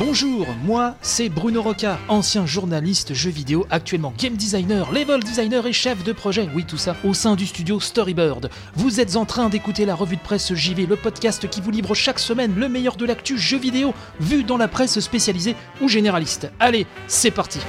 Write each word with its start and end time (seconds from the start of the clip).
Bonjour, 0.00 0.46
moi 0.64 0.96
c'est 1.00 1.28
Bruno 1.28 1.62
Roca, 1.62 1.96
ancien 2.08 2.44
journaliste 2.44 3.14
jeux 3.14 3.30
vidéo, 3.30 3.66
actuellement 3.70 4.12
game 4.18 4.34
designer, 4.34 4.90
level 4.90 5.22
designer 5.22 5.64
et 5.64 5.72
chef 5.72 6.02
de 6.02 6.12
projet, 6.12 6.48
oui 6.56 6.64
tout 6.64 6.76
ça, 6.76 6.96
au 7.04 7.14
sein 7.14 7.36
du 7.36 7.46
studio 7.46 7.78
Storybird. 7.78 8.50
Vous 8.74 8.98
êtes 8.98 9.14
en 9.14 9.26
train 9.26 9.48
d'écouter 9.48 9.84
la 9.84 9.94
revue 9.94 10.16
de 10.16 10.20
presse 10.20 10.52
JV, 10.54 10.86
le 10.86 10.96
podcast 10.96 11.48
qui 11.48 11.60
vous 11.60 11.70
livre 11.70 11.94
chaque 11.94 12.18
semaine 12.18 12.54
le 12.56 12.68
meilleur 12.68 12.96
de 12.96 13.06
l'actu 13.06 13.38
jeux 13.38 13.58
vidéo, 13.58 13.94
vu 14.18 14.42
dans 14.42 14.56
la 14.56 14.66
presse 14.66 14.98
spécialisée 14.98 15.54
ou 15.80 15.88
généraliste. 15.88 16.50
Allez, 16.58 16.88
c'est 17.06 17.30
parti 17.30 17.60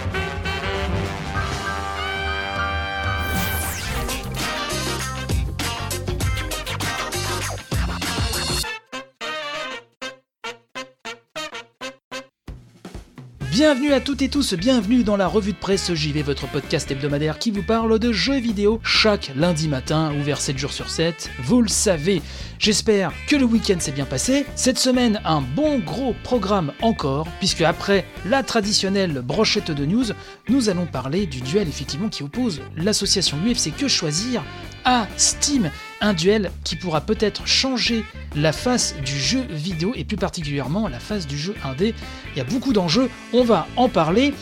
Bienvenue 13.59 13.91
à 13.91 13.99
toutes 13.99 14.21
et 14.21 14.29
tous, 14.29 14.53
bienvenue 14.53 15.03
dans 15.03 15.17
la 15.17 15.27
revue 15.27 15.51
de 15.51 15.57
presse 15.57 15.93
JV, 15.93 16.21
votre 16.21 16.47
podcast 16.47 16.89
hebdomadaire 16.91 17.37
qui 17.39 17.51
vous 17.51 17.61
parle 17.61 17.99
de 17.99 18.13
jeux 18.13 18.39
vidéo 18.39 18.79
chaque 18.85 19.33
lundi 19.35 19.67
matin, 19.67 20.13
ouvert 20.17 20.39
7 20.39 20.57
jours 20.57 20.71
sur 20.71 20.89
7. 20.89 21.29
Vous 21.43 21.61
le 21.61 21.67
savez, 21.67 22.21
j'espère 22.57 23.11
que 23.27 23.35
le 23.35 23.43
week-end 23.43 23.77
s'est 23.81 23.91
bien 23.91 24.05
passé. 24.05 24.45
Cette 24.55 24.79
semaine, 24.79 25.19
un 25.25 25.41
bon 25.41 25.79
gros 25.79 26.15
programme 26.23 26.71
encore, 26.81 27.27
puisque 27.39 27.59
après 27.59 28.05
la 28.25 28.43
traditionnelle 28.43 29.19
brochette 29.21 29.71
de 29.71 29.85
news, 29.85 30.05
nous 30.47 30.69
allons 30.69 30.85
parler 30.85 31.25
du 31.25 31.41
duel 31.41 31.67
effectivement 31.67 32.07
qui 32.07 32.23
oppose 32.23 32.61
l'association 32.77 33.35
UFC 33.45 33.75
Que 33.75 33.89
Choisir 33.89 34.41
à 34.85 35.05
Steam. 35.17 35.69
Un 36.01 36.13
duel 36.13 36.51
qui 36.63 36.77
pourra 36.77 37.01
peut-être 37.01 37.45
changer 37.45 38.05
la 38.35 38.53
face 38.53 38.95
du 39.03 39.17
jeu 39.19 39.45
vidéo 39.49 39.91
et 39.95 40.05
plus 40.05 40.15
particulièrement 40.15 40.87
la 40.87 40.99
face 40.99 41.27
du 41.27 41.37
jeu 41.37 41.55
indé. 41.63 41.93
Il 42.33 42.37
y 42.37 42.41
a 42.41 42.45
beaucoup 42.45 42.71
d'enjeux, 42.71 43.09
on 43.33 43.43
va 43.43 43.67
en 43.75 43.89
parler. 43.89 44.33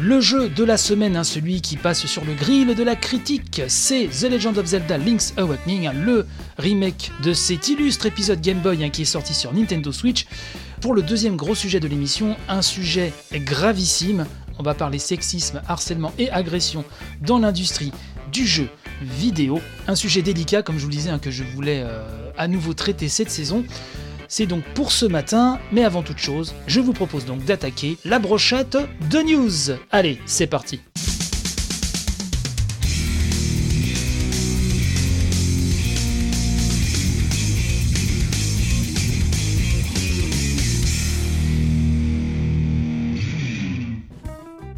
Le 0.00 0.20
jeu 0.20 0.48
de 0.48 0.64
la 0.64 0.76
semaine, 0.76 1.16
hein, 1.16 1.22
celui 1.22 1.60
qui 1.60 1.76
passe 1.76 2.06
sur 2.06 2.24
le 2.24 2.34
grill 2.34 2.74
de 2.74 2.82
la 2.82 2.96
critique, 2.96 3.62
c'est 3.68 4.08
The 4.08 4.24
Legend 4.24 4.58
of 4.58 4.66
Zelda 4.66 4.98
Link's 4.98 5.34
Awakening, 5.36 5.88
le 6.04 6.26
remake 6.58 7.12
de 7.22 7.32
cet 7.32 7.68
illustre 7.68 8.06
épisode 8.06 8.40
Game 8.40 8.58
Boy 8.58 8.82
hein, 8.82 8.90
qui 8.90 9.02
est 9.02 9.04
sorti 9.04 9.34
sur 9.34 9.52
Nintendo 9.52 9.92
Switch. 9.92 10.26
Pour 10.80 10.94
le 10.94 11.02
deuxième 11.02 11.36
gros 11.36 11.54
sujet 11.54 11.78
de 11.78 11.86
l'émission, 11.86 12.36
un 12.48 12.60
sujet 12.60 13.12
gravissime. 13.32 14.26
On 14.58 14.64
va 14.64 14.74
parler 14.74 14.98
sexisme, 14.98 15.62
harcèlement 15.68 16.12
et 16.18 16.28
agression 16.30 16.84
dans 17.22 17.38
l'industrie 17.38 17.92
du 18.32 18.44
jeu 18.46 18.68
vidéo. 19.02 19.60
Un 19.86 19.94
sujet 19.94 20.22
délicat, 20.22 20.62
comme 20.62 20.76
je 20.76 20.82
vous 20.82 20.88
le 20.88 20.94
disais, 20.94 21.10
hein, 21.10 21.18
que 21.18 21.30
je 21.30 21.44
voulais 21.44 21.82
euh, 21.84 22.02
à 22.36 22.48
nouveau 22.48 22.74
traiter 22.74 23.08
cette 23.08 23.30
saison. 23.30 23.64
C'est 24.28 24.46
donc 24.46 24.64
pour 24.74 24.90
ce 24.90 25.06
matin, 25.06 25.58
mais 25.72 25.84
avant 25.84 26.02
toute 26.02 26.18
chose, 26.18 26.54
je 26.66 26.80
vous 26.80 26.92
propose 26.92 27.24
donc 27.24 27.44
d'attaquer 27.44 27.98
la 28.04 28.18
brochette 28.18 28.78
de 29.10 29.18
news. 29.18 29.76
Allez, 29.90 30.20
c'est 30.26 30.46
parti. 30.46 30.80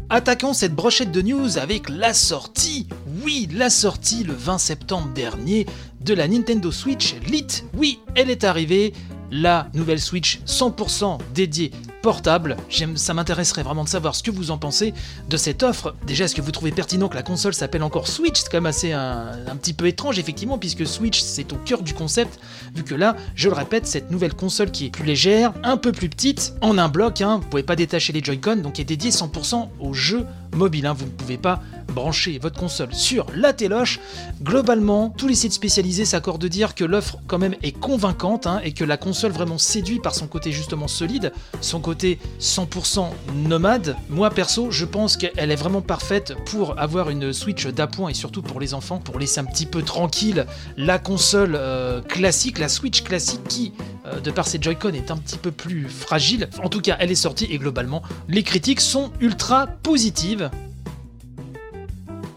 Attaquons 0.09 0.53
cette 0.53 0.73
brochette 0.73 1.11
de 1.11 1.21
news 1.21 1.57
avec 1.57 1.89
la 1.89 2.13
sortie, 2.13 2.87
oui, 3.27 3.49
la 3.51 3.69
sortie 3.69 4.23
le 4.23 4.31
20 4.31 4.57
septembre 4.57 5.09
dernier 5.13 5.65
de 5.99 6.13
la 6.13 6.29
Nintendo 6.29 6.71
Switch 6.71 7.13
Lite. 7.27 7.65
Oui, 7.75 7.99
elle 8.15 8.29
est 8.29 8.45
arrivée, 8.45 8.93
la 9.31 9.67
nouvelle 9.73 9.99
Switch 9.99 10.39
100% 10.47 11.17
dédiée 11.33 11.71
portable. 12.01 12.55
Ça 12.95 13.13
m'intéresserait 13.13 13.63
vraiment 13.63 13.83
de 13.83 13.89
savoir 13.89 14.15
ce 14.15 14.23
que 14.23 14.31
vous 14.31 14.49
en 14.49 14.57
pensez 14.57 14.93
de 15.27 15.35
cette 15.35 15.61
offre. 15.61 15.93
Déjà, 16.05 16.23
est-ce 16.23 16.35
que 16.35 16.41
vous 16.41 16.53
trouvez 16.53 16.71
pertinent 16.71 17.09
que 17.09 17.15
la 17.15 17.21
console 17.21 17.53
s'appelle 17.53 17.83
encore 17.83 18.07
Switch? 18.07 18.39
C'est 18.39 18.49
quand 18.49 18.59
même 18.59 18.65
assez 18.65 18.93
un, 18.93 19.57
petit 19.59 19.73
peu 19.73 19.87
étrange, 19.87 20.19
effectivement, 20.19 20.57
puisque 20.57 20.87
Switch 20.87 21.19
c'est 21.19 21.51
au 21.51 21.57
cœur 21.57 21.81
du 21.81 21.93
concept, 21.93 22.39
vu 22.73 22.85
que 22.85 22.95
là, 22.95 23.17
je 23.35 23.49
le 23.49 23.55
répète, 23.55 23.87
cette 23.87 24.09
nouvelle 24.09 24.35
console 24.35 24.71
qui 24.71 24.85
est 24.85 24.89
plus 24.89 25.03
légère, 25.03 25.51
un 25.63 25.75
peu 25.75 25.91
plus 25.91 26.07
petite, 26.07 26.53
en 26.61 26.77
un 26.77 26.87
bloc, 26.87 27.19
hein, 27.19 27.41
vous 27.41 27.49
pouvez 27.49 27.63
pas 27.63 27.75
détacher 27.75 28.13
les 28.13 28.23
Joy-Con, 28.23 28.57
donc 28.57 28.79
est 28.79 28.85
dédiée 28.85 29.11
100% 29.11 29.67
aux 29.81 29.93
jeux 29.93 30.25
mobiles. 30.57 30.85
Hein, 30.85 30.93
vous 30.93 31.05
ne 31.05 31.11
pouvez 31.11 31.37
pas 31.37 31.61
brancher 31.93 32.37
votre 32.39 32.59
console 32.59 32.93
sur 32.93 33.25
la 33.33 33.53
téloche. 33.53 33.99
Globalement, 34.43 35.13
tous 35.17 35.27
les 35.27 35.35
sites 35.35 35.53
spécialisés 35.53 36.05
s'accordent 36.05 36.41
de 36.41 36.47
dire 36.47 36.75
que 36.75 36.83
l'offre 36.83 37.17
quand 37.27 37.39
même 37.39 37.55
est 37.63 37.71
convaincante 37.71 38.45
hein, 38.45 38.61
et 38.63 38.71
que 38.71 38.83
la 38.83 38.97
console 38.97 39.31
vraiment 39.31 39.57
séduit 39.57 39.99
par 39.99 40.13
son 40.13 40.27
côté 40.27 40.51
justement 40.51 40.87
solide, 40.87 41.31
son 41.61 41.79
côté 41.79 42.19
100% 42.39 43.07
nomade. 43.35 43.95
Moi 44.09 44.29
perso, 44.29 44.69
je 44.69 44.85
pense 44.85 45.17
qu'elle 45.17 45.51
est 45.51 45.55
vraiment 45.55 45.81
parfaite 45.81 46.35
pour 46.45 46.79
avoir 46.79 47.09
une 47.09 47.33
Switch 47.33 47.65
d'appoint 47.67 48.09
et 48.09 48.13
surtout 48.13 48.41
pour 48.41 48.59
les 48.59 48.73
enfants, 48.73 48.99
pour 48.99 49.17
laisser 49.17 49.39
un 49.39 49.45
petit 49.45 49.65
peu 49.65 49.81
tranquille 49.81 50.45
la 50.77 50.99
console 50.99 51.55
euh, 51.55 52.01
classique, 52.01 52.59
la 52.59 52.69
Switch 52.69 53.01
classique 53.03 53.43
qui 53.47 53.73
euh, 54.07 54.19
de 54.19 54.31
par 54.31 54.47
ses 54.47 54.59
Joy-Con 54.61 54.93
est 54.93 55.11
un 55.11 55.17
petit 55.17 55.37
peu 55.37 55.51
plus 55.51 55.87
fragile. 55.87 56.49
En 56.63 56.69
tout 56.69 56.81
cas, 56.81 56.97
elle 56.99 57.11
est 57.11 57.15
sortie 57.15 57.47
et 57.49 57.57
globalement, 57.57 58.01
les 58.27 58.43
critiques 58.43 58.81
sont 58.81 59.11
ultra 59.19 59.67
positives. 59.67 60.49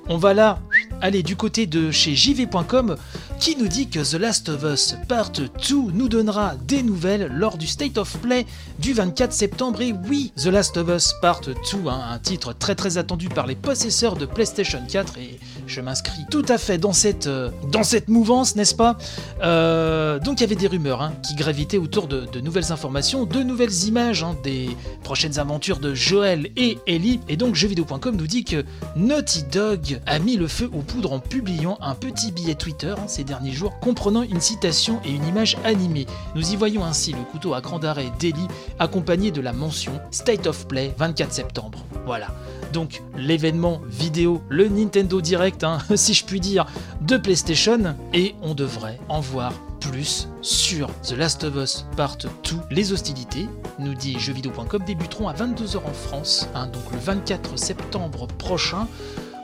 On 0.09 0.17
va 0.17 0.35
là 0.35 0.59
aller 1.01 1.23
du 1.23 1.37
côté 1.37 1.67
de 1.67 1.91
chez 1.91 2.15
JV.com 2.15 2.97
qui 3.39 3.57
nous 3.57 3.69
dit 3.69 3.89
que 3.89 4.01
The 4.01 4.21
Last 4.21 4.49
of 4.51 4.65
Us 4.65 4.97
Part 5.09 5.31
2 5.31 5.49
nous 5.95 6.09
donnera 6.09 6.57
des 6.57 6.83
nouvelles 6.83 7.31
lors 7.33 7.57
du 7.57 7.67
State 7.67 7.97
of 7.97 8.19
Play 8.19 8.45
du 8.79 8.93
24 8.93 9.33
septembre. 9.33 9.81
Et 9.81 9.95
oui, 10.09 10.33
The 10.37 10.47
Last 10.47 10.77
of 10.77 10.89
Us 10.89 11.15
Part 11.23 11.41
2, 11.41 11.55
hein, 11.89 12.01
un 12.11 12.19
titre 12.19 12.53
très 12.53 12.75
très 12.75 12.99
attendu 12.99 13.29
par 13.29 13.47
les 13.47 13.55
possesseurs 13.55 14.17
de 14.17 14.27
PlayStation 14.27 14.83
4 14.87 15.19
et 15.19 15.39
je 15.67 15.81
m'inscris 15.81 16.25
tout 16.31 16.45
à 16.49 16.59
fait 16.59 16.79
dans 16.79 16.93
cette, 16.93 17.27
euh, 17.27 17.51
dans 17.71 17.83
cette 17.83 18.09
mouvance, 18.09 18.57
n'est-ce 18.57 18.75
pas 18.75 18.97
euh, 19.43 20.19
Donc 20.19 20.41
il 20.41 20.43
y 20.43 20.45
avait 20.45 20.57
des 20.57 20.67
rumeurs 20.67 21.03
hein, 21.03 21.13
qui 21.23 21.35
gravitaient 21.35 21.79
autour 21.79 22.07
de, 22.07 22.41
nouvelles 22.41 22.73
informations, 22.73 23.25
de 23.25 23.43
nouvelles 23.43 23.85
images 23.85 24.23
hein, 24.23 24.37
des 24.43 24.69
prochaines 25.03 25.39
aventures 25.39 25.79
de 25.79 25.95
Joel 25.95 26.51
et 26.57 26.79
Ellie. 26.87 27.21
Et 27.29 27.37
donc 27.37 27.55
jeuxvideo.com 27.55 28.17
nous 28.17 28.27
dit 28.27 28.45
que 28.45 28.65
Naughty 28.97 29.45
Dog 29.45 30.01
a 30.07 30.19
mis 30.19 30.37
le 30.37 30.49
feu 30.49 30.71
aux 30.73 30.83
poudres 30.83 31.13
en 31.13 31.21
publiant 31.21 31.79
un 31.81 31.95
petit 31.95 32.33
billet 32.33 32.55
Twitter 32.55 32.95
hein, 32.97 33.07
ces 33.07 33.25
derniers 33.25 33.53
jours 33.53 33.79
comprenant 33.81 34.23
une 34.23 34.41
citation 34.41 35.01
et 35.05 35.11
une 35.11 35.27
image 35.27 35.57
animée. 35.65 36.07
Nous 36.35 36.53
y 36.53 36.57
voyons 36.57 36.85
ainsi 36.85 37.13
le 37.13 37.23
couteau 37.31 37.55
à 37.55 37.61
cran 37.61 37.79
d'arrêt 37.79 38.11
d'Ellie 38.19 38.49
accompagné 38.79 39.31
de 39.31 39.41
la 39.41 39.53
mention 39.53 39.93
State 40.11 40.47
of 40.47 40.67
Play 40.67 40.95
24 40.99 41.33
septembre. 41.33 41.85
Voilà 42.07 42.29
donc 42.73 43.03
l'événement 43.17 43.81
vidéo, 43.87 44.43
le 44.49 44.69
Nintendo 44.69 45.21
Direct, 45.21 45.65
hein, 45.65 45.79
si 45.95 46.15
je 46.15 46.25
puis 46.25 46.41
dire, 46.41 46.67
de 47.01 47.17
PlayStation, 47.17 47.95
et 48.13 48.35
on 48.43 48.55
devrait 48.55 48.99
en 49.09 49.21
voir 49.21 49.53
plus 49.81 50.29
sur 50.43 50.89
The 51.03 51.13
Last 51.13 51.45
of 51.45 51.57
Us 51.57 51.87
Part 51.97 52.19
2. 52.19 52.29
Les 52.71 52.93
hostilités, 52.93 53.49
nous 53.79 53.95
dit 53.95 54.19
jeuxvideo.com, 54.19 54.83
débuteront 54.87 55.29
à 55.29 55.33
22h 55.33 55.79
en 55.79 55.93
France, 55.93 56.49
hein, 56.55 56.67
donc 56.67 56.83
le 56.93 56.99
24 56.99 57.59
septembre 57.59 58.27
prochain. 58.27 58.87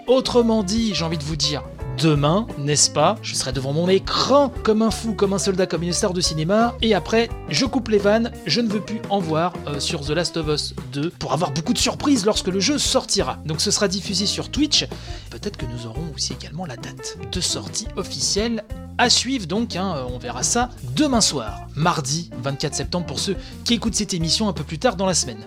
Autrement 0.07 0.63
dit, 0.63 0.95
j'ai 0.95 1.05
envie 1.05 1.19
de 1.19 1.25
vous 1.25 1.37
dire, 1.37 1.65
demain, 1.99 2.47
n'est-ce 2.59 2.91
pas? 2.91 3.17
Je 3.23 3.35
serai 3.35 3.53
devant 3.53 3.73
mon 3.73 3.89
écran 3.89 4.53
comme 4.63 4.83
un 4.83 4.91
fou, 4.91 5.15
comme 5.15 5.33
un 5.33 5.39
soldat, 5.39 5.67
comme 5.67 5.83
une 5.83 5.93
star 5.93 6.13
de 6.13 6.21
cinéma, 6.21 6.77
et 6.83 6.95
après, 6.95 7.29
je 7.49 7.65
coupe 7.65 7.89
les 7.89 7.99
vannes, 7.99 8.33
je 8.47 8.61
ne 8.61 8.69
veux 8.69 8.81
plus 8.81 9.01
en 9.11 9.19
voir 9.19 9.53
euh, 9.67 9.81
sur 9.81 10.01
The 10.01 10.11
Last 10.11 10.37
of 10.37 10.49
Us 10.49 10.75
2 10.93 11.11
pour 11.11 11.33
avoir 11.33 11.51
beaucoup 11.53 11.73
de 11.73 11.79
surprises 11.79 12.27
lorsque 12.27 12.49
le 12.49 12.61
jeu 12.61 12.79
sortira. 12.79 13.39
Donc 13.45 13.61
ce 13.61 13.71
sera 13.71 13.89
diffusé 13.89 14.27
sur 14.27 14.51
Twitch. 14.51 14.87
Peut-être 15.31 15.57
que 15.57 15.67
nous 15.67 15.87
aurons 15.87 16.13
aussi 16.15 16.33
également 16.33 16.67
la 16.67 16.77
date 16.77 17.19
de 17.33 17.41
sortie 17.41 17.89
officielle 17.97 18.65
à 18.99 19.11
suivre 19.11 19.47
donc, 19.47 19.77
hein, 19.77 20.07
on 20.11 20.19
verra 20.19 20.43
ça 20.43 20.71
demain 20.95 21.21
soir, 21.21 21.67
mardi 21.75 22.31
24 22.43 22.75
septembre 22.75 23.07
pour 23.07 23.19
ceux 23.19 23.37
qui 23.65 23.75
écoutent 23.75 23.95
cette 23.95 24.15
émission 24.15 24.49
un 24.49 24.53
peu 24.53 24.65
plus 24.65 24.79
tard 24.79 24.97
dans 24.97 25.07
la 25.07 25.15
semaine. 25.15 25.45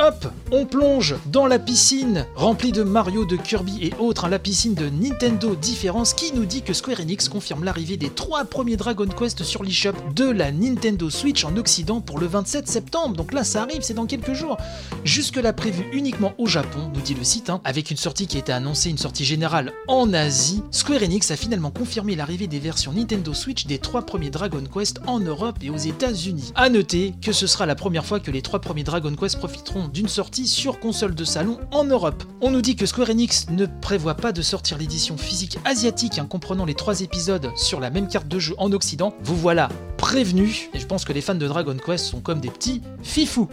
Hop, 0.00 0.30
on 0.52 0.64
plonge 0.64 1.16
dans 1.26 1.48
la 1.48 1.58
piscine 1.58 2.24
remplie 2.36 2.70
de 2.70 2.84
Mario, 2.84 3.24
de 3.24 3.34
Kirby 3.34 3.78
et 3.82 3.92
autres, 3.98 4.26
hein, 4.26 4.28
la 4.28 4.38
piscine 4.38 4.74
de 4.74 4.88
Nintendo 4.88 5.56
Différence 5.56 6.14
qui 6.14 6.32
nous 6.32 6.44
dit 6.44 6.62
que 6.62 6.72
Square 6.72 7.00
Enix 7.00 7.28
confirme 7.28 7.64
l'arrivée 7.64 7.96
des 7.96 8.10
trois 8.10 8.44
premiers 8.44 8.76
Dragon 8.76 9.08
Quest 9.08 9.42
sur 9.42 9.64
l'eShop 9.64 9.94
de 10.14 10.30
la 10.30 10.52
Nintendo 10.52 11.10
Switch 11.10 11.44
en 11.44 11.56
Occident 11.56 12.00
pour 12.00 12.20
le 12.20 12.28
27 12.28 12.68
septembre. 12.68 13.16
Donc 13.16 13.32
là, 13.32 13.42
ça 13.42 13.62
arrive, 13.62 13.82
c'est 13.82 13.94
dans 13.94 14.06
quelques 14.06 14.34
jours. 14.34 14.56
Jusque-là 15.02 15.52
prévu 15.52 15.84
uniquement 15.92 16.32
au 16.38 16.46
Japon, 16.46 16.92
nous 16.94 17.00
dit 17.00 17.14
le 17.14 17.24
site, 17.24 17.50
hein, 17.50 17.60
avec 17.64 17.90
une 17.90 17.96
sortie 17.96 18.28
qui 18.28 18.38
été 18.38 18.52
annoncée, 18.52 18.90
une 18.90 18.98
sortie 18.98 19.24
générale 19.24 19.72
en 19.88 20.14
Asie. 20.14 20.62
Square 20.70 21.02
Enix 21.02 21.28
a 21.32 21.36
finalement 21.36 21.72
confirmé 21.72 22.14
l'arrivée 22.14 22.46
des 22.46 22.60
versions 22.60 22.92
Nintendo 22.92 23.34
Switch 23.34 23.66
des 23.66 23.78
trois 23.78 24.02
premiers 24.02 24.30
Dragon 24.30 24.62
Quest 24.72 25.00
en 25.08 25.18
Europe 25.18 25.58
et 25.60 25.70
aux 25.70 25.76
États-Unis. 25.76 26.52
A 26.54 26.68
noter 26.68 27.14
que 27.20 27.32
ce 27.32 27.48
sera 27.48 27.66
la 27.66 27.74
première 27.74 28.06
fois 28.06 28.20
que 28.20 28.30
les 28.30 28.42
trois 28.42 28.60
premiers 28.60 28.84
Dragon 28.84 29.12
Quest 29.16 29.38
profiteront 29.38 29.87
d'une 29.92 30.08
sortie 30.08 30.46
sur 30.46 30.80
console 30.80 31.14
de 31.14 31.24
salon 31.24 31.58
en 31.70 31.84
Europe. 31.84 32.24
On 32.40 32.50
nous 32.50 32.62
dit 32.62 32.76
que 32.76 32.86
Square 32.86 33.10
Enix 33.10 33.48
ne 33.50 33.66
prévoit 33.66 34.14
pas 34.14 34.32
de 34.32 34.42
sortir 34.42 34.78
l'édition 34.78 35.16
physique 35.16 35.58
asiatique 35.64 36.18
hein, 36.18 36.26
comprenant 36.26 36.64
les 36.64 36.74
trois 36.74 37.00
épisodes 37.00 37.50
sur 37.56 37.80
la 37.80 37.90
même 37.90 38.08
carte 38.08 38.28
de 38.28 38.38
jeu 38.38 38.54
en 38.58 38.72
Occident. 38.72 39.14
Vous 39.22 39.36
voilà 39.36 39.68
prévenus, 39.96 40.68
et 40.74 40.78
je 40.78 40.86
pense 40.86 41.04
que 41.04 41.12
les 41.12 41.20
fans 41.20 41.34
de 41.34 41.46
Dragon 41.46 41.76
Quest 41.76 42.06
sont 42.06 42.20
comme 42.20 42.40
des 42.40 42.50
petits 42.50 42.82
fifous. 43.02 43.48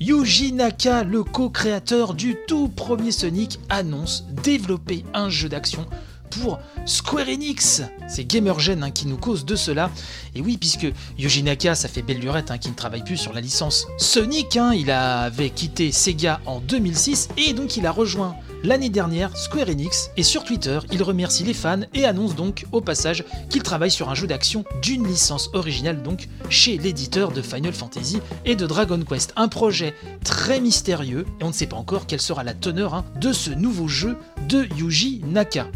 Yuji 0.00 0.52
Naka, 0.52 1.02
le 1.02 1.24
co-créateur 1.24 2.14
du 2.14 2.36
tout 2.46 2.68
premier 2.68 3.10
Sonic, 3.10 3.58
annonce 3.68 4.24
développer 4.44 5.04
un 5.12 5.28
jeu 5.28 5.48
d'action 5.48 5.86
pour 6.30 6.58
Square 6.86 7.28
Enix. 7.28 7.82
C'est 8.08 8.24
Gamergen 8.24 8.82
hein, 8.82 8.90
qui 8.90 9.06
nous 9.06 9.16
cause 9.16 9.44
de 9.44 9.56
cela. 9.56 9.90
Et 10.34 10.40
oui, 10.40 10.56
puisque 10.56 10.86
Yuji 11.18 11.42
Naka, 11.42 11.74
ça 11.74 11.88
fait 11.88 12.02
belle 12.02 12.20
lurette 12.20 12.50
hein, 12.50 12.58
qui 12.58 12.68
ne 12.70 12.74
travaille 12.74 13.04
plus 13.04 13.16
sur 13.16 13.32
la 13.32 13.40
licence 13.40 13.86
Sonic. 13.98 14.56
Hein. 14.56 14.72
il 14.74 14.90
avait 14.90 15.50
quitté 15.50 15.92
Sega 15.92 16.40
en 16.46 16.60
2006 16.60 17.28
et 17.36 17.52
donc 17.52 17.76
il 17.76 17.86
a 17.86 17.90
rejoint 17.90 18.36
l'année 18.62 18.88
dernière 18.88 19.36
Square 19.36 19.68
Enix. 19.68 20.10
Et 20.16 20.22
sur 20.22 20.44
Twitter, 20.44 20.78
il 20.92 21.02
remercie 21.02 21.44
les 21.44 21.54
fans 21.54 21.80
et 21.94 22.04
annonce 22.04 22.34
donc 22.34 22.66
au 22.72 22.80
passage 22.80 23.24
qu'il 23.50 23.62
travaille 23.62 23.90
sur 23.90 24.08
un 24.08 24.14
jeu 24.14 24.26
d'action 24.26 24.64
d'une 24.82 25.06
licence 25.06 25.50
originale, 25.52 26.02
donc 26.02 26.28
chez 26.48 26.78
l'éditeur 26.78 27.32
de 27.32 27.42
Final 27.42 27.72
Fantasy 27.72 28.20
et 28.44 28.56
de 28.56 28.66
Dragon 28.66 29.00
Quest. 29.00 29.32
Un 29.36 29.48
projet 29.48 29.94
très 30.24 30.60
mystérieux 30.60 31.26
et 31.40 31.44
on 31.44 31.48
ne 31.48 31.52
sait 31.52 31.66
pas 31.66 31.76
encore 31.76 32.06
quelle 32.06 32.20
sera 32.20 32.44
la 32.44 32.54
teneur 32.54 33.04
de 33.20 33.32
ce 33.32 33.50
nouveau 33.50 33.88
jeu 33.88 34.16
de 34.48 34.66
Yuji 34.76 35.22
Naka. 35.26 35.66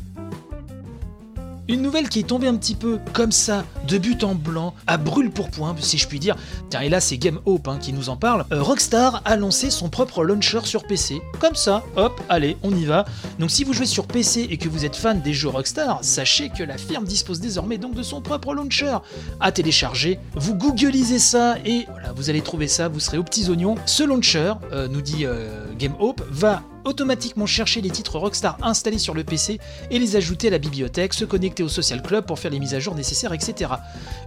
Une 1.68 1.80
nouvelle 1.80 2.08
qui 2.08 2.18
est 2.18 2.24
tombée 2.24 2.48
un 2.48 2.56
petit 2.56 2.74
peu 2.74 2.98
comme 3.12 3.30
ça, 3.30 3.64
de 3.86 3.96
but 3.96 4.24
en 4.24 4.34
blanc, 4.34 4.74
à 4.88 4.96
brûle 4.96 5.30
pour 5.30 5.48
point, 5.48 5.76
si 5.78 5.96
je 5.96 6.08
puis 6.08 6.18
dire. 6.18 6.36
Tiens, 6.70 6.80
et 6.80 6.88
là, 6.88 7.00
c'est 7.00 7.18
Game 7.18 7.38
Hope 7.44 7.68
hein, 7.68 7.78
qui 7.80 7.92
nous 7.92 8.08
en 8.08 8.16
parle. 8.16 8.44
Euh, 8.52 8.62
Rockstar 8.62 9.22
a 9.24 9.36
lancé 9.36 9.70
son 9.70 9.88
propre 9.88 10.24
launcher 10.24 10.60
sur 10.64 10.84
PC. 10.84 11.22
Comme 11.38 11.54
ça, 11.54 11.84
hop, 11.96 12.20
allez, 12.28 12.56
on 12.64 12.74
y 12.74 12.84
va. 12.84 13.04
Donc, 13.38 13.52
si 13.52 13.62
vous 13.62 13.72
jouez 13.72 13.86
sur 13.86 14.08
PC 14.08 14.48
et 14.50 14.56
que 14.56 14.68
vous 14.68 14.84
êtes 14.84 14.96
fan 14.96 15.20
des 15.20 15.32
jeux 15.32 15.50
Rockstar, 15.50 16.00
sachez 16.02 16.48
que 16.50 16.64
la 16.64 16.78
firme 16.78 17.04
dispose 17.04 17.38
désormais 17.38 17.78
donc 17.78 17.94
de 17.94 18.02
son 18.02 18.20
propre 18.20 18.54
launcher 18.54 18.98
à 19.38 19.52
télécharger. 19.52 20.18
Vous 20.34 20.56
googlisez 20.56 21.20
ça 21.20 21.58
et 21.64 21.86
voilà, 21.92 22.12
vous 22.12 22.28
allez 22.28 22.42
trouver 22.42 22.66
ça, 22.66 22.88
vous 22.88 22.98
serez 22.98 23.18
aux 23.18 23.24
petits 23.24 23.48
oignons. 23.48 23.76
Ce 23.86 24.02
launcher, 24.02 24.54
euh, 24.72 24.88
nous 24.88 25.00
dit 25.00 25.26
euh, 25.26 25.72
Game 25.78 25.94
Hope, 26.00 26.22
va 26.28 26.62
automatiquement 26.84 27.46
chercher 27.46 27.80
les 27.80 27.90
titres 27.90 28.18
Rockstar 28.18 28.56
installés 28.62 28.98
sur 28.98 29.14
le 29.14 29.24
PC 29.24 29.58
et 29.90 29.98
les 29.98 30.16
ajouter 30.16 30.48
à 30.48 30.50
la 30.50 30.58
bibliothèque, 30.58 31.14
se 31.14 31.24
connecter 31.24 31.62
au 31.62 31.68
social 31.68 32.02
club 32.02 32.26
pour 32.26 32.38
faire 32.38 32.50
les 32.50 32.58
mises 32.58 32.74
à 32.74 32.80
jour 32.80 32.94
nécessaires, 32.94 33.32
etc. 33.32 33.72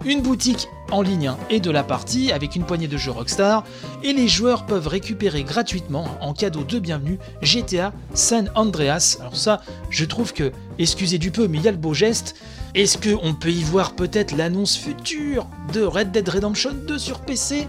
Une 0.05 0.21
boutique 0.21 0.67
en 0.91 1.01
ligne 1.01 1.33
et 1.49 1.59
de 1.59 1.71
la 1.71 1.83
partie 1.83 2.31
avec 2.31 2.55
une 2.55 2.63
poignée 2.63 2.87
de 2.87 2.97
jeux 2.97 3.11
Rockstar 3.11 3.63
et 4.03 4.13
les 4.13 4.27
joueurs 4.27 4.65
peuvent 4.65 4.87
récupérer 4.87 5.43
gratuitement 5.43 6.07
en 6.21 6.33
cadeau 6.33 6.63
de 6.63 6.79
bienvenue 6.79 7.19
GTA 7.41 7.93
San 8.13 8.51
Andreas. 8.55 9.17
Alors 9.19 9.37
ça, 9.37 9.61
je 9.89 10.05
trouve 10.05 10.33
que, 10.33 10.51
excusez 10.79 11.17
du 11.17 11.31
peu, 11.31 11.47
mais 11.47 11.57
il 11.57 11.63
y 11.63 11.67
a 11.67 11.71
le 11.71 11.77
beau 11.77 11.93
geste. 11.93 12.35
Est-ce 12.73 12.97
qu'on 12.97 13.33
peut 13.33 13.51
y 13.51 13.63
voir 13.63 13.93
peut-être 13.93 14.35
l'annonce 14.35 14.75
future 14.75 15.47
de 15.73 15.81
Red 15.81 16.11
Dead 16.11 16.27
Redemption 16.27 16.73
2 16.73 16.97
sur 16.97 17.19
PC 17.21 17.67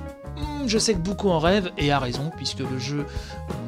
Je 0.67 0.79
sais 0.79 0.95
que 0.95 0.99
beaucoup 0.99 1.29
en 1.29 1.39
rêvent, 1.39 1.71
et 1.79 1.93
a 1.93 1.99
raison, 1.99 2.31
puisque 2.37 2.59
le 2.59 2.79
jeu, 2.79 3.07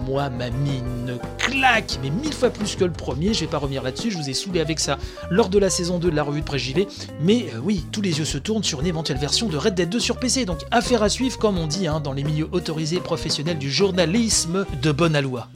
moi, 0.07 0.31
m'a 0.31 0.51
mis 0.51 0.79
une 0.79 1.19
claque, 1.39 1.99
mais 2.03 2.11
mille 2.11 2.33
fois 2.33 2.51
plus 2.51 2.77
que 2.77 2.85
le 2.85 2.93
premier, 2.93 3.35
je 3.35 3.41
vais 3.41 3.47
pas 3.47 3.59
revenir 3.59 3.83
là-dessus, 3.83 4.11
je 4.11 4.19
vous 4.19 4.29
ai 4.29 4.35
saoulé 4.35 4.61
avec 4.61 4.81
ça 4.81 4.99
lors 5.31 5.49
de 5.49 5.59
la 5.59 5.71
saison 5.71 5.99
2 5.99 6.11
de 6.11 6.17
la 6.17 6.23
revue 6.23 6.41
de 6.41 6.47
Pré-JV, 6.47 6.89
mais 7.21 7.47
euh, 7.55 7.61
oui, 7.63 7.87
tous 7.93 8.01
les 8.01 8.19
yeux 8.19 8.25
se 8.25 8.39
tournent 8.39 8.65
sur 8.65 8.81
une 8.81 8.87
éventuelle 8.87 9.19
version 9.19 9.49
de 9.49 9.57
Red 9.57 9.75
Dead 9.75 9.89
2 9.89 10.01
sur 10.01 10.19
PC, 10.19 10.45
donc 10.45 10.59
affaire 10.71 11.03
à 11.03 11.09
suivre, 11.09 11.39
comme 11.39 11.59
on 11.59 11.67
dit 11.67 11.87
hein, 11.87 12.01
dans 12.01 12.13
les 12.13 12.25
milieux 12.25 12.49
autorisés 12.53 13.01
professionnels 13.01 13.59
du 13.59 13.71
journalisme 13.71 14.67
de 14.83 14.93
bonne 14.93 15.15
aloi. 15.15 15.49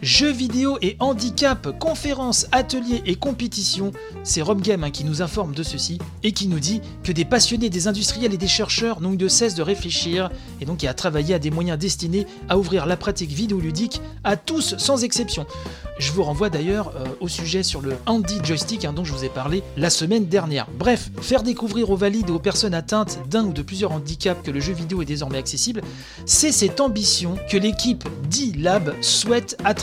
Jeux 0.00 0.30
vidéo 0.30 0.78
et 0.80 0.96
handicap, 1.00 1.76
conférences, 1.80 2.46
ateliers 2.52 3.02
et 3.04 3.16
compétitions, 3.16 3.90
c'est 4.22 4.42
RomGame 4.42 4.84
hein, 4.84 4.90
qui 4.92 5.02
nous 5.02 5.22
informe 5.22 5.54
de 5.54 5.64
ceci 5.64 5.98
et 6.22 6.30
qui 6.30 6.46
nous 6.46 6.60
dit 6.60 6.80
que 7.02 7.10
des 7.10 7.24
passionnés, 7.24 7.68
des 7.68 7.88
industriels 7.88 8.32
et 8.32 8.36
des 8.36 8.46
chercheurs 8.46 9.00
n'ont 9.00 9.14
eu 9.14 9.16
de 9.16 9.26
cesse 9.26 9.56
de 9.56 9.62
réfléchir 9.62 10.30
et 10.60 10.66
donc 10.66 10.84
à 10.84 10.94
travailler 10.94 11.34
à 11.34 11.40
des 11.40 11.50
moyens 11.50 11.78
destinés 11.78 12.26
à 12.48 12.58
ouvrir 12.58 12.86
la 12.86 12.96
pratique 12.96 13.30
vidéoludique 13.30 14.00
à 14.22 14.36
tous 14.36 14.76
sans 14.78 15.02
exception. 15.02 15.46
Je 15.98 16.12
vous 16.12 16.22
renvoie 16.22 16.48
d'ailleurs 16.48 16.92
euh, 16.94 17.06
au 17.18 17.26
sujet 17.26 17.64
sur 17.64 17.80
le 17.80 17.96
handy 18.06 18.38
joystick 18.44 18.84
hein, 18.84 18.92
dont 18.92 19.02
je 19.02 19.12
vous 19.12 19.24
ai 19.24 19.28
parlé 19.28 19.64
la 19.76 19.90
semaine 19.90 20.26
dernière. 20.26 20.68
Bref, 20.78 21.10
faire 21.20 21.42
découvrir 21.42 21.90
aux 21.90 21.96
valides 21.96 22.28
et 22.28 22.32
aux 22.32 22.38
personnes 22.38 22.74
atteintes 22.74 23.18
d'un 23.28 23.44
ou 23.44 23.52
de 23.52 23.62
plusieurs 23.62 23.90
handicaps 23.90 24.44
que 24.44 24.52
le 24.52 24.60
jeu 24.60 24.72
vidéo 24.72 25.02
est 25.02 25.06
désormais 25.06 25.38
accessible, 25.38 25.82
c'est 26.24 26.52
cette 26.52 26.80
ambition 26.80 27.36
que 27.50 27.56
l'équipe 27.56 28.04
D-Lab 28.30 28.94
souhaite 29.00 29.56
à 29.64 29.74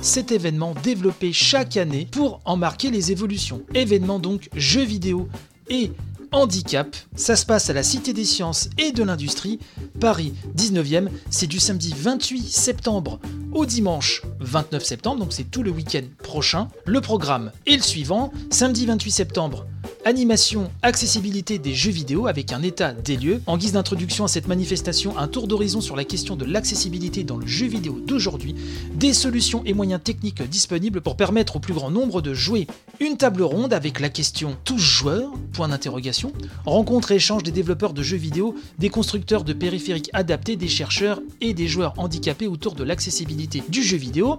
cet 0.00 0.32
événement 0.32 0.74
développé 0.82 1.32
chaque 1.32 1.76
année 1.76 2.08
pour 2.10 2.40
en 2.44 2.56
marquer 2.56 2.90
les 2.90 3.12
évolutions. 3.12 3.62
Événement 3.74 4.18
donc 4.18 4.48
jeux 4.56 4.82
vidéo 4.82 5.28
et 5.68 5.92
handicap. 6.32 6.96
Ça 7.14 7.36
se 7.36 7.46
passe 7.46 7.70
à 7.70 7.72
la 7.72 7.84
Cité 7.84 8.12
des 8.12 8.24
Sciences 8.24 8.68
et 8.76 8.90
de 8.90 9.04
l'Industrie, 9.04 9.60
Paris 10.00 10.34
19e. 10.56 11.08
C'est 11.30 11.46
du 11.46 11.60
samedi 11.60 11.94
28 11.96 12.42
septembre 12.42 13.20
au 13.52 13.64
dimanche 13.64 14.22
29 14.40 14.82
septembre, 14.82 15.20
donc 15.20 15.32
c'est 15.32 15.48
tout 15.48 15.62
le 15.62 15.70
week-end 15.70 16.02
prochain. 16.24 16.66
Le 16.84 17.00
programme 17.00 17.52
est 17.66 17.76
le 17.76 17.82
suivant. 17.82 18.32
Samedi 18.50 18.86
28 18.86 19.10
septembre, 19.12 19.66
Animation, 20.04 20.70
accessibilité 20.82 21.58
des 21.58 21.74
jeux 21.74 21.92
vidéo 21.92 22.26
avec 22.26 22.52
un 22.52 22.62
état 22.62 22.92
des 22.92 23.16
lieux. 23.16 23.40
En 23.46 23.56
guise 23.56 23.72
d'introduction 23.72 24.24
à 24.24 24.28
cette 24.28 24.48
manifestation, 24.48 25.16
un 25.16 25.28
tour 25.28 25.46
d'horizon 25.46 25.80
sur 25.80 25.96
la 25.96 26.04
question 26.04 26.34
de 26.34 26.44
l'accessibilité 26.44 27.24
dans 27.24 27.36
le 27.36 27.46
jeu 27.46 27.66
vidéo 27.66 28.00
d'aujourd'hui, 28.04 28.54
des 28.94 29.12
solutions 29.12 29.62
et 29.64 29.74
moyens 29.74 30.00
techniques 30.02 30.42
disponibles 30.42 31.00
pour 31.00 31.16
permettre 31.16 31.56
au 31.56 31.60
plus 31.60 31.72
grand 31.72 31.90
nombre 31.90 32.20
de 32.20 32.34
jouer. 32.34 32.66
Une 33.00 33.16
table 33.16 33.42
ronde 33.42 33.72
avec 33.72 34.00
la 34.00 34.08
question 34.08 34.56
tous 34.64 34.78
joueurs? 34.78 35.30
Point 35.52 35.68
d'interrogation. 35.68 36.32
Rencontre 36.64 37.12
et 37.12 37.16
échange 37.16 37.42
des 37.42 37.52
développeurs 37.52 37.92
de 37.92 38.02
jeux 38.02 38.16
vidéo, 38.16 38.54
des 38.78 38.88
constructeurs 38.88 39.44
de 39.44 39.52
périphériques 39.52 40.10
adaptés, 40.12 40.56
des 40.56 40.68
chercheurs 40.68 41.20
et 41.40 41.54
des 41.54 41.68
joueurs 41.68 41.94
handicapés 41.96 42.46
autour 42.46 42.74
de 42.74 42.84
l'accessibilité 42.84 43.62
du 43.68 43.82
jeu 43.82 43.96
vidéo. 43.96 44.38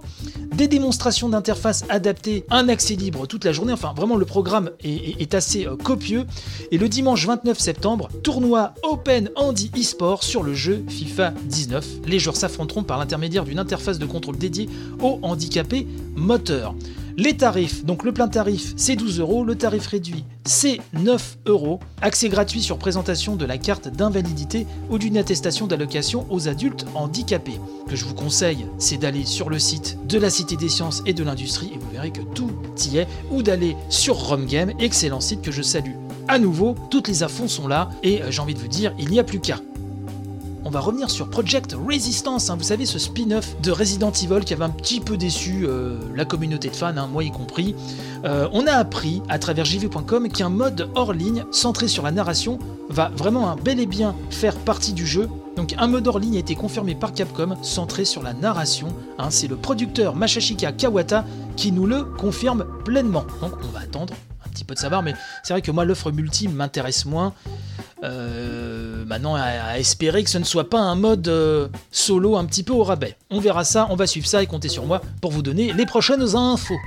Des 0.54 0.68
démonstrations 0.68 1.28
d'interfaces 1.28 1.84
adaptées, 1.88 2.44
un 2.50 2.68
accès 2.68 2.94
libre 2.94 3.26
toute 3.26 3.44
la 3.44 3.52
journée. 3.52 3.72
Enfin, 3.72 3.92
vraiment, 3.96 4.16
le 4.16 4.24
programme 4.24 4.70
est, 4.82 5.20
est 5.20 5.33
assez 5.34 5.66
euh, 5.66 5.76
copieux. 5.76 6.24
Et 6.70 6.78
le 6.78 6.88
dimanche 6.88 7.26
29 7.26 7.58
septembre, 7.58 8.08
tournoi 8.22 8.74
Open 8.82 9.30
Handy 9.36 9.70
eSport 9.76 10.22
sur 10.22 10.42
le 10.42 10.54
jeu 10.54 10.84
FIFA 10.88 11.32
19. 11.44 11.86
Les 12.06 12.18
joueurs 12.18 12.36
s'affronteront 12.36 12.82
par 12.82 12.98
l'intermédiaire 12.98 13.44
d'une 13.44 13.58
interface 13.58 13.98
de 13.98 14.06
contrôle 14.06 14.38
dédiée 14.38 14.68
aux 15.00 15.18
handicapés 15.22 15.86
moteurs. 16.16 16.74
Les 17.16 17.36
tarifs, 17.36 17.84
donc 17.84 18.02
le 18.04 18.12
plein 18.12 18.26
tarif 18.26 18.72
c'est 18.76 18.96
12 18.96 19.20
euros, 19.20 19.44
le 19.44 19.54
tarif 19.54 19.86
réduit 19.86 20.24
c'est 20.46 20.80
9 20.92 21.38
euros. 21.46 21.80
Accès 22.02 22.28
gratuit 22.28 22.60
sur 22.60 22.76
présentation 22.76 23.36
de 23.36 23.44
la 23.44 23.56
carte 23.56 23.88
d'invalidité 23.88 24.66
ou 24.90 24.98
d'une 24.98 25.16
attestation 25.16 25.66
d'allocation 25.66 26.26
aux 26.28 26.48
adultes 26.48 26.86
handicapés. 26.94 27.60
Que 27.88 27.96
je 27.96 28.04
vous 28.04 28.14
conseille, 28.14 28.66
c'est 28.78 28.98
d'aller 28.98 29.24
sur 29.24 29.48
le 29.48 29.58
site 29.58 29.96
de 30.06 30.18
la 30.18 30.28
Cité 30.28 30.56
des 30.56 30.68
Sciences 30.68 31.02
et 31.06 31.14
de 31.14 31.24
l'Industrie 31.24 31.70
et 31.74 31.78
vous 31.78 31.90
verrez 31.90 32.10
que 32.10 32.20
tout 32.20 32.50
y 32.90 32.98
est, 32.98 33.08
ou 33.30 33.42
d'aller 33.42 33.76
sur 33.88 34.16
RomGame, 34.16 34.72
excellent 34.78 35.20
site 35.20 35.40
que 35.40 35.52
je 35.52 35.62
salue. 35.62 35.94
À 36.28 36.38
nouveau, 36.38 36.74
toutes 36.90 37.08
les 37.08 37.22
affons 37.22 37.48
sont 37.48 37.68
là 37.68 37.90
et 38.02 38.22
euh, 38.22 38.30
j'ai 38.30 38.40
envie 38.40 38.54
de 38.54 38.58
vous 38.58 38.68
dire, 38.68 38.92
il 38.98 39.10
n'y 39.10 39.20
a 39.20 39.24
plus 39.24 39.40
qu'à 39.40 39.60
on 40.64 40.70
va 40.70 40.80
revenir 40.80 41.10
sur 41.10 41.28
Project 41.28 41.76
Resistance, 41.86 42.50
hein. 42.50 42.56
vous 42.56 42.64
savez 42.64 42.86
ce 42.86 42.98
spin-off 42.98 43.60
de 43.60 43.70
Resident 43.70 44.10
Evil 44.10 44.44
qui 44.44 44.54
avait 44.54 44.64
un 44.64 44.70
petit 44.70 45.00
peu 45.00 45.16
déçu 45.16 45.66
euh, 45.66 45.98
la 46.14 46.24
communauté 46.24 46.70
de 46.70 46.76
fans, 46.76 46.96
hein, 46.96 47.08
moi 47.12 47.24
y 47.24 47.30
compris. 47.30 47.74
Euh, 48.24 48.48
on 48.52 48.66
a 48.66 48.72
appris 48.72 49.22
à 49.28 49.38
travers 49.38 49.64
jv.com 49.64 50.28
qu'un 50.28 50.48
mode 50.48 50.88
hors 50.94 51.12
ligne 51.12 51.44
centré 51.50 51.88
sur 51.88 52.02
la 52.02 52.10
narration 52.10 52.58
va 52.88 53.10
vraiment 53.14 53.54
bel 53.56 53.80
et 53.80 53.86
bien 53.86 54.14
faire 54.30 54.56
partie 54.56 54.92
du 54.92 55.06
jeu. 55.06 55.28
Donc 55.56 55.74
un 55.78 55.86
mode 55.86 56.06
hors 56.08 56.18
ligne 56.18 56.36
a 56.36 56.40
été 56.40 56.54
confirmé 56.54 56.94
par 56.94 57.12
Capcom 57.12 57.56
centré 57.62 58.04
sur 58.04 58.22
la 58.22 58.32
narration. 58.32 58.88
Hein. 59.18 59.28
C'est 59.30 59.48
le 59.48 59.56
producteur 59.56 60.16
Mashashika 60.16 60.72
Kawata 60.72 61.24
qui 61.56 61.72
nous 61.72 61.86
le 61.86 62.04
confirme 62.04 62.64
pleinement. 62.84 63.24
Donc 63.40 63.52
on 63.62 63.72
va 63.72 63.80
attendre 63.80 64.14
petit 64.54 64.64
peu 64.64 64.74
de 64.74 64.78
savoir, 64.78 65.02
mais 65.02 65.14
c'est 65.42 65.52
vrai 65.52 65.60
que 65.60 65.70
moi 65.70 65.84
l'offre 65.84 66.10
multi 66.10 66.48
m'intéresse 66.48 67.04
moins. 67.04 67.34
Euh, 68.02 69.04
maintenant, 69.06 69.34
à, 69.34 69.78
espérer 69.78 70.24
que 70.24 70.30
ce 70.30 70.38
ne 70.38 70.44
soit 70.44 70.70
pas 70.70 70.80
un 70.80 70.94
mode 70.94 71.28
euh, 71.28 71.68
solo 71.90 72.36
un 72.36 72.44
petit 72.44 72.62
peu 72.62 72.72
au 72.72 72.84
rabais. 72.84 73.16
On 73.30 73.40
verra 73.40 73.64
ça, 73.64 73.86
on 73.90 73.96
va 73.96 74.06
suivre 74.06 74.26
ça 74.26 74.42
et 74.42 74.46
compter 74.46 74.68
sur 74.68 74.86
moi 74.86 75.02
pour 75.20 75.32
vous 75.32 75.42
donner 75.42 75.72
les 75.72 75.86
prochaines 75.86 76.36
infos. 76.36 76.78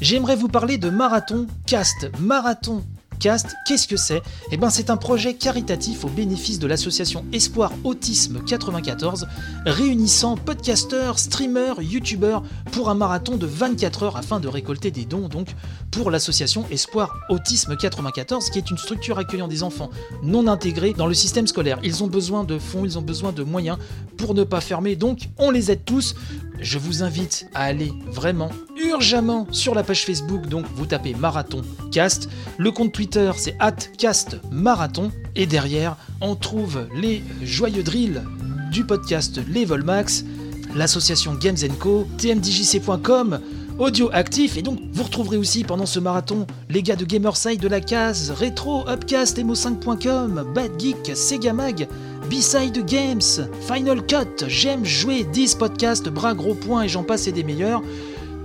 J'aimerais 0.00 0.36
vous 0.36 0.48
parler 0.48 0.78
de 0.78 0.88
Marathon 0.88 1.46
Cast. 1.66 2.10
Marathon 2.18 2.82
Qu'est-ce 3.20 3.86
que 3.86 3.98
c'est? 3.98 4.22
Eh 4.50 4.56
ben 4.56 4.70
c'est 4.70 4.88
un 4.88 4.96
projet 4.96 5.34
caritatif 5.34 6.06
au 6.06 6.08
bénéfice 6.08 6.58
de 6.58 6.66
l'association 6.66 7.26
Espoir 7.34 7.70
Autisme 7.84 8.42
94, 8.42 9.28
réunissant 9.66 10.38
podcasteurs, 10.38 11.18
streamers, 11.18 11.82
youtubeurs 11.82 12.42
pour 12.72 12.88
un 12.88 12.94
marathon 12.94 13.36
de 13.36 13.44
24 13.44 14.04
heures 14.04 14.16
afin 14.16 14.40
de 14.40 14.48
récolter 14.48 14.90
des 14.90 15.04
dons 15.04 15.28
donc 15.28 15.48
pour 15.90 16.10
l'association 16.10 16.64
Espoir 16.70 17.14
Autisme 17.28 17.76
94, 17.76 18.48
qui 18.48 18.56
est 18.56 18.70
une 18.70 18.78
structure 18.78 19.18
accueillant 19.18 19.48
des 19.48 19.62
enfants 19.62 19.90
non 20.22 20.46
intégrés 20.46 20.94
dans 20.94 21.06
le 21.06 21.12
système 21.12 21.46
scolaire. 21.46 21.78
Ils 21.82 22.02
ont 22.02 22.08
besoin 22.08 22.44
de 22.44 22.58
fonds, 22.58 22.86
ils 22.86 22.98
ont 22.98 23.02
besoin 23.02 23.32
de 23.32 23.42
moyens 23.42 23.76
pour 24.16 24.34
ne 24.34 24.44
pas 24.44 24.62
fermer, 24.62 24.96
donc 24.96 25.28
on 25.36 25.50
les 25.50 25.70
aide 25.70 25.84
tous. 25.84 26.14
Je 26.60 26.78
vous 26.78 27.02
invite 27.02 27.48
à 27.54 27.64
aller 27.64 27.90
vraiment 28.06 28.50
urgemment 28.76 29.46
sur 29.50 29.74
la 29.74 29.82
page 29.82 30.04
Facebook, 30.04 30.46
donc 30.46 30.66
vous 30.74 30.84
tapez 30.84 31.14
Marathon 31.14 31.62
Cast. 31.90 32.28
Le 32.58 32.70
compte 32.70 32.92
Twitter 32.92 33.30
c'est 33.36 33.56
cast 33.96 34.36
marathon. 34.50 35.10
Et 35.36 35.46
derrière, 35.46 35.96
on 36.20 36.36
trouve 36.36 36.86
les 36.94 37.22
joyeux 37.42 37.82
drills 37.82 38.22
du 38.70 38.84
podcast 38.84 39.40
Level 39.48 39.82
Max, 39.84 40.24
l'association 40.74 41.34
Games 41.34 41.56
Co, 41.78 42.06
tmdjc.com, 42.18 43.40
audio 43.78 44.10
actif 44.12 44.58
et 44.58 44.62
donc 44.62 44.78
vous 44.92 45.04
retrouverez 45.04 45.38
aussi 45.38 45.64
pendant 45.64 45.86
ce 45.86 45.98
marathon 45.98 46.46
les 46.68 46.82
gars 46.82 46.96
de 46.96 47.06
Gamerside 47.06 47.60
de 47.60 47.68
la 47.68 47.80
case, 47.80 48.30
Retro, 48.30 48.86
Upcast, 48.86 49.38
Emo5.com, 49.38 50.52
Bad 50.54 50.78
Geek, 50.78 51.16
Sega 51.16 51.54
Mag, 51.54 51.88
B-Side 52.30 52.86
Games, 52.86 53.48
Final 53.60 54.06
Cut, 54.06 54.46
J'aime 54.46 54.84
jouer, 54.84 55.24
10 55.24 55.56
podcasts, 55.56 56.08
bras 56.08 56.32
gros 56.32 56.54
points 56.54 56.84
et 56.84 56.88
j'en 56.88 57.02
passe 57.02 57.26
et 57.26 57.32
des 57.32 57.42
meilleurs. 57.42 57.82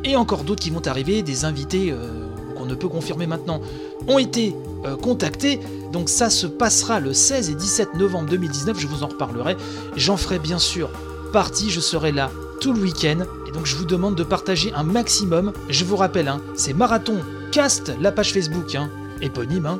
Et 0.03 0.15
encore 0.15 0.43
d'autres 0.43 0.63
qui 0.63 0.71
vont 0.71 0.85
arriver, 0.87 1.21
des 1.21 1.45
invités 1.45 1.91
euh, 1.91 2.25
qu'on 2.57 2.65
ne 2.65 2.73
peut 2.73 2.87
confirmer 2.87 3.27
maintenant, 3.27 3.61
ont 4.07 4.17
été 4.17 4.55
euh, 4.85 4.95
contactés. 4.95 5.59
Donc 5.93 6.09
ça 6.09 6.31
se 6.31 6.47
passera 6.47 6.99
le 6.99 7.13
16 7.13 7.51
et 7.51 7.53
17 7.53 7.93
novembre 7.93 8.27
2019, 8.31 8.79
je 8.79 8.87
vous 8.87 9.03
en 9.03 9.07
reparlerai. 9.07 9.55
J'en 9.95 10.17
ferai 10.17 10.39
bien 10.39 10.57
sûr 10.57 10.89
partie, 11.31 11.69
je 11.69 11.79
serai 11.79 12.11
là 12.11 12.31
tout 12.61 12.73
le 12.73 12.81
week-end. 12.81 13.19
Et 13.47 13.51
donc 13.51 13.67
je 13.67 13.75
vous 13.75 13.85
demande 13.85 14.15
de 14.15 14.23
partager 14.23 14.73
un 14.73 14.83
maximum. 14.83 15.53
Je 15.69 15.85
vous 15.85 15.95
rappelle, 15.95 16.27
hein, 16.27 16.41
c'est 16.55 16.73
Marathon 16.73 17.19
Cast, 17.51 17.93
la 18.01 18.11
page 18.11 18.33
Facebook, 18.33 18.73
hein, 18.73 18.89
éponyme, 19.21 19.67
hein, 19.67 19.79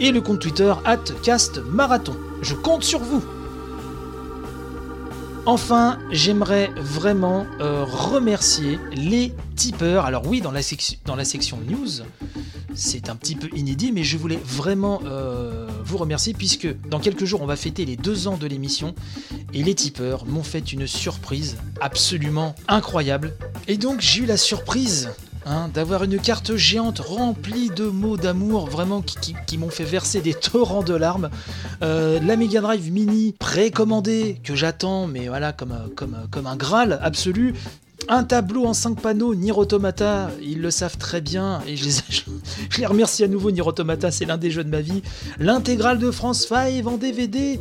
et 0.00 0.10
le 0.10 0.22
compte 0.22 0.38
Twitter, 0.38 0.72
at 0.86 1.04
Cast 1.22 1.60
Marathon. 1.70 2.16
Je 2.40 2.54
compte 2.54 2.82
sur 2.82 3.00
vous. 3.00 3.22
Enfin, 5.44 5.98
j'aimerais 6.12 6.70
vraiment 6.76 7.46
euh, 7.60 7.84
remercier 7.84 8.78
les 8.92 9.34
tipeurs. 9.56 10.04
Alors 10.04 10.24
oui, 10.28 10.40
dans 10.40 10.52
la, 10.52 10.62
section 10.62 11.58
news, 11.68 12.04
c'est 12.74 13.08
un 13.08 13.16
petit 13.16 13.34
peu 13.34 13.48
inédit, 13.56 13.90
mais 13.90 14.04
je 14.04 14.16
voulais 14.16 14.38
vraiment 14.44 15.00
euh, 15.04 15.66
vous 15.84 15.98
remercier 15.98 16.32
puisque 16.32 16.68
dans 16.88 17.00
quelques 17.00 17.24
jours, 17.24 17.42
on 17.42 17.46
va 17.46 17.56
fêter 17.56 17.84
les 17.84 17.96
deux 17.96 18.28
ans 18.28 18.36
de 18.36 18.46
l'émission 18.46 18.94
et 19.52 19.64
les 19.64 19.74
tipeurs 19.74 20.26
m'ont 20.26 20.44
fait 20.44 20.72
une 20.72 20.86
surprise 20.86 21.56
absolument 21.80 22.54
incroyable. 22.68 23.34
Et 23.66 23.78
donc 23.78 24.00
j'ai 24.00 24.22
eu 24.22 24.26
la 24.26 24.36
surprise 24.36 25.10
Hein, 25.44 25.68
d'avoir 25.74 26.04
une 26.04 26.20
carte 26.20 26.54
géante 26.54 27.00
remplie 27.00 27.68
de 27.68 27.86
mots 27.86 28.16
d'amour 28.16 28.68
vraiment 28.68 29.02
qui, 29.02 29.58
m'ont 29.58 29.70
fait 29.70 29.84
verser 29.84 30.20
des 30.20 30.34
torrents 30.34 30.84
de 30.84 30.94
larmes. 30.94 31.30
Euh, 31.82 32.20
la 32.20 32.36
Mega 32.36 32.60
Drive 32.60 32.92
Mini 32.92 33.34
précommandée 33.38 34.40
que 34.44 34.54
j'attends, 34.54 35.08
mais 35.08 35.26
voilà, 35.26 35.52
comme, 35.52 35.90
comme, 35.96 36.16
comme 36.30 36.46
un 36.46 36.56
Graal 36.56 37.00
absolu. 37.02 37.54
Un 38.08 38.24
tableau 38.24 38.66
en 38.66 38.74
5 38.74 39.00
panneaux, 39.00 39.34
Nier 39.34 39.52
Automata, 39.52 40.30
ils 40.42 40.60
le 40.60 40.70
savent 40.70 40.98
très 40.98 41.20
bien, 41.20 41.60
et 41.66 41.76
je 41.76 41.88
les, 42.78 42.86
remercie 42.86 43.24
à 43.24 43.28
nouveau, 43.28 43.50
Nier 43.50 43.62
Automata, 43.62 44.10
c'est 44.10 44.24
l'un 44.24 44.38
des 44.38 44.50
jeux 44.50 44.64
de 44.64 44.70
ma 44.70 44.80
vie. 44.80 45.02
L'intégrale 45.38 45.98
de 45.98 46.10
France 46.10 46.46
5 46.46 46.86
en 46.86 46.96
DVD, 46.96 47.60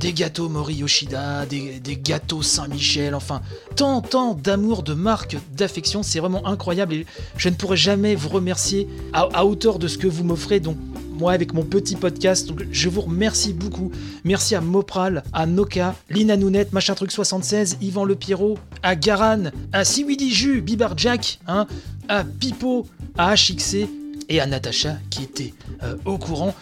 des 0.00 0.12
gâteaux 0.12 0.48
Mori 0.48 0.76
Yoshida, 0.76 1.44
des, 1.46 1.80
gâteaux 2.02 2.42
Saint-Michel, 2.42 3.14
enfin, 3.14 3.42
tant, 3.76 4.00
tant 4.00 4.34
d'amour, 4.34 4.82
de 4.82 4.94
marque, 4.94 5.36
d'affection, 5.56 6.02
c'est 6.02 6.20
vraiment 6.20 6.46
incroyable, 6.46 6.94
et 6.94 7.06
je 7.36 7.48
ne 7.48 7.54
pourrai 7.54 7.76
jamais 7.76 8.14
vous 8.14 8.28
remercier 8.28 8.88
à, 9.12 9.28
à 9.32 9.44
hauteur 9.44 9.78
de 9.78 9.88
ce 9.88 9.98
que 9.98 10.06
vous 10.06 10.24
m'offrez, 10.24 10.60
donc 10.60 10.76
moi 11.20 11.32
avec 11.32 11.52
mon 11.52 11.62
petit 11.62 11.94
podcast. 11.94 12.48
Donc 12.48 12.64
je 12.72 12.88
vous 12.88 13.02
remercie 13.02 13.52
beaucoup. 13.52 13.92
Merci 14.24 14.54
à 14.54 14.60
Mopral, 14.60 15.22
à 15.32 15.46
Noka, 15.46 15.94
Lina 16.08 16.36
Nounette, 16.36 16.72
Machin 16.72 16.94
Truc 16.94 17.12
76, 17.12 17.76
Yvan 17.82 18.04
Le 18.04 18.16
Pierrot, 18.16 18.58
à 18.82 18.96
Garan, 18.96 19.50
à 19.72 19.84
Siwidi 19.84 20.32
Ju, 20.32 20.62
Bibar 20.62 20.96
Jack, 20.96 21.38
hein, 21.46 21.66
à 22.08 22.24
Pipo, 22.24 22.86
à 23.18 23.34
HXC 23.34 23.86
et 24.30 24.40
à 24.40 24.46
Natacha 24.46 24.96
qui 25.10 25.24
était 25.24 25.52
euh, 25.82 25.96
au 26.06 26.16
courant. 26.16 26.54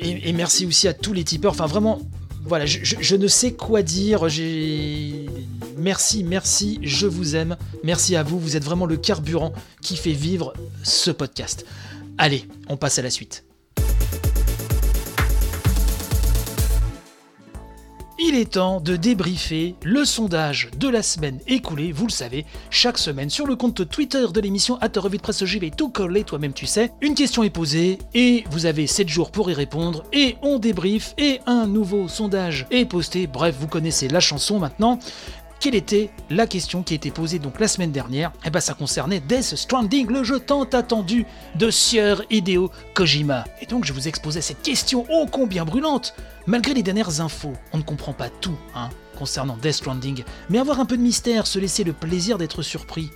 Et, 0.00 0.32
merci 0.32 0.64
aussi 0.64 0.88
à 0.88 0.94
tous 0.94 1.12
les 1.12 1.24
tipeurs. 1.24 1.52
Enfin 1.52 1.66
vraiment, 1.66 2.00
voilà, 2.44 2.64
je, 2.64 3.16
ne 3.16 3.28
sais 3.28 3.52
quoi 3.52 3.82
dire. 3.82 4.26
Merci, 5.76 6.24
merci, 6.24 6.78
je 6.82 7.06
vous 7.06 7.36
aime. 7.36 7.56
Merci 7.84 8.16
à 8.16 8.22
vous. 8.22 8.40
Vous 8.40 8.56
êtes 8.56 8.64
vraiment 8.64 8.86
le 8.86 8.96
carburant 8.96 9.52
qui 9.82 9.96
fait 9.96 10.12
vivre 10.12 10.54
ce 10.82 11.10
podcast. 11.10 11.66
Allez, 12.16 12.48
on 12.68 12.78
passe 12.78 12.98
à 12.98 13.02
la 13.02 13.10
suite. 13.10 13.45
Il 18.18 18.34
est 18.34 18.52
temps 18.52 18.80
de 18.80 18.96
débriefer 18.96 19.74
le 19.82 20.06
sondage 20.06 20.70
de 20.78 20.88
la 20.88 21.02
semaine 21.02 21.38
écoulée, 21.46 21.92
vous 21.92 22.06
le 22.06 22.12
savez, 22.12 22.46
chaque 22.70 22.96
semaine 22.96 23.28
sur 23.28 23.46
le 23.46 23.56
compte 23.56 23.86
Twitter 23.90 24.24
de 24.32 24.40
l'émission 24.40 24.78
à 24.80 24.88
revue 24.98 25.18
de 25.18 25.22
presse 25.22 25.44
JV 25.44 25.70
tout 25.70 25.90
collé, 25.90 26.24
toi-même 26.24 26.54
tu 26.54 26.64
sais. 26.64 26.92
Une 27.02 27.14
question 27.14 27.42
est 27.42 27.50
posée 27.50 27.98
et 28.14 28.44
vous 28.50 28.64
avez 28.64 28.86
7 28.86 29.06
jours 29.06 29.30
pour 29.30 29.50
y 29.50 29.54
répondre 29.54 30.02
et 30.14 30.36
on 30.40 30.58
débrief 30.58 31.14
et 31.18 31.40
un 31.46 31.66
nouveau 31.66 32.08
sondage 32.08 32.66
est 32.70 32.86
posté. 32.86 33.26
Bref, 33.26 33.54
vous 33.60 33.68
connaissez 33.68 34.08
la 34.08 34.20
chanson 34.20 34.58
maintenant. 34.58 34.98
Quelle 35.58 35.74
était 35.74 36.10
la 36.30 36.46
question 36.46 36.82
qui 36.82 36.94
a 36.94 36.96
été 36.96 37.10
posée 37.10 37.38
donc 37.38 37.58
la 37.58 37.66
semaine 37.66 37.90
dernière? 37.90 38.32
Eh 38.44 38.50
ben 38.50 38.60
ça 38.60 38.74
concernait 38.74 39.20
Death 39.20 39.56
Stranding, 39.56 40.06
le 40.08 40.22
jeu 40.22 40.38
tant 40.38 40.64
attendu 40.64 41.24
de 41.56 41.70
Sieur 41.70 42.22
Hideo 42.30 42.70
Kojima. 42.94 43.44
Et 43.60 43.66
donc 43.66 43.84
je 43.84 43.92
vous 43.92 44.06
exposais 44.06 44.42
cette 44.42 44.62
question 44.62 45.06
ô 45.10 45.26
combien 45.26 45.64
brûlante 45.64 46.14
Malgré 46.46 46.74
les 46.74 46.82
dernières 46.82 47.20
infos, 47.20 47.54
on 47.72 47.78
ne 47.78 47.82
comprend 47.82 48.12
pas 48.12 48.28
tout, 48.28 48.56
hein, 48.74 48.90
concernant 49.18 49.56
Death 49.56 49.72
Stranding, 49.72 50.22
mais 50.50 50.58
avoir 50.58 50.78
un 50.78 50.84
peu 50.84 50.96
de 50.96 51.02
mystère, 51.02 51.46
se 51.46 51.58
laisser 51.58 51.84
le 51.84 51.92
plaisir 51.92 52.38
d'être 52.38 52.62
surpris, 52.62 53.10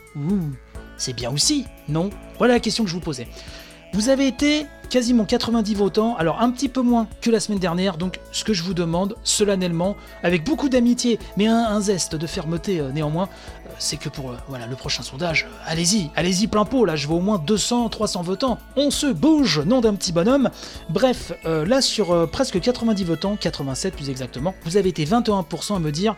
c'est 0.96 1.12
bien 1.12 1.30
aussi, 1.30 1.66
non? 1.88 2.10
Voilà 2.38 2.54
la 2.54 2.60
question 2.60 2.84
que 2.84 2.90
je 2.90 2.94
vous 2.94 3.00
posais. 3.00 3.28
Vous 3.92 4.08
avez 4.08 4.26
été 4.26 4.66
quasiment 4.90 5.24
90 5.24 5.74
votants, 5.74 6.16
alors 6.16 6.42
un 6.42 6.50
petit 6.50 6.68
peu 6.68 6.82
moins 6.82 7.06
que 7.22 7.30
la 7.30 7.40
semaine 7.40 7.60
dernière, 7.60 7.96
donc 7.96 8.20
ce 8.32 8.44
que 8.44 8.52
je 8.52 8.62
vous 8.62 8.74
demande 8.74 9.16
solennellement, 9.24 9.96
avec 10.22 10.44
beaucoup 10.44 10.68
d'amitié, 10.68 11.18
mais 11.36 11.46
un, 11.46 11.80
zeste 11.80 12.16
de 12.16 12.26
fermeté 12.26 12.80
euh, 12.80 12.90
néanmoins, 12.90 13.24
euh, 13.24 13.70
c'est 13.78 13.96
que 13.96 14.08
pour 14.08 14.32
euh, 14.32 14.36
voilà, 14.48 14.66
le 14.66 14.76
prochain 14.76 15.02
sondage, 15.02 15.48
allez-y, 15.64 16.10
allez-y 16.16 16.48
plein 16.48 16.64
pot, 16.64 16.84
là 16.84 16.96
je 16.96 17.06
veux 17.06 17.14
au 17.14 17.20
moins 17.20 17.38
200, 17.38 17.88
300 17.88 18.22
votants, 18.22 18.58
on 18.76 18.90
se 18.90 19.06
bouge, 19.06 19.60
nom 19.60 19.80
d'un 19.80 19.94
petit 19.94 20.12
bonhomme. 20.12 20.50
Bref, 20.90 21.32
là 21.44 21.80
sur 21.80 22.28
presque 22.30 22.60
90 22.60 23.04
votants, 23.04 23.36
87 23.40 23.94
plus 23.94 24.10
exactement, 24.10 24.54
vous 24.64 24.76
avez 24.76 24.88
été 24.88 25.04
21% 25.04 25.76
à 25.76 25.78
me 25.78 25.92
dire 25.92 26.16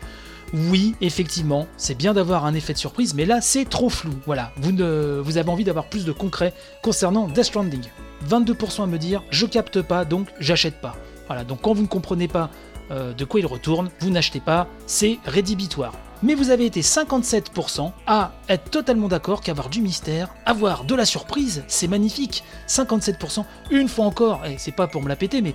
oui, 0.54 0.94
effectivement, 1.00 1.66
c'est 1.76 1.94
bien 1.94 2.14
d'avoir 2.14 2.44
un 2.46 2.54
effet 2.54 2.72
de 2.72 2.78
surprise, 2.78 3.14
mais 3.14 3.26
là 3.26 3.40
c'est 3.40 3.68
trop 3.68 3.90
flou. 3.90 4.12
Voilà, 4.26 4.52
vous, 4.56 4.72
ne, 4.72 5.20
vous 5.22 5.38
avez 5.38 5.50
envie 5.50 5.64
d'avoir 5.64 5.86
plus 5.86 6.04
de 6.04 6.12
concret 6.12 6.52
concernant 6.82 7.28
Death 7.28 7.44
Stranding. 7.44 7.82
22% 8.28 8.84
à 8.84 8.86
me 8.86 8.98
dire 8.98 9.22
je 9.30 9.46
capte 9.46 9.82
pas, 9.82 10.04
donc 10.04 10.28
j'achète 10.38 10.80
pas. 10.80 10.96
Voilà, 11.26 11.44
donc 11.44 11.62
quand 11.62 11.72
vous 11.72 11.82
ne 11.82 11.88
comprenez 11.88 12.28
pas 12.28 12.50
euh, 12.90 13.12
de 13.12 13.24
quoi 13.24 13.40
il 13.40 13.46
retourne, 13.46 13.90
vous 14.00 14.10
n'achetez 14.10 14.40
pas, 14.40 14.68
c'est 14.86 15.18
rédhibitoire. 15.24 15.94
Mais 16.24 16.34
vous 16.34 16.50
avez 16.50 16.66
été 16.66 16.82
57% 16.82 17.90
à 18.06 18.32
être 18.48 18.70
totalement 18.70 19.08
d'accord 19.08 19.40
qu'avoir 19.40 19.68
du 19.68 19.80
mystère, 19.80 20.28
avoir 20.46 20.84
de 20.84 20.94
la 20.94 21.04
surprise, 21.04 21.64
c'est 21.66 21.88
magnifique. 21.88 22.44
57%, 22.68 23.44
une 23.72 23.88
fois 23.88 24.04
encore, 24.04 24.46
et 24.46 24.54
c'est 24.56 24.70
pas 24.70 24.86
pour 24.86 25.02
me 25.02 25.08
la 25.08 25.16
péter, 25.16 25.42
mais 25.42 25.54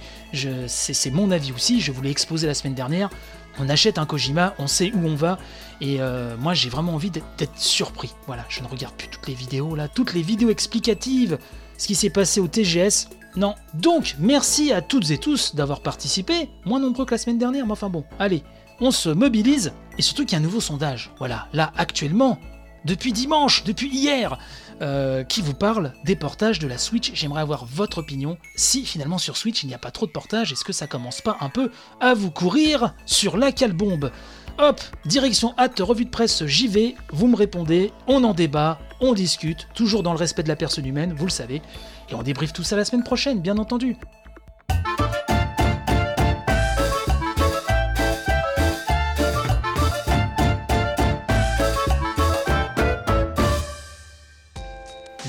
c'est 0.67 1.11
mon 1.11 1.31
avis 1.31 1.53
aussi, 1.53 1.79
je 1.79 1.93
vous 1.93 2.01
l'ai 2.01 2.09
exposé 2.09 2.47
la 2.47 2.53
semaine 2.53 2.73
dernière 2.73 3.09
on 3.59 3.69
achète 3.69 3.97
un 3.97 4.05
Kojima, 4.05 4.53
on 4.59 4.67
sait 4.67 4.91
où 4.93 5.07
on 5.07 5.15
va, 5.15 5.39
et 5.81 5.97
euh, 5.99 6.35
moi 6.37 6.53
j'ai 6.53 6.69
vraiment 6.69 6.93
envie 6.93 7.09
d'être 7.09 7.57
surpris. 7.57 8.13
Voilà, 8.27 8.45
je 8.49 8.61
ne 8.61 8.67
regarde 8.67 8.95
plus 8.95 9.07
toutes 9.07 9.27
les 9.27 9.33
vidéos 9.33 9.75
là, 9.75 9.87
toutes 9.87 10.13
les 10.13 10.21
vidéos 10.21 10.49
explicatives, 10.49 11.37
ce 11.77 11.87
qui 11.87 11.95
s'est 11.95 12.09
passé 12.09 12.39
au 12.39 12.47
TGS. 12.47 13.09
Non. 13.35 13.55
Donc, 13.73 14.15
merci 14.19 14.71
à 14.71 14.81
toutes 14.81 15.11
et 15.11 15.17
tous 15.17 15.55
d'avoir 15.55 15.81
participé, 15.81 16.49
moins 16.65 16.79
nombreux 16.79 17.05
que 17.05 17.13
la 17.13 17.17
semaine 17.17 17.37
dernière, 17.37 17.65
mais 17.65 17.73
enfin 17.73 17.89
bon, 17.89 18.03
allez, 18.19 18.43
on 18.79 18.91
se 18.91 19.09
mobilise, 19.09 19.73
et 19.97 20.01
surtout 20.01 20.25
qu'il 20.25 20.33
y 20.33 20.35
a 20.35 20.39
un 20.39 20.43
nouveau 20.43 20.61
sondage. 20.61 21.11
Voilà, 21.19 21.47
là 21.53 21.71
actuellement, 21.77 22.39
depuis 22.85 23.13
dimanche, 23.13 23.63
depuis 23.63 23.89
hier, 23.89 24.37
euh, 24.81 25.23
qui 25.23 25.41
vous 25.41 25.55
parle 25.55 25.93
des 26.05 26.15
portages 26.15 26.59
de 26.59 26.67
la 26.67 26.77
Switch. 26.77 27.11
J'aimerais 27.15 27.41
avoir 27.41 27.65
votre 27.65 27.97
opinion. 27.97 28.37
Si 28.55 28.85
finalement 28.85 29.17
sur 29.17 29.35
Switch 29.35 29.63
il 29.63 29.67
n'y 29.67 29.73
a 29.73 29.79
pas 29.79 29.89
trop 29.89 30.05
de 30.05 30.11
portages, 30.11 30.51
est-ce 30.51 30.63
que 30.63 30.73
ça 30.73 30.85
commence 30.85 31.19
pas 31.19 31.37
un 31.41 31.49
peu 31.49 31.71
à 31.99 32.13
vous 32.13 32.29
courir 32.29 32.93
sur 33.07 33.37
la 33.37 33.51
calbombe 33.51 34.11
Hop, 34.59 34.81
direction 35.05 35.55
hâte, 35.57 35.79
revue 35.79 36.05
de 36.05 36.11
presse, 36.11 36.45
j'y 36.45 36.67
vais, 36.67 36.95
vous 37.11 37.27
me 37.27 37.35
répondez, 37.35 37.91
on 38.07 38.23
en 38.23 38.33
débat, 38.33 38.79
on 38.99 39.13
discute, 39.13 39.67
toujours 39.73 40.03
dans 40.03 40.13
le 40.13 40.19
respect 40.19 40.43
de 40.43 40.47
la 40.47 40.55
personne 40.55 40.85
humaine, 40.85 41.13
vous 41.13 41.25
le 41.25 41.31
savez, 41.31 41.61
et 42.09 42.15
on 42.15 42.23
débriefe 42.23 42.53
tout 42.53 42.63
ça 42.63 42.75
la 42.75 42.85
semaine 42.85 43.03
prochaine, 43.03 43.39
bien 43.39 43.57
entendu. 43.57 43.97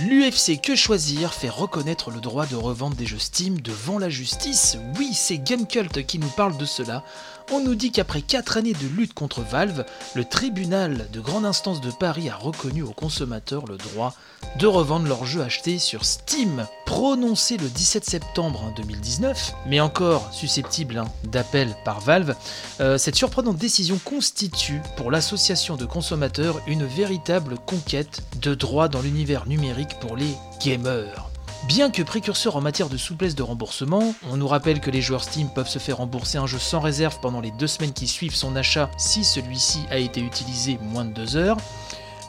L'UFC 0.01 0.61
Que 0.61 0.77
Choisir 0.77 1.35
fait 1.35 1.49
reconnaître 1.49 2.11
le 2.11 2.21
droit 2.21 2.47
de 2.47 2.55
revente 2.55 2.95
des 2.95 3.05
jeux 3.05 3.19
Steam 3.19 3.61
devant 3.61 3.99
la 3.99 4.09
justice. 4.09 4.79
Oui, 4.97 5.11
c'est 5.13 5.39
Gamecult 5.39 6.07
qui 6.07 6.19
nous 6.19 6.29
parle 6.29 6.57
de 6.57 6.65
cela. 6.65 7.03
On 7.51 7.61
nous 7.61 7.75
dit 7.75 7.93
qu'après 7.93 8.21
4 8.21 8.59
années 8.59 8.75
de 8.75 8.87
lutte 8.87 9.15
contre 9.15 9.41
Valve, 9.41 9.87
le 10.15 10.25
tribunal 10.25 11.09
de 11.13 11.21
grande 11.21 11.47
instance 11.47 11.81
de 11.81 11.91
Paris 11.91 12.29
a 12.29 12.37
reconnu 12.37 12.83
aux 12.83 12.93
consommateurs 12.93 13.65
le 13.67 13.79
droit 13.79 14.15
de 14.59 14.67
revendre 14.67 15.09
leurs 15.09 15.25
jeux 15.25 15.41
achetés 15.41 15.79
sur 15.79 16.05
Steam. 16.05 16.67
Prononcé 16.85 17.57
le 17.57 17.69
17 17.69 18.05
septembre 18.05 18.73
2019, 18.77 19.55
mais 19.67 19.81
encore 19.81 20.31
susceptible 20.33 20.99
hein, 20.99 21.07
d'appel 21.25 21.75
par 21.87 22.01
Valve, 22.01 22.35
euh, 22.81 22.99
cette 22.99 23.17
surprenante 23.17 23.57
décision 23.57 23.99
constitue 24.05 24.83
pour 24.99 25.11
l'association 25.11 25.77
de 25.77 25.87
consommateurs 25.87 26.61
une 26.67 26.85
véritable 26.85 27.57
conquête 27.59 28.23
de 28.43 28.55
droits 28.55 28.89
dans 28.89 29.01
l'univers 29.01 29.47
numérique 29.47 29.99
pour 30.01 30.17
les 30.17 30.35
gamers. 30.63 31.28
Bien 31.69 31.91
que 31.91 32.03
précurseur 32.03 32.57
en 32.57 32.63
matière 32.63 32.89
de 32.89 32.97
souplesse 32.97 33.35
de 33.35 33.43
remboursement, 33.43 34.15
on 34.31 34.39
nous 34.39 34.49
rappelle 34.49 34.81
que 34.81 34.91
les 34.91 35.03
joueurs 35.03 35.23
Steam 35.23 35.51
peuvent 35.51 35.69
se 35.69 35.79
faire 35.79 35.99
rembourser 35.99 36.39
un 36.39 36.47
jeu 36.47 36.59
sans 36.59 36.81
réserve 36.81 37.21
pendant 37.21 37.43
les 37.43 37.51
deux 37.51 37.67
semaines 37.67 37.93
qui 37.93 38.09
suivent 38.09 38.35
son 38.35 38.57
achat 38.57 38.89
si 38.97 39.23
celui-ci 39.23 39.81
a 39.91 39.99
été 39.99 40.23
utilisé 40.23 40.79
moins 40.81 41.05
de 41.05 41.13
deux 41.13 41.37
heures. 41.37 41.59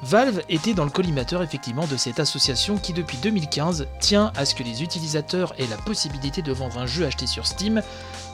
Valve 0.03 0.41
était 0.49 0.73
dans 0.73 0.83
le 0.83 0.89
collimateur 0.89 1.41
effectivement 1.41 1.87
de 1.87 1.95
cette 1.95 2.19
association 2.19 2.77
qui 2.77 2.91
depuis 2.91 3.17
2015 3.17 3.87
tient 4.01 4.33
à 4.35 4.43
ce 4.43 4.55
que 4.55 4.63
les 4.63 4.83
utilisateurs 4.83 5.53
aient 5.57 5.67
la 5.67 5.77
possibilité 5.77 6.41
de 6.41 6.51
vendre 6.51 6.77
un 6.77 6.85
jeu 6.85 7.05
acheté 7.05 7.25
sur 7.25 7.47
Steam 7.47 7.81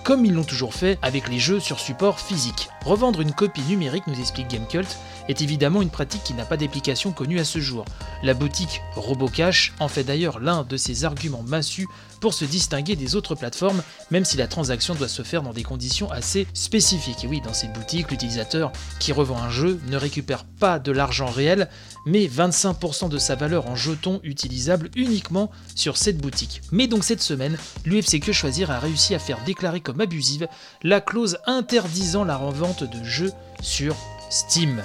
comme 0.05 0.24
ils 0.24 0.33
l'ont 0.33 0.43
toujours 0.43 0.75
fait 0.75 1.00
avec 1.01 1.27
les 1.27 1.39
jeux 1.39 1.59
sur 1.59 1.79
support 1.79 2.19
physique. 2.19 2.69
Revendre 2.85 3.21
une 3.21 3.33
copie 3.33 3.63
numérique, 3.63 4.05
nous 4.05 4.19
explique 4.19 4.47
Gamecult, 4.47 4.88
est 5.27 5.41
évidemment 5.41 5.81
une 5.81 5.89
pratique 5.89 6.24
qui 6.24 6.35
n'a 6.35 6.45
pas 6.45 6.57
d'application 6.57 7.12
connue 7.12 7.39
à 7.39 7.43
ce 7.43 7.57
jour. 7.57 7.85
La 8.21 8.35
boutique 8.35 8.83
RoboCash 8.95 9.74
en 9.79 9.88
fait 9.88 10.03
d'ailleurs 10.03 10.39
l'un 10.39 10.63
de 10.63 10.77
ses 10.77 11.05
arguments 11.05 11.41
massus 11.41 11.88
pour 12.21 12.35
se 12.35 12.45
distinguer 12.45 12.95
des 12.95 13.15
autres 13.15 13.33
plateformes, 13.33 13.81
même 14.12 14.25
si 14.25 14.38
la 14.38 14.47
transaction 14.47 14.93
doit 14.93 15.07
se 15.07 15.24
faire 15.24 15.41
dans 15.41 15.53
des 15.53 15.63
conditions 15.63 16.12
assez 16.12 16.45
spécifiques. 16.53 17.24
Et 17.24 17.27
oui, 17.27 17.41
dans 17.41 17.53
cette 17.53 17.74
boutique, 17.74 18.12
l'utilisateur 18.12 18.71
qui 19.00 19.12
revend 19.12 19.41
un 19.41 19.50
jeu 19.50 19.79
ne 19.88 19.97
récupère 19.97 20.43
pas 20.43 20.77
de 20.77 20.91
l'argent 20.91 21.27
réel, 21.27 21.67
mais 22.05 22.27
25% 22.27 23.09
de 23.09 23.17
sa 23.17 23.35
valeur 23.35 23.67
en 23.67 23.75
jetons 23.75 24.19
utilisables 24.24 24.89
uniquement 24.95 25.51
sur 25.75 25.97
cette 25.97 26.17
boutique. 26.17 26.62
Mais 26.71 26.88
donc 26.88 27.03
cette 27.03 27.21
semaine, 27.21 27.57
l'UFC 27.85 28.19
Que 28.19 28.31
Choisir 28.31 28.71
a 28.71 28.79
réussi 28.79 29.15
à 29.15 29.19
faire 29.19 29.43
déclarer 29.45 29.81
comme 29.81 30.01
abusive 30.01 30.47
la 30.83 31.01
clause 31.01 31.38
interdisant 31.45 32.24
la 32.24 32.38
revente 32.38 32.83
de 32.83 33.03
jeux 33.03 33.31
sur 33.62 33.95
Steam. 34.29 34.83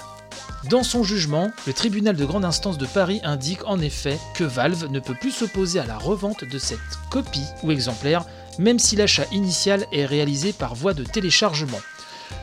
Dans 0.68 0.82
son 0.82 1.02
jugement, 1.02 1.50
le 1.66 1.72
tribunal 1.72 2.16
de 2.16 2.24
grande 2.26 2.44
instance 2.44 2.76
de 2.76 2.84
Paris 2.84 3.20
indique 3.24 3.66
en 3.66 3.80
effet 3.80 4.18
que 4.34 4.44
Valve 4.44 4.88
ne 4.90 5.00
peut 5.00 5.14
plus 5.14 5.30
s'opposer 5.30 5.80
à 5.80 5.86
la 5.86 5.96
revente 5.96 6.44
de 6.44 6.58
cette 6.58 6.78
copie 7.10 7.46
ou 7.62 7.70
exemplaire, 7.70 8.26
même 8.58 8.78
si 8.78 8.94
l'achat 8.94 9.24
initial 9.32 9.86
est 9.90 10.04
réalisé 10.04 10.52
par 10.52 10.74
voie 10.74 10.92
de 10.92 11.02
téléchargement. 11.02 11.80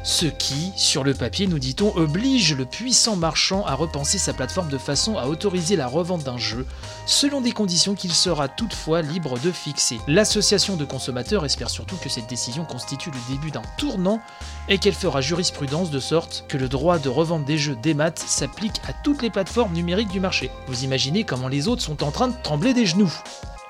Ce 0.03 0.25
qui, 0.25 0.71
sur 0.75 1.03
le 1.03 1.13
papier, 1.13 1.47
nous 1.47 1.59
dit-on, 1.59 1.95
oblige 1.95 2.55
le 2.55 2.65
puissant 2.65 3.15
marchand 3.15 3.65
à 3.65 3.73
repenser 3.75 4.17
sa 4.17 4.33
plateforme 4.33 4.69
de 4.69 4.77
façon 4.77 5.17
à 5.17 5.27
autoriser 5.27 5.75
la 5.75 5.87
revente 5.87 6.23
d'un 6.23 6.37
jeu, 6.37 6.65
selon 7.05 7.41
des 7.41 7.51
conditions 7.51 7.93
qu'il 7.93 8.13
sera 8.13 8.47
toutefois 8.47 9.01
libre 9.01 9.37
de 9.39 9.51
fixer. 9.51 9.99
L'association 10.07 10.77
de 10.77 10.85
consommateurs 10.85 11.45
espère 11.45 11.69
surtout 11.69 11.97
que 11.97 12.09
cette 12.09 12.27
décision 12.27 12.63
constitue 12.63 13.11
le 13.11 13.33
début 13.33 13.51
d'un 13.51 13.63
tournant 13.77 14.21
et 14.69 14.77
qu'elle 14.77 14.93
fera 14.93 15.21
jurisprudence 15.21 15.91
de 15.91 15.99
sorte 15.99 16.45
que 16.47 16.57
le 16.57 16.69
droit 16.69 16.99
de 16.99 17.09
revente 17.09 17.45
des 17.45 17.57
jeux 17.57 17.75
démat 17.75 18.15
s'applique 18.15 18.81
à 18.87 18.93
toutes 18.93 19.21
les 19.21 19.29
plateformes 19.29 19.73
numériques 19.73 20.11
du 20.11 20.19
marché. 20.19 20.51
Vous 20.67 20.83
imaginez 20.83 21.23
comment 21.23 21.47
les 21.47 21.67
autres 21.67 21.81
sont 21.81 22.03
en 22.03 22.11
train 22.11 22.29
de 22.29 22.35
trembler 22.43 22.73
des 22.73 22.85
genoux 22.85 23.13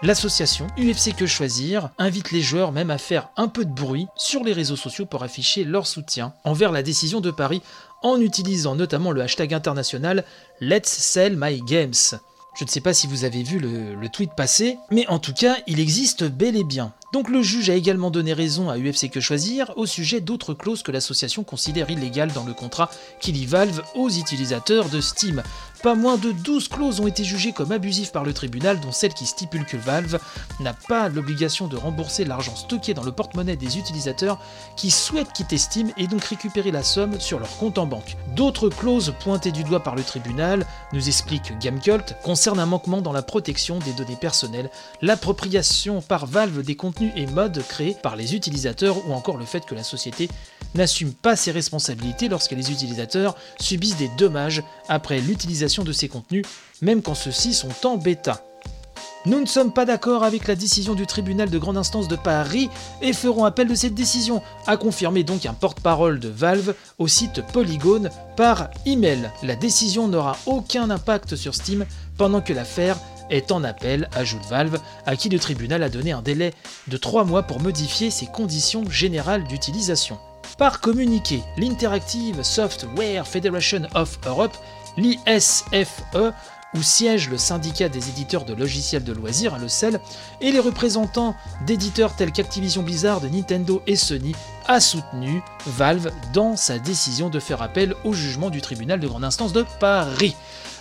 L'association 0.04 0.68
UFC 0.78 1.16
Que 1.16 1.26
Choisir 1.26 1.90
invite 1.98 2.32
les 2.32 2.42
joueurs 2.42 2.72
même 2.72 2.92
à 2.92 3.00
faire 3.00 3.30
un 3.36 3.48
peu 3.48 3.66
de 3.66 3.74
bruit 3.74 4.06
sur 4.16 4.44
les 4.44 4.54
réseaux 4.54 4.76
sociaux 4.76 5.08
pour 5.08 5.24
afficher 5.24 5.64
leur 5.64 5.88
soutien 5.88 6.34
envers 6.44 6.72
la 6.72 6.84
décision 6.84 7.20
de 7.20 7.32
Paris 7.32 7.64
en 8.04 8.22
utilisant 8.22 8.76
notamment 8.76 9.12
le 9.12 9.22
hashtag 9.22 9.56
international 9.56 10.24
Let's 10.62 10.88
Sell 10.88 11.36
My 11.36 11.62
Games. 11.62 12.20
Je 12.58 12.64
ne 12.64 12.70
sais 12.70 12.82
pas 12.82 12.96
si 12.96 13.06
vous 13.06 13.24
avez 13.24 13.44
vu 13.44 13.60
le, 13.60 14.10
tweet 14.10 14.32
passer, 14.36 14.80
mais 14.90 15.06
en 15.08 15.20
tout 15.20 15.34
cas, 15.34 15.58
il 15.68 15.80
existe 15.80 16.24
bel 16.24 16.56
et 16.56 16.64
bien. 16.64 16.92
Donc 17.14 17.30
le 17.30 17.44
juge 17.44 17.70
a 17.70 17.76
également 17.76 18.10
donné 18.10 18.34
raison 18.34 18.70
à 18.70 18.80
UFC 18.80 19.12
Que 19.12 19.22
Choisir 19.22 19.74
au 19.78 19.86
sujet 19.86 20.22
d'autres 20.22 20.56
clauses 20.56 20.82
que 20.82 20.92
l'association 20.92 21.44
considère 21.44 21.92
illégales 21.92 22.34
dans 22.34 22.46
le 22.46 22.56
contrat 22.56 22.90
qui 23.20 23.32
lie 23.32 23.46
Valve 23.46 23.84
aux 23.96 24.10
utilisateurs 24.10 24.90
de 24.90 25.02
Steam. 25.02 25.44
Pas 25.84 25.94
moins 25.94 26.18
de 26.18 26.32
12 26.32 26.70
clauses 26.70 27.00
ont 27.00 27.08
été 27.08 27.24
jugées 27.24 27.52
comme 27.52 27.72
abusives 27.72 28.12
par 28.12 28.24
le 28.24 28.34
tribunal, 28.34 28.80
dont 28.80 28.92
celle 28.92 29.14
qui 29.14 29.28
stipule 29.28 29.66
que 29.66 29.78
Valve 29.78 30.20
n'a 30.60 30.74
pas 30.74 31.08
l'obligation 31.08 31.68
de 31.68 31.78
rembourser 31.78 32.26
l'argent 32.26 32.56
stocké 32.56 32.96
dans 32.96 33.04
le 33.04 33.12
porte-monnaie 33.12 33.56
des 33.56 33.78
utilisateurs 33.78 34.40
qui 34.76 34.90
souhaitent 34.90 35.34
quitter 35.34 35.60
Steam 35.60 35.92
et 35.98 36.08
donc 36.08 36.24
récupérer 36.24 36.72
la 36.72 36.82
somme 36.82 37.20
sur 37.20 37.40
leur 37.40 37.56
compte 37.58 37.78
en 37.78 37.86
banque. 37.86 38.18
D'autres 38.36 38.70
clauses 38.70 39.14
pointées 39.20 39.52
du 39.52 39.64
doigt 39.64 39.84
par 39.84 39.96
le 39.96 40.04
tribunal, 40.04 40.66
nous 40.94 41.08
explique 41.08 41.58
Gamecult, 41.60 42.16
concernent 42.24 42.60
un 42.60 42.66
manquement 42.66 43.02
dans 43.02 43.14
la 43.14 43.22
protection 43.22 43.78
des 43.78 43.94
données 43.94 44.16
personnelles, 44.16 44.72
l'appropriation 45.02 46.02
par 46.02 46.26
Valve 46.26 46.64
des 46.64 46.76
contenus 46.76 47.12
et 47.16 47.28
modes 47.28 47.64
créés 47.68 47.96
par 48.02 48.16
les 48.16 48.34
utilisateurs 48.34 49.08
ou 49.08 49.14
encore 49.14 49.38
le 49.38 49.46
fait 49.46 49.66
que 49.66 49.76
la 49.76 49.84
société 49.84 50.28
n'assume 50.76 51.14
pas 51.14 51.36
ses 51.36 51.52
responsabilités 51.52 52.30
lorsque 52.30 52.52
les 52.52 52.72
utilisateurs 52.72 53.36
subissent 53.60 53.98
des 53.98 54.10
dommages 54.18 54.64
après 54.90 55.20
l'utilisation 55.20 55.67
de 55.68 55.92
ces 55.92 56.08
contenus, 56.08 56.46
même 56.82 57.02
quand 57.02 57.16
ceux-ci 57.16 57.54
sont 57.54 57.86
en 57.86 57.98
bêta. 57.98 58.44
Nous 59.26 59.42
ne 59.42 59.46
sommes 59.46 59.74
pas 59.74 59.84
d'accord 59.84 60.24
avec 60.24 60.48
la 60.48 60.56
décision 60.56 60.94
du 60.94 61.06
tribunal 61.06 61.50
de 61.50 61.58
grande 61.58 61.78
instance 61.78 62.08
de 62.08 62.16
Paris 62.16 62.70
et 63.02 63.12
ferons 63.12 63.44
appel 63.44 63.68
de 63.68 63.76
cette 63.76 63.94
décision, 63.94 64.42
a 64.68 64.78
confirmé 64.78 65.24
donc 65.24 65.46
un 65.46 65.54
porte-parole 65.54 66.20
de 66.20 66.30
Valve 66.30 66.74
au 66.98 67.10
site 67.10 67.42
Polygon 67.52 68.10
par 68.38 68.70
email. 68.86 69.30
La 69.44 69.58
décision 69.58 70.08
n'aura 70.08 70.38
aucun 70.46 70.90
impact 70.90 71.36
sur 71.36 71.56
Steam 71.56 71.86
pendant 72.18 72.40
que 72.40 72.54
l'affaire 72.54 72.98
est 73.30 73.52
en 73.52 73.66
appel, 73.66 74.08
ajoute 74.16 74.46
Valve, 74.50 74.80
à 75.06 75.18
qui 75.18 75.28
le 75.28 75.40
tribunal 75.40 75.84
a 75.84 75.90
donné 75.90 76.14
un 76.14 76.22
délai 76.22 76.54
de 76.88 76.96
3 76.96 77.26
mois 77.26 77.44
pour 77.44 77.60
modifier 77.60 78.10
ses 78.10 78.28
conditions 78.28 78.90
générales 78.90 79.44
d'utilisation. 79.44 80.18
Par 80.58 80.80
communiqué, 80.80 81.44
l'Interactive 81.58 82.42
Software 82.42 83.28
Federation 83.28 83.82
of 83.94 84.18
Europe, 84.26 84.58
l'ISFE, 84.98 86.02
où 86.74 86.82
siège 86.82 87.30
le 87.30 87.38
syndicat 87.38 87.90
des 87.90 88.10
éditeurs 88.10 88.46
de 88.46 88.54
logiciels 88.54 89.04
de 89.04 89.14
loisirs, 89.14 89.54
à 89.54 89.60
le 89.60 89.68
CEL, 89.68 90.00
et 90.42 90.52
les 90.52 90.60
représentants 90.60 91.36
d'éditeurs 91.66 92.16
tels 92.16 92.32
qu'Activision 92.32 92.84
Blizzard, 92.84 93.22
Nintendo 93.24 93.82
et 93.88 93.96
Sony, 93.96 94.36
a 94.68 94.80
soutenu 94.80 95.42
Valve 95.66 96.12
dans 96.34 96.56
sa 96.56 96.78
décision 96.78 97.30
de 97.30 97.40
faire 97.40 97.62
appel 97.62 97.96
au 98.04 98.14
jugement 98.14 98.50
du 98.50 98.62
tribunal 98.62 99.00
de 99.00 99.08
grande 99.08 99.24
instance 99.24 99.54
de 99.54 99.66
Paris. 99.80 100.36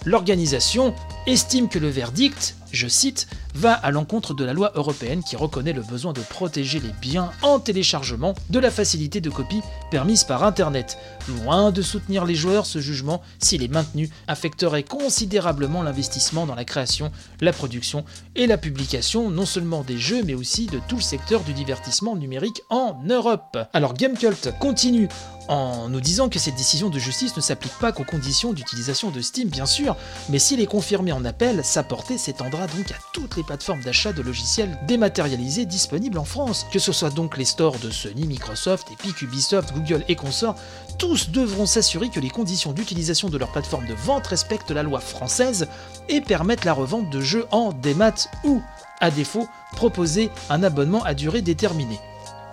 L'organisation 0.05 0.95
estime 1.27 1.69
que 1.69 1.79
le 1.79 1.89
verdict, 1.89 2.57
je 2.73 2.89
cite, 2.89 3.29
va 3.57 3.73
à 3.73 3.91
l'encontre 3.91 4.35
de 4.35 4.45
la 4.45 4.53
loi 4.53 4.71
européenne 4.75 5.23
qui 5.23 5.35
reconnaît 5.35 5.73
le 5.73 5.83
besoin 5.83 6.13
de 6.13 6.21
protéger 6.21 6.79
les 6.79 6.93
biens 7.01 7.31
en 7.43 7.59
téléchargement 7.59 8.35
de 8.51 8.59
la 8.59 8.71
facilité 8.71 9.21
de 9.21 9.31
copie 9.31 9.63
permise 9.91 10.25
par 10.25 10.45
Internet. 10.45 10.99
Loin 11.29 11.73
de 11.73 11.83
soutenir 11.83 12.25
les 12.25 12.35
joueurs, 12.35 12.67
ce 12.67 12.81
jugement, 12.81 13.23
s'il 13.39 13.63
est 13.63 13.73
maintenu, 13.73 14.11
affecterait 14.29 14.83
considérablement 14.83 15.83
l'investissement 15.83 16.47
dans 16.47 16.55
la 16.55 16.65
création, 16.65 17.11
la 17.41 17.53
production 17.53 18.05
et 18.35 18.47
la 18.47 18.59
publication 18.59 19.31
non 19.31 19.47
seulement 19.47 19.83
des 19.83 19.99
jeux 19.99 20.23
mais 20.23 20.35
aussi 20.35 20.67
de 20.67 20.81
tout 20.89 20.97
le 20.97 21.03
secteur 21.03 21.43
du 21.43 21.53
divertissement 21.53 22.15
numérique 22.17 22.63
en 22.71 23.01
Europe. 23.09 23.59
Alors 23.73 23.95
Gamecult 23.95 24.53
continue 24.61 25.09
en 25.49 25.89
nous 25.89 26.01
disant 26.01 26.29
que 26.29 26.39
cette 26.39 26.57
décision 26.57 26.91
de 26.91 26.99
justice 26.99 27.37
ne 27.37 27.41
s'applique 27.41 27.79
pas 27.79 27.93
qu'aux 27.93 28.05
conditions 28.05 28.53
d'utilisation 28.53 29.11
de 29.11 29.21
Steam 29.21 29.49
bien 29.49 29.67
sûr, 29.67 29.97
mais 30.29 30.39
s'il 30.39 30.61
est 30.61 30.67
confirmé 30.67 31.13
en 31.13 31.25
appel, 31.25 31.65
sa 31.65 31.83
portée 31.83 32.19
s'étendra 32.19 32.67
donc 32.67 32.91
à 32.91 32.97
toutes 33.13 33.37
les 33.37 33.43
plateformes 33.47 33.83
d'achat 33.83 34.13
de 34.13 34.21
logiciels 34.23 34.79
dématérialisés 34.87 35.65
disponibles 35.65 36.19
en 36.19 36.25
France. 36.25 36.67
Que 36.73 36.79
ce 36.79 36.93
soit 36.93 37.11
donc 37.11 37.37
les 37.39 37.45
stores 37.45 37.79
de 37.79 37.91
Sony, 37.91 38.27
Microsoft, 38.27 38.91
Epic, 38.93 39.23
Ubisoft, 39.23 39.73
Google 39.73 40.05
et 40.09 40.17
consorts, 40.17 40.57
tous 40.99 41.31
devront 41.31 41.67
s'assurer 41.67 42.11
que 42.11 42.21
les 42.21 42.31
conditions 42.31 42.73
d'utilisation 42.73 43.29
de 43.29 43.39
leur 43.39 43.53
plateforme 43.53 43.87
de 43.87 43.95
vente 43.95 44.27
respectent 44.27 44.71
la 44.71 44.83
loi 44.83 45.01
française 45.01 45.69
et 46.09 46.21
permettent 46.21 46.65
la 46.65 46.75
revente 46.75 47.11
de 47.11 47.21
jeux 47.21 47.47
en 47.51 47.73
démat 47.73 48.29
ou, 48.45 48.63
à 49.01 49.11
défaut, 49.11 49.49
proposer 49.73 50.31
un 50.51 50.63
abonnement 50.63 51.03
à 51.05 51.15
durée 51.15 51.43
déterminée. 51.43 52.01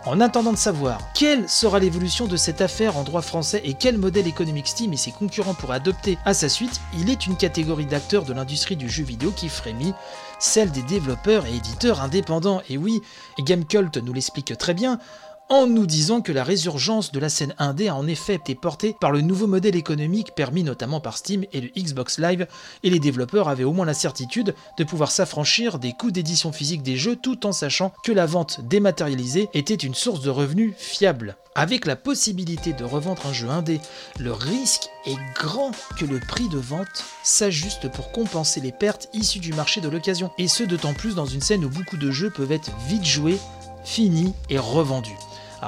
En 0.06 0.20
attendant 0.20 0.52
de 0.52 0.58
savoir 0.58 1.00
quelle 1.13 1.48
sera 1.48 1.80
l'évolution 1.80 2.28
de 2.28 2.36
cette 2.36 2.60
affaire 2.60 2.98
en 2.98 3.04
droit 3.04 3.22
français 3.22 3.62
et 3.63 3.74
quel 3.74 3.98
modèle 3.98 4.28
économique 4.28 4.68
Steam 4.68 4.92
et 4.92 4.98
ses 4.98 5.13
concurrents 5.13 5.54
pourraient 5.54 5.78
adopter 5.78 6.18
à 6.26 6.34
sa 6.34 6.50
suite, 6.50 6.82
il 6.94 7.10
est 7.10 7.26
une 7.26 7.38
catégorie 7.38 7.86
d'acteurs 7.86 8.26
de 8.26 8.34
l'industrie 8.34 8.76
du 8.76 8.89
jeu 8.89 9.06
vidéo 9.06 9.32
qui 9.32 9.48
frémit, 9.48 9.94
celle 10.39 10.72
des 10.72 10.82
développeurs 10.82 11.46
et 11.46 11.56
éditeurs 11.56 12.02
indépendants. 12.02 12.62
Et 12.68 12.78
oui, 12.78 13.02
Gamecult 13.39 13.96
nous 13.96 14.12
l'explique 14.12 14.58
très 14.58 14.74
bien, 14.74 15.00
en 15.49 15.67
nous 15.67 15.86
disant 15.86 16.21
que 16.21 16.32
la 16.32 16.43
résurgence 16.43 17.12
de 17.12 17.19
la 17.19 17.29
scène 17.29 17.53
indé 17.60 17.88
a 17.88 17.95
en 17.95 18.08
effet 18.08 18.36
été 18.36 18.56
portée 18.56 18.95
par 18.99 19.12
le 19.12 19.21
nouveau 19.21 19.47
modèle 19.47 19.75
économique 19.75 20.34
permis 20.36 20.63
notamment 20.63 20.99
par 20.99 21.17
Steam 21.17 21.45
et 21.53 21.62
le 21.62 21.69
Xbox 21.77 22.17
Live, 22.17 22.47
et 22.84 22.89
les 22.89 22.99
développeurs 22.99 23.49
avaient 23.49 23.63
au 23.63 23.73
moins 23.73 23.86
la 23.86 23.93
certitude 23.93 24.56
de 24.77 24.84
pouvoir 24.84 25.12
s'affranchir 25.12 25.79
des 25.79 25.93
coûts 25.93 26.12
d'édition 26.12 26.51
physique 26.51 26.82
des 26.82 26.97
jeux 26.97 27.15
tout 27.15 27.45
en 27.45 27.51
sachant 27.51 27.93
que 28.03 28.12
la 28.12 28.25
vente 28.25 28.62
dématérialisée 28.62 29.49
était 29.53 29.75
une 29.75 29.95
source 29.95 30.21
de 30.21 30.29
revenus 30.29 30.73
fiable. 30.77 31.36
Avec 31.56 31.86
la 31.86 31.95
possibilité 31.95 32.73
de 32.73 32.84
revendre 32.84 33.27
un 33.27 33.34
jeu 33.34 33.49
indé, 33.49 33.79
le 34.17 34.32
risque 34.32 34.89
est 35.06 35.17
grand 35.36 35.71
que 35.99 36.06
le 36.06 36.19
prix 36.19 36.49
de 36.49 36.58
vente 36.58 37.06
s'ajuste 37.21 37.91
pour 37.91 38.12
compenser 38.12 38.60
les 38.60 38.71
pertes 38.71 39.08
issues 39.13 39.39
du 39.39 39.53
marché 39.53 39.79
de 39.79 39.89
l'occasion, 39.89 40.32
et 40.39 40.47
ce 40.47 40.63
d'autant 40.63 40.93
plus 40.93 41.13
dans 41.13 41.27
une 41.27 41.41
scène 41.41 41.63
où 41.63 41.69
beaucoup 41.69 41.97
de 41.97 42.10
jeux 42.10 42.32
peuvent 42.32 42.51
être 42.51 42.71
vite 42.88 43.06
joués, 43.06 43.38
finis 43.84 44.34
et 44.49 44.58
revendus. 44.58 45.17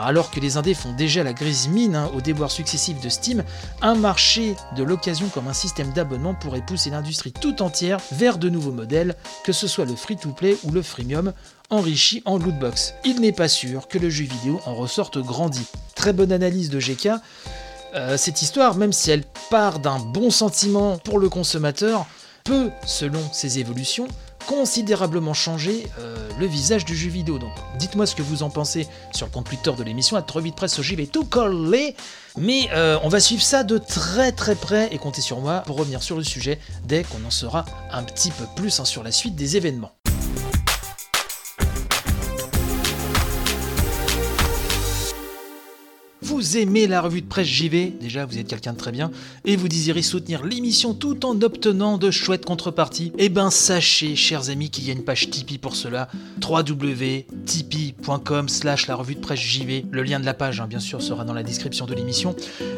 Alors 0.03 0.29
que 0.29 0.41
les 0.41 0.57
indés 0.57 0.73
font 0.73 0.91
déjà 0.93 1.23
la 1.23 1.31
grise 1.31 1.69
mine 1.69 1.95
hein, 1.95 2.11
aux 2.13 2.19
déboires 2.19 2.51
successifs 2.51 2.99
de 2.99 3.07
Steam, 3.07 3.43
un 3.81 3.95
marché 3.95 4.55
de 4.75 4.83
l'occasion 4.83 5.29
comme 5.29 5.47
un 5.47 5.53
système 5.53 5.93
d'abonnement 5.93 6.33
pourrait 6.33 6.65
pousser 6.65 6.89
l'industrie 6.89 7.31
tout 7.31 7.61
entière 7.61 7.99
vers 8.11 8.37
de 8.37 8.49
nouveaux 8.49 8.71
modèles, 8.71 9.15
que 9.45 9.53
ce 9.53 9.67
soit 9.67 9.85
le 9.85 9.95
free-to-play 9.95 10.57
ou 10.63 10.71
le 10.71 10.81
freemium, 10.81 11.31
enrichi 11.69 12.21
en 12.25 12.37
lootbox. 12.37 12.93
Il 13.05 13.21
n'est 13.21 13.31
pas 13.31 13.47
sûr 13.47 13.87
que 13.87 13.97
le 13.97 14.09
jeu 14.09 14.25
vidéo 14.25 14.59
en 14.65 14.75
ressorte 14.75 15.17
grandi. 15.17 15.65
Très 15.95 16.11
bonne 16.11 16.33
analyse 16.33 16.69
de 16.69 16.79
GK. 16.79 17.09
Euh, 17.95 18.17
cette 18.17 18.41
histoire, 18.41 18.75
même 18.75 18.91
si 18.91 19.11
elle 19.11 19.23
part 19.49 19.79
d'un 19.79 19.99
bon 19.99 20.29
sentiment 20.29 20.97
pour 20.97 21.19
le 21.19 21.29
consommateur, 21.29 22.05
peut, 22.43 22.69
selon 22.85 23.21
ses 23.31 23.59
évolutions, 23.59 24.07
considérablement 24.45 25.33
changer 25.33 25.87
euh, 25.99 26.29
le 26.39 26.45
visage 26.45 26.85
du 26.85 26.95
jeu 26.95 27.09
vidéo. 27.09 27.37
Donc 27.37 27.51
dites-moi 27.77 28.05
ce 28.05 28.15
que 28.15 28.21
vous 28.21 28.43
en 28.43 28.49
pensez 28.49 28.87
sur 29.13 29.25
le 29.25 29.31
compte 29.31 29.45
Twitter 29.45 29.71
de 29.77 29.83
l'émission, 29.83 30.17
à 30.17 30.21
trop 30.21 30.39
vite 30.39 30.55
presse, 30.55 30.79
j'y 30.81 30.95
vais 30.95 31.07
tout 31.07 31.25
coller. 31.25 31.95
Mais 32.37 32.69
euh, 32.73 32.97
on 33.03 33.09
va 33.09 33.19
suivre 33.19 33.43
ça 33.43 33.63
de 33.63 33.77
très 33.77 34.31
très 34.31 34.55
près 34.55 34.89
et 34.91 34.97
comptez 34.97 35.21
sur 35.21 35.39
moi 35.39 35.63
pour 35.65 35.77
revenir 35.77 36.03
sur 36.03 36.17
le 36.17 36.23
sujet 36.23 36.59
dès 36.83 37.03
qu'on 37.03 37.23
en 37.25 37.31
saura 37.31 37.65
un 37.91 38.03
petit 38.03 38.31
peu 38.31 38.45
plus 38.55 38.79
hein, 38.79 38.85
sur 38.85 39.03
la 39.03 39.11
suite 39.11 39.35
des 39.35 39.57
événements. 39.57 39.91
Vous 46.25 46.57
aimez 46.57 46.87
la 46.87 47.01
revue 47.01 47.21
de 47.21 47.27
presse 47.27 47.47
JV, 47.47 47.93
déjà 48.01 48.25
vous 48.25 48.39
êtes 48.39 48.47
quelqu'un 48.47 48.73
de 48.73 48.79
très 48.79 48.91
bien, 48.91 49.11
et 49.45 49.55
vous 49.55 49.67
désirez 49.67 50.01
soutenir 50.01 50.43
l'émission 50.43 50.95
tout 50.95 51.23
en 51.23 51.39
obtenant 51.43 51.99
de 51.99 52.09
chouettes 52.09 52.45
contreparties, 52.45 53.11
eh 53.19 53.29
ben 53.29 53.51
sachez, 53.51 54.15
chers 54.15 54.49
amis, 54.49 54.71
qu'il 54.71 54.85
y 54.85 54.89
a 54.89 54.93
une 54.93 55.03
page 55.03 55.29
Tipeee 55.29 55.59
pour 55.59 55.75
cela, 55.75 56.07
www.tipeee.com 56.43 58.49
slash 58.49 58.87
la 58.87 58.95
revue 58.95 59.13
de 59.13 59.19
presse 59.19 59.39
JV. 59.39 59.85
Le 59.91 60.01
lien 60.01 60.19
de 60.19 60.25
la 60.25 60.33
page, 60.33 60.59
hein, 60.59 60.65
bien 60.67 60.79
sûr, 60.79 61.03
sera 61.03 61.25
dans 61.25 61.33
la 61.33 61.43
description 61.43 61.85
de 61.85 61.93
l'émission. 61.93 62.35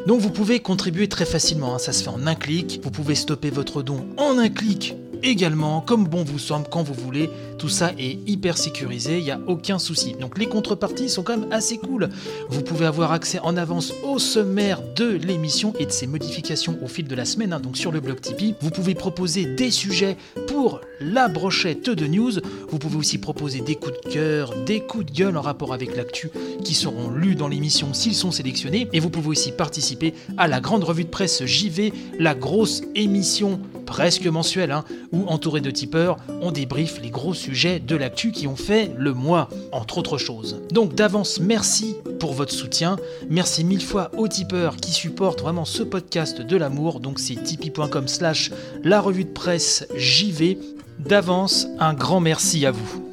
Donc 0.07 0.19
vous 0.19 0.31
pouvez 0.31 0.59
contribuer 0.59 1.07
très 1.07 1.25
facilement, 1.25 1.75
hein. 1.75 1.79
ça 1.79 1.93
se 1.93 2.03
fait 2.03 2.09
en 2.09 2.27
un 2.27 2.35
clic, 2.35 2.81
vous 2.83 2.91
pouvez 2.91 3.15
stopper 3.15 3.49
votre 3.49 3.81
don 3.81 4.05
en 4.17 4.37
un 4.37 4.49
clic 4.49 4.93
également, 5.23 5.81
comme 5.81 6.07
bon 6.07 6.23
vous 6.23 6.39
semble, 6.39 6.67
quand 6.69 6.83
vous 6.83 6.93
voulez. 6.93 7.29
Tout 7.57 7.69
ça 7.69 7.91
est 7.97 8.17
hyper 8.27 8.57
sécurisé, 8.57 9.17
il 9.17 9.23
n'y 9.23 9.31
a 9.31 9.39
aucun 9.47 9.79
souci. 9.79 10.15
Donc 10.19 10.37
les 10.37 10.45
contreparties 10.45 11.09
sont 11.09 11.23
quand 11.23 11.37
même 11.37 11.51
assez 11.51 11.77
cool. 11.77 12.09
Vous 12.49 12.61
pouvez 12.61 12.85
avoir 12.85 13.11
accès 13.11 13.39
en 13.39 13.57
avance 13.57 13.93
au 14.03 14.19
sommaire 14.19 14.81
de 14.95 15.09
l'émission 15.09 15.73
et 15.79 15.85
de 15.85 15.91
ses 15.91 16.07
modifications 16.07 16.77
au 16.83 16.87
fil 16.87 17.07
de 17.07 17.15
la 17.15 17.25
semaine, 17.25 17.53
hein, 17.53 17.59
donc 17.59 17.77
sur 17.77 17.91
le 17.91 17.99
blog 17.99 18.21
Tipeee. 18.21 18.55
Vous 18.61 18.69
pouvez 18.69 18.93
proposer 18.93 19.45
des 19.45 19.71
sujets 19.71 20.17
pour 20.47 20.81
la 20.99 21.27
brochette 21.27 21.89
de 21.89 22.07
news. 22.07 22.33
Vous 22.69 22.79
pouvez 22.79 22.97
aussi 22.97 23.17
proposer 23.17 23.61
des 23.61 23.75
coups 23.75 23.99
de 24.03 24.09
cœur, 24.09 24.53
des 24.65 24.81
coups 24.81 25.05
de 25.05 25.11
gueule 25.11 25.37
en 25.37 25.41
rapport 25.41 25.73
avec 25.73 25.95
l'actu 25.95 26.29
qui 26.63 26.73
seront 26.73 27.09
lus 27.09 27.35
dans 27.35 27.47
l'émission 27.47 27.93
s'ils 27.93 28.15
sont 28.15 28.31
sélectionnés. 28.31 28.87
Et 28.93 28.99
vous 28.99 29.09
pouvez 29.09 29.29
aussi 29.29 29.51
participer 29.51 30.13
à 30.37 30.47
la 30.47 30.59
grande 30.59 30.83
revue 30.83 31.05
de 31.05 31.09
presse 31.09 31.45
JV, 31.45 31.93
la 32.19 32.35
grosse 32.35 32.81
émission 32.95 33.59
presque 33.87 34.27
mensuelle, 34.27 34.71
hein, 34.71 34.83
où 35.11 35.25
entouré 35.25 35.61
de 35.61 35.71
tipeurs, 35.71 36.17
on 36.41 36.51
débriefe 36.51 37.01
les 37.01 37.09
gros 37.09 37.33
sujets 37.33 37.79
de 37.79 37.95
l'actu 37.95 38.31
qui 38.31 38.45
ont 38.45 38.55
fait 38.55 38.91
le 38.95 39.13
mois, 39.15 39.49
entre 39.71 39.97
autres 39.97 40.19
choses. 40.19 40.61
Donc 40.71 40.93
d'avance, 40.93 41.39
merci 41.39 41.95
pour 42.19 42.33
votre 42.33 42.53
soutien. 42.53 42.97
Merci 43.29 43.63
mille 43.63 43.81
fois 43.81 44.11
aux 44.15 44.27
tipeurs 44.27 44.75
qui 44.75 44.91
supportent 44.91 45.41
vraiment 45.41 45.65
ce 45.65 45.81
podcast 45.81 46.41
de 46.41 46.57
l'amour. 46.57 46.99
Donc 46.99 47.17
c'est 47.17 47.41
tipeee.com 47.41 48.07
slash 48.07 48.51
la 48.83 49.01
revue 49.01 49.25
de 49.25 49.31
presse 49.31 49.87
JV. 49.95 50.59
D'avance, 50.99 51.67
un 51.79 51.93
grand 51.93 52.19
merci 52.19 52.65
à 52.65 52.71
vous. 52.71 53.03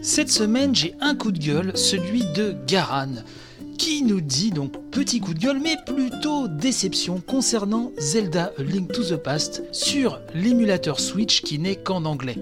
Cette 0.00 0.30
semaine, 0.30 0.74
j'ai 0.74 0.94
un 1.00 1.14
coup 1.14 1.32
de 1.32 1.38
gueule, 1.38 1.72
celui 1.74 2.24
de 2.34 2.54
Garan 2.66 3.14
qui 3.78 4.02
nous 4.02 4.20
dit 4.20 4.50
donc 4.50 4.74
petit 4.92 5.20
coup 5.20 5.32
de 5.32 5.38
gueule, 5.38 5.58
mais 5.58 5.78
plutôt 5.86 6.48
déception 6.48 7.22
concernant 7.26 7.92
Zelda 7.98 8.52
Link 8.58 8.92
to 8.92 9.02
the 9.02 9.16
Past 9.16 9.62
sur 9.72 10.20
l'émulateur 10.34 11.00
Switch 11.00 11.40
qui 11.40 11.58
n'est 11.58 11.76
qu'en 11.76 12.04
anglais. 12.04 12.36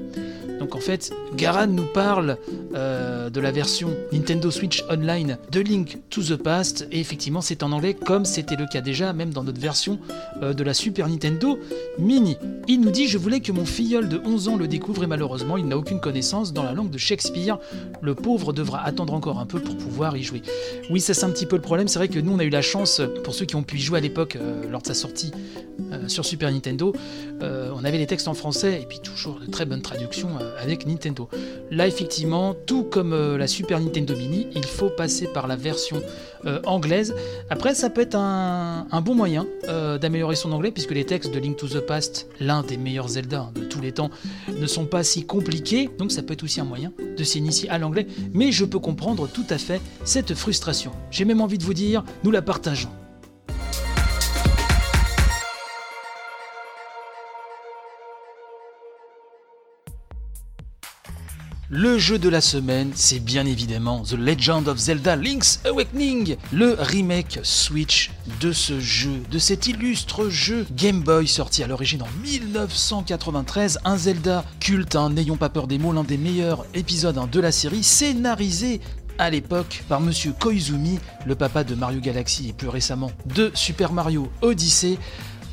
Donc 0.60 0.74
en 0.74 0.80
fait, 0.80 1.10
Garan 1.36 1.68
nous 1.68 1.86
parle 1.86 2.36
euh, 2.74 3.30
de 3.30 3.40
la 3.40 3.50
version 3.50 3.96
Nintendo 4.12 4.50
Switch 4.50 4.84
Online 4.90 5.38
de 5.50 5.60
Link 5.60 5.98
to 6.10 6.22
the 6.22 6.36
Past, 6.36 6.86
et 6.92 7.00
effectivement 7.00 7.40
c'est 7.40 7.62
en 7.62 7.72
anglais 7.72 7.94
comme 7.94 8.26
c'était 8.26 8.56
le 8.56 8.66
cas 8.66 8.82
déjà 8.82 9.14
même 9.14 9.30
dans 9.30 9.42
notre 9.42 9.60
version 9.60 9.98
euh, 10.42 10.52
de 10.52 10.62
la 10.62 10.74
Super 10.74 11.08
Nintendo 11.08 11.58
Mini. 11.98 12.36
Il 12.68 12.82
nous 12.82 12.90
dit 12.90 13.08
je 13.08 13.16
voulais 13.16 13.40
que 13.40 13.52
mon 13.52 13.64
filleul 13.64 14.10
de 14.10 14.20
11 14.22 14.48
ans 14.48 14.56
le 14.56 14.68
découvre 14.68 15.04
et 15.04 15.06
malheureusement 15.06 15.56
il 15.56 15.66
n'a 15.66 15.78
aucune 15.78 15.98
connaissance 15.98 16.52
dans 16.52 16.62
la 16.62 16.72
langue 16.72 16.90
de 16.90 16.98
Shakespeare. 16.98 17.58
Le 18.02 18.14
pauvre 18.14 18.52
devra 18.52 18.84
attendre 18.84 19.14
encore 19.14 19.38
un 19.38 19.46
peu 19.46 19.60
pour 19.60 19.78
pouvoir 19.78 20.14
y 20.18 20.22
jouer. 20.22 20.42
Oui 20.90 21.00
ça 21.00 21.14
c'est 21.14 21.24
un 21.24 21.30
petit 21.30 21.46
peu 21.46 21.56
le 21.56 21.62
problème, 21.62 21.88
c'est 21.88 21.98
vrai 21.98 22.08
que 22.08 22.18
nous 22.18 22.32
on 22.32 22.38
a 22.40 22.44
eu 22.44 22.50
la 22.50 22.62
chance, 22.62 23.00
pour 23.24 23.34
ceux 23.34 23.46
qui 23.46 23.56
ont 23.56 23.62
pu 23.62 23.78
jouer 23.78 23.98
à 23.98 24.00
l'époque 24.00 24.36
euh, 24.36 24.68
lors 24.70 24.82
de 24.82 24.86
sa 24.86 24.94
sortie 24.94 25.32
sur 26.06 26.26
Super 26.26 26.52
Nintendo, 26.52 26.94
on 27.40 27.84
avait 27.84 27.96
les 27.96 28.06
textes 28.06 28.28
en 28.28 28.34
français 28.34 28.80
et 28.82 28.84
puis 28.84 29.00
toujours 29.00 29.40
de 29.40 29.50
très 29.50 29.64
bonnes 29.64 29.82
traductions 29.82 30.28
avec 30.58 30.86
Nintendo. 30.86 31.28
Là, 31.70 31.86
effectivement, 31.86 32.54
tout 32.66 32.84
comme 32.84 33.12
euh, 33.12 33.38
la 33.38 33.46
Super 33.46 33.80
Nintendo 33.80 34.14
Mini, 34.16 34.48
il 34.54 34.64
faut 34.64 34.90
passer 34.90 35.26
par 35.26 35.46
la 35.46 35.56
version 35.56 36.02
euh, 36.46 36.60
anglaise. 36.64 37.14
Après, 37.50 37.74
ça 37.74 37.90
peut 37.90 38.00
être 38.00 38.16
un, 38.16 39.00
bon 39.02 39.14
moyen 39.14 39.46
euh, 39.68 39.98
d'améliorer 39.98 40.36
son 40.36 40.52
anglais, 40.52 40.70
puisque 40.70 40.92
les 40.92 41.04
textes 41.04 41.32
de 41.32 41.38
Link 41.38 41.56
to 41.56 41.68
the 41.68 41.80
Past, 41.80 42.28
l'un 42.40 42.62
des 42.62 42.76
meilleurs 42.76 43.08
Zelda 43.08 43.50
de 43.54 43.62
tous 43.62 43.80
les 43.80 43.92
temps, 43.92 44.10
ne 44.48 44.66
sont 44.66 44.86
pas 44.86 45.02
si 45.02 45.24
compliqués, 45.24 45.90
donc 45.98 46.12
ça 46.12 46.22
peut 46.22 46.34
être 46.34 46.44
aussi 46.44 46.60
un 46.60 46.64
moyen 46.64 46.92
de 47.16 47.24
s'initier 47.24 47.68
à 47.70 47.78
l'anglais. 47.78 48.06
Mais 48.32 48.52
je 48.52 48.64
peux 48.64 48.78
comprendre 48.78 49.28
tout 49.28 49.46
à 49.50 49.58
fait 49.58 49.80
cette 50.04 50.34
frustration. 50.34 50.92
J'ai 51.10 51.24
même 51.24 51.40
envie 51.40 51.58
de 51.58 51.64
vous 51.64 51.74
dire, 51.74 52.04
nous 52.24 52.30
la 52.30 52.42
partageons. 52.42 52.90
Le 61.72 61.98
jeu 61.98 62.18
de 62.18 62.28
la 62.28 62.40
semaine, 62.40 62.90
c'est 62.96 63.20
bien 63.20 63.46
évidemment 63.46 64.02
The 64.02 64.14
Legend 64.14 64.66
of 64.66 64.76
Zelda 64.76 65.14
Link's 65.14 65.60
Awakening, 65.64 66.34
le 66.50 66.76
remake 66.76 67.38
Switch 67.44 68.10
de 68.40 68.50
ce 68.50 68.80
jeu, 68.80 69.22
de 69.30 69.38
cet 69.38 69.68
illustre 69.68 70.28
jeu 70.28 70.66
Game 70.72 71.00
Boy 71.00 71.28
sorti 71.28 71.62
à 71.62 71.68
l'origine 71.68 72.02
en 72.02 72.08
1993, 72.24 73.78
un 73.84 73.96
Zelda 73.96 74.44
culte, 74.58 74.96
hein, 74.96 75.10
n'ayons 75.10 75.36
pas 75.36 75.48
peur 75.48 75.68
des 75.68 75.78
mots, 75.78 75.92
l'un 75.92 76.02
des 76.02 76.18
meilleurs 76.18 76.66
épisodes 76.74 77.16
hein, 77.16 77.28
de 77.30 77.38
la 77.38 77.52
série, 77.52 77.84
scénarisé 77.84 78.80
à 79.18 79.30
l'époque 79.30 79.84
par 79.88 80.00
Monsieur 80.00 80.32
Koizumi, 80.32 80.98
le 81.24 81.36
papa 81.36 81.62
de 81.62 81.76
Mario 81.76 82.00
Galaxy 82.00 82.48
et 82.48 82.52
plus 82.52 82.68
récemment 82.68 83.12
de 83.26 83.52
Super 83.54 83.92
Mario 83.92 84.28
Odyssey, 84.42 84.98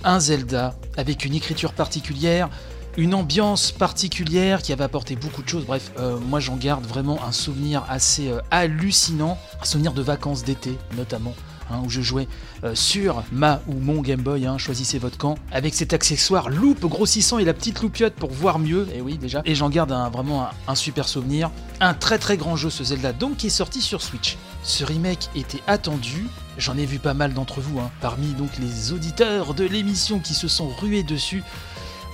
un 0.04 0.20
Zelda 0.20 0.74
avec 0.98 1.26
une 1.26 1.36
écriture 1.36 1.74
particulière, 1.74 2.50
une 2.98 3.14
ambiance 3.14 3.72
particulière 3.72 4.62
qui 4.62 4.74
avait 4.74 4.84
apporté 4.84 5.16
beaucoup 5.16 5.44
de 5.44 5.48
choses. 5.48 5.66
Bref, 5.66 5.92
euh, 6.00 6.18
moi 6.20 6.40
j'en 6.40 6.58
garde 6.58 6.86
vraiment 6.86 7.24
un 7.24 7.32
souvenir 7.32 7.86
assez 7.90 8.30
euh, 8.30 8.40
hallucinant, 8.50 9.38
un 9.62 9.66
souvenir 9.66 9.94
de 9.94 10.02
vacances 10.02 10.44
d'été 10.44 10.78
notamment. 10.98 11.36
Hein, 11.70 11.82
où 11.86 11.90
je 11.90 12.00
jouais 12.00 12.30
euh, 12.64 12.76
sur 12.76 13.24
ma 13.34 13.62
ou 13.68 13.74
mon 13.74 14.02
Game 14.02 14.22
Boy, 14.22 14.46
hein, 14.46 14.58
choisissez 14.58 15.00
votre 15.00 15.18
camp, 15.18 15.36
avec 15.52 15.74
cet 15.74 15.92
accessoire 15.92 16.50
loupe 16.50 16.86
grossissant 16.86 17.40
et 17.40 17.44
la 17.44 17.54
petite 17.54 17.82
loupiote 17.82 18.14
pour 18.14 18.32
voir 18.32 18.58
mieux, 18.58 18.88
et 18.96 19.02
oui 19.02 19.18
déjà, 19.18 19.42
et 19.44 19.54
j'en 19.54 19.70
garde 19.70 19.92
vraiment 20.14 20.48
un, 20.66 20.76
super 20.76 21.10
souvenir. 21.10 21.52
Un 21.82 21.94
très 21.94 22.20
très 22.20 22.38
grand 22.38 22.56
jeu 22.56 22.70
ce 22.70 22.86
Zelda 22.86 23.12
donc 23.12 23.36
qui 23.36 23.48
est 23.48 23.50
sorti 23.50 23.82
sur 23.82 24.02
Switch. 24.02 24.38
Ce 24.64 24.86
remake 24.86 25.30
était 25.36 25.62
attendu, 25.68 26.28
j'en 26.58 26.78
ai 26.78 26.86
vu 26.86 27.00
pas 27.00 27.14
mal 27.14 27.34
d'entre 27.34 27.60
vous, 27.60 27.80
hein, 27.80 27.92
parmi 28.00 28.28
donc 28.28 28.52
les 28.60 28.94
auditeurs 28.94 29.54
de 29.54 29.66
l'émission 29.66 30.20
qui 30.20 30.36
se 30.36 30.48
sont 30.48 30.70
rués 30.70 31.04
dessus. 31.04 31.44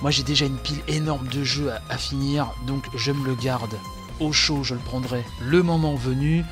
Moi 0.04 0.10
j'ai 0.10 0.22
déjà 0.22 0.44
une 0.44 0.58
pile 0.58 0.82
énorme 0.86 1.26
de 1.28 1.42
jeux 1.44 1.70
à, 1.88 1.96
finir, 1.96 2.52
donc 2.66 2.84
je 2.94 3.10
me 3.10 3.24
le 3.24 3.34
garde 3.34 3.74
au 4.20 4.32
chaud, 4.32 4.62
je 4.62 4.74
le 4.74 4.80
prendrai 4.80 5.24
le 5.40 5.62
moment 5.62 5.94
venu. 5.94 6.44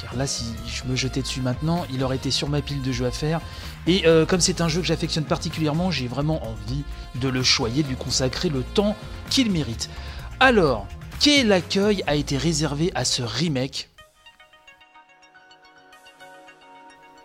Car 0.00 0.14
là, 0.14 0.24
si 0.28 0.44
je 0.68 0.84
me 0.84 0.94
jetais 0.94 1.20
dessus 1.20 1.40
maintenant, 1.40 1.84
il 1.92 2.04
aurait 2.04 2.14
été 2.14 2.30
sur 2.30 2.48
ma 2.48 2.62
pile 2.62 2.80
de 2.80 2.92
jeux 2.92 3.06
à 3.06 3.10
faire. 3.10 3.40
Et 3.88 4.06
euh, 4.06 4.24
comme 4.24 4.38
c'est 4.38 4.60
un 4.60 4.68
jeu 4.68 4.82
que 4.82 4.86
j'affectionne 4.86 5.24
particulièrement, 5.24 5.90
j'ai 5.90 6.06
vraiment 6.06 6.46
envie 6.46 6.84
de 7.16 7.26
le 7.26 7.42
choyer, 7.42 7.82
de 7.82 7.88
lui 7.88 7.96
consacrer 7.96 8.50
le 8.50 8.62
temps 8.62 8.94
qu'il 9.30 9.50
mérite. 9.50 9.90
Alors, 10.38 10.86
quel 11.18 11.50
accueil 11.50 12.04
a 12.06 12.14
été 12.14 12.36
réservé 12.36 12.92
à 12.94 13.04
ce 13.04 13.24
remake? 13.24 13.90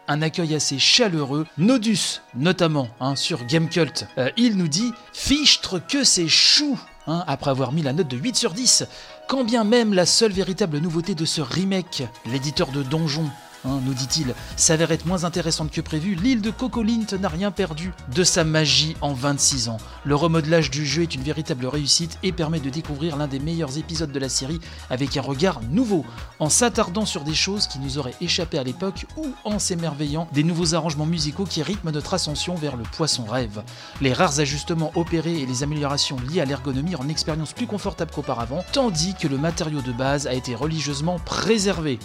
Un 0.08 0.22
accueil 0.22 0.56
assez 0.56 0.80
chaleureux. 0.80 1.46
Nodus, 1.58 2.22
notamment, 2.36 2.90
hein, 3.00 3.16
sur 3.16 3.46
Gamecult, 3.46 4.08
euh, 4.18 4.30
il 4.38 4.58
nous 4.58 4.68
dit 4.68 4.94
Fichtre 5.14 5.86
que 5.86 6.04
c'est 6.04 6.28
chou 6.28 6.80
hein, 7.08 7.24
Après 7.28 7.52
avoir 7.52 7.72
mis 7.72 7.82
la 7.82 7.94
note 7.94 8.08
de 8.08 8.18
8 8.18 8.36
sur 8.36 8.54
10, 8.54 8.86
quand 9.28 9.44
bien 9.44 9.64
même 9.64 9.94
la 9.94 10.06
seule 10.06 10.32
véritable 10.32 10.80
nouveauté 10.80 11.16
de 11.16 11.26
ce 11.26 11.42
remake, 11.42 12.04
l'éditeur 12.26 12.72
de 12.72 12.84
Donjon, 12.84 13.30
Hein, 13.68 13.82
nous 13.84 13.94
dit-il, 13.94 14.34
s'avère 14.56 14.92
être 14.92 15.06
moins 15.06 15.26
intéressante 15.26 15.72
que 15.72 15.82
prévu, 15.82 16.16
l'île 16.16 16.42
de 16.42 16.52
Cocolint 16.52 17.06
n'a 17.20 17.28
rien 17.28 17.52
perdu 17.52 17.92
de 18.14 18.24
sa 18.24 18.46
magie 18.46 18.96
en 19.02 19.14
26 19.14 19.68
ans. 19.68 19.78
Le 20.06 20.16
remodelage 20.16 20.72
du 20.72 20.86
jeu 20.86 21.02
est 21.02 21.16
une 21.16 21.24
véritable 21.24 21.66
réussite 21.66 22.18
et 22.24 22.32
permet 22.32 22.62
de 22.62 22.70
découvrir 22.70 23.18
l'un 23.18 23.28
des 23.28 23.40
meilleurs 23.40 23.78
épisodes 23.78 24.12
de 24.12 24.20
la 24.20 24.30
série 24.30 24.62
avec 24.90 25.18
un 25.18 25.22
regard 25.22 25.60
nouveau, 25.70 26.06
en 26.40 26.50
s'attardant 26.50 27.06
sur 27.06 27.24
des 27.24 27.34
choses 27.34 27.68
qui 27.68 27.80
nous 27.80 27.98
auraient 27.98 28.16
échappé 28.22 28.58
à 28.58 28.64
l'époque 28.64 29.06
ou 29.18 29.34
en 29.44 29.60
s'émerveillant 29.60 30.30
des 30.34 30.44
nouveaux 30.44 30.74
arrangements 30.74 31.06
musicaux 31.06 31.46
qui 31.46 31.62
rythment 31.62 31.92
notre 31.92 32.14
ascension 32.14 32.56
vers 32.56 32.78
le 32.78 32.84
poisson 32.84 33.26
rêve. 33.26 33.64
Les 34.00 34.14
rares 34.14 34.40
ajustements 34.40 34.92
opérés 34.96 35.42
et 35.42 35.46
les 35.46 35.64
améliorations 35.64 36.18
liées 36.30 36.42
à 36.42 36.46
l'ergonomie 36.46 36.96
rendent 36.96 37.10
l'expérience 37.10 37.52
plus 37.52 37.68
confortable 37.68 38.12
qu'auparavant, 38.12 38.64
tandis 38.72 39.14
que 39.16 39.28
le 39.28 39.38
matériau 39.38 39.82
de 39.82 39.92
base 39.92 40.26
a 40.26 40.34
été 40.34 40.56
religieusement 40.56 41.20
préservé. 41.20 42.00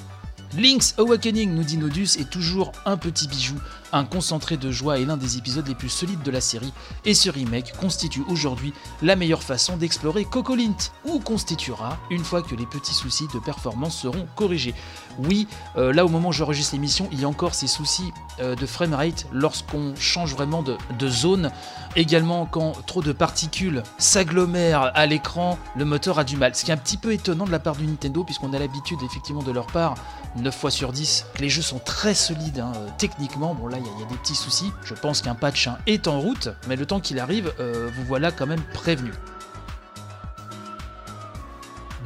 Link's 0.54 0.94
Awakening, 0.98 1.54
nous 1.54 1.64
dit 1.64 1.78
Nodus, 1.78 2.18
est 2.18 2.28
toujours 2.28 2.72
un 2.84 2.98
petit 2.98 3.26
bijou, 3.26 3.54
un 3.90 4.04
concentré 4.04 4.58
de 4.58 4.70
joie 4.70 4.98
et 4.98 5.06
l'un 5.06 5.16
des 5.16 5.38
épisodes 5.38 5.66
les 5.66 5.74
plus 5.74 5.88
solides 5.88 6.22
de 6.22 6.30
la 6.30 6.42
série, 6.42 6.74
et 7.06 7.14
ce 7.14 7.30
remake 7.30 7.72
constitue 7.78 8.22
aujourd'hui 8.28 8.74
la 9.00 9.16
meilleure 9.16 9.42
façon 9.42 9.78
d'explorer 9.78 10.26
Cocolint, 10.26 10.76
ou 11.06 11.20
constituera 11.20 11.98
une 12.10 12.22
fois 12.22 12.42
que 12.42 12.54
les 12.54 12.66
petits 12.66 12.92
soucis 12.92 13.28
de 13.32 13.38
performance 13.38 13.98
seront 13.98 14.26
corrigés. 14.36 14.74
Oui, 15.18 15.46
euh, 15.76 15.92
là 15.92 16.04
au 16.04 16.08
moment 16.08 16.30
où 16.30 16.32
j'enregistre 16.32 16.74
l'émission, 16.74 17.08
il 17.12 17.20
y 17.20 17.24
a 17.24 17.28
encore 17.28 17.54
ces 17.54 17.66
soucis 17.66 18.12
euh, 18.40 18.54
de 18.54 18.66
framerate 18.66 19.26
lorsqu'on 19.32 19.94
change 19.96 20.34
vraiment 20.34 20.62
de, 20.62 20.76
zone. 21.08 21.50
Également, 21.96 22.46
quand 22.46 22.72
trop 22.86 23.02
de 23.02 23.12
particules 23.12 23.82
s'agglomèrent 23.98 24.92
à 24.94 25.06
l'écran, 25.06 25.58
le 25.76 25.84
moteur 25.84 26.18
a 26.18 26.24
du 26.24 26.36
mal. 26.36 26.54
Ce 26.54 26.64
qui 26.64 26.70
est 26.70 26.74
un 26.74 26.78
petit 26.78 26.96
peu 26.96 27.12
étonnant 27.12 27.44
de 27.44 27.50
la 27.50 27.58
part 27.58 27.76
du 27.76 27.86
Nintendo, 27.86 28.24
puisqu'on 28.24 28.52
a 28.52 28.58
l'habitude 28.58 28.98
effectivement 29.02 29.42
de 29.42 29.52
leur 29.52 29.66
part 29.66 29.94
9 30.36 30.56
fois 30.56 30.70
sur 30.70 30.92
10. 30.92 31.26
Les 31.40 31.50
jeux 31.50 31.62
sont 31.62 31.78
très 31.78 32.14
solides 32.14 32.60
hein, 32.60 32.72
euh, 32.76 32.88
techniquement. 32.98 33.54
Bon 33.54 33.66
là 33.66 33.78
il 33.78 33.84
y, 33.84 34.04
a 34.04 34.08
des 34.08 34.16
petits 34.16 34.34
soucis. 34.34 34.72
Je 34.84 34.94
pense 34.94 35.20
qu'un 35.20 35.34
patch 35.34 35.66
hein, 35.66 35.78
est 35.86 36.08
en 36.08 36.20
route, 36.20 36.48
mais 36.68 36.76
le 36.76 36.86
temps 36.86 37.00
qu'il 37.00 37.18
arrive, 37.18 37.52
vous 37.58 38.04
voilà 38.04 38.30
quand 38.32 38.46
même 38.46 38.62
prévenu. 38.72 39.12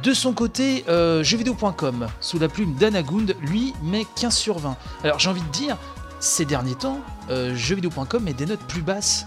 De 0.03 0.13
son 0.13 0.33
côté, 0.33 0.85
euh, 0.89 1.23
jeuxvideo.com, 1.23 2.07
sous 2.21 2.37
la 2.37 2.47
plume 2.47 2.75
d'Anagund, 2.75 3.35
lui 3.41 3.73
met 3.81 4.05
15 4.15 4.35
sur 4.35 4.59
20. 4.59 4.77
Alors 5.03 5.19
j'ai 5.19 5.29
envie 5.29 5.41
de 5.41 5.51
dire, 5.51 5.77
ces 6.19 6.45
derniers 6.45 6.75
temps, 6.75 6.99
euh, 7.29 7.55
jeuxvideo.com 7.55 8.23
met 8.23 8.33
des 8.33 8.45
notes 8.45 8.63
plus 8.67 8.81
basses 8.81 9.25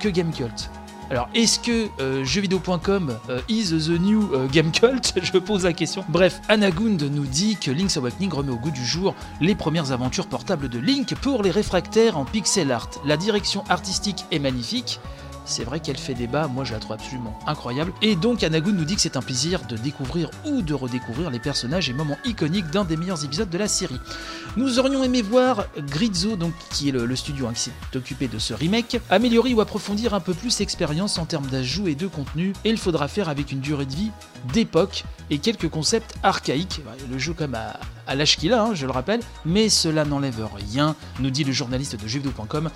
que 0.00 0.08
Gamecult. 0.08 0.70
Alors, 1.08 1.28
est-ce 1.34 1.60
que 1.60 1.86
euh, 2.00 2.24
jeuxvideo.com 2.24 3.16
is 3.48 3.68
the 3.68 4.00
new 4.00 4.28
game 4.48 4.72
Je 5.22 5.38
pose 5.38 5.62
la 5.62 5.72
question. 5.72 6.04
Bref, 6.08 6.40
Anagund 6.48 7.00
nous 7.02 7.26
dit 7.26 7.56
que 7.56 7.70
Link's 7.70 7.96
Awakening 7.96 8.32
remet 8.32 8.50
au 8.50 8.56
goût 8.56 8.72
du 8.72 8.84
jour 8.84 9.14
les 9.40 9.54
premières 9.54 9.92
aventures 9.92 10.26
portables 10.26 10.68
de 10.68 10.80
Link 10.80 11.14
pour 11.14 11.42
les 11.42 11.52
réfractaires 11.52 12.16
en 12.16 12.24
pixel 12.24 12.72
art. 12.72 12.90
La 13.04 13.16
direction 13.16 13.62
artistique 13.68 14.24
est 14.32 14.40
magnifique, 14.40 14.98
c'est 15.46 15.64
vrai 15.64 15.80
qu'elle 15.80 15.96
fait 15.96 16.14
débat, 16.14 16.48
moi 16.48 16.64
je 16.64 16.72
la 16.72 16.78
trouve 16.78 16.92
absolument 16.92 17.38
incroyable. 17.46 17.92
Et 18.02 18.16
donc 18.16 18.42
Anagun 18.42 18.72
nous 18.72 18.84
dit 18.84 18.96
que 18.96 19.00
c'est 19.00 19.16
un 19.16 19.22
plaisir 19.22 19.66
de 19.66 19.76
découvrir 19.76 20.30
ou 20.44 20.62
de 20.62 20.74
redécouvrir 20.74 21.30
les 21.30 21.38
personnages 21.38 21.88
et 21.88 21.92
moments 21.92 22.18
iconiques 22.24 22.70
d'un 22.70 22.84
des 22.84 22.96
meilleurs 22.96 23.24
épisodes 23.24 23.48
de 23.48 23.58
la 23.58 23.68
série. 23.68 24.00
Nous 24.56 24.78
aurions 24.78 25.04
aimé 25.04 25.22
voir 25.22 25.66
Grizzo, 25.78 26.36
donc, 26.36 26.52
qui 26.70 26.88
est 26.88 26.92
le, 26.92 27.16
studio 27.16 27.46
hein, 27.46 27.52
qui 27.54 27.60
s'est 27.60 27.96
occupé 27.96 28.28
de 28.28 28.38
ce 28.38 28.54
remake, 28.54 29.00
améliorer 29.10 29.54
ou 29.54 29.60
approfondir 29.60 30.14
un 30.14 30.20
peu 30.20 30.34
plus 30.34 30.58
l'expérience 30.58 31.18
en 31.18 31.26
termes 31.26 31.46
d'ajout 31.46 31.88
et 31.88 31.94
de 31.94 32.06
contenu, 32.06 32.52
et 32.64 32.70
il 32.70 32.78
faudra 32.78 33.08
faire 33.08 33.28
avec 33.28 33.52
une 33.52 33.60
durée 33.60 33.86
de 33.86 33.94
vie 33.94 34.10
d'époque 34.52 35.04
et 35.30 35.38
quelques 35.38 35.68
concepts 35.68 36.14
archaïques. 36.22 36.80
Le 37.10 37.18
jeu 37.18 37.32
comme 37.32 37.54
à, 37.54 38.14
l'âge 38.14 38.36
qu'il 38.36 38.52
a, 38.52 38.62
hein, 38.62 38.74
je 38.74 38.86
le 38.86 38.92
rappelle, 38.92 39.20
mais 39.44 39.68
cela 39.68 40.04
n'enlève 40.04 40.48
rien, 40.54 40.94
nous 41.20 41.30
dit 41.30 41.44
le 41.44 41.52
journaliste 41.52 42.00
de 42.00 42.06
jeuxvideo.com. 42.06 42.70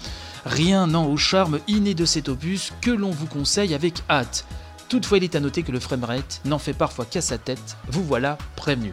Rien 0.44 0.86
n'en 0.86 1.06
au 1.06 1.16
charme 1.16 1.60
inné 1.68 1.94
de 1.94 2.04
cet 2.04 2.28
opus 2.28 2.72
que 2.80 2.90
l'on 2.90 3.10
vous 3.10 3.26
conseille 3.26 3.74
avec 3.74 4.02
hâte. 4.08 4.44
Toutefois, 4.88 5.18
il 5.18 5.24
est 5.24 5.36
à 5.36 5.40
noter 5.40 5.62
que 5.62 5.72
le 5.72 5.80
framerate 5.80 6.40
n'en 6.44 6.58
fait 6.58 6.72
parfois 6.72 7.04
qu'à 7.04 7.20
sa 7.20 7.38
tête, 7.38 7.76
vous 7.88 8.04
voilà 8.04 8.38
prévenu. 8.56 8.92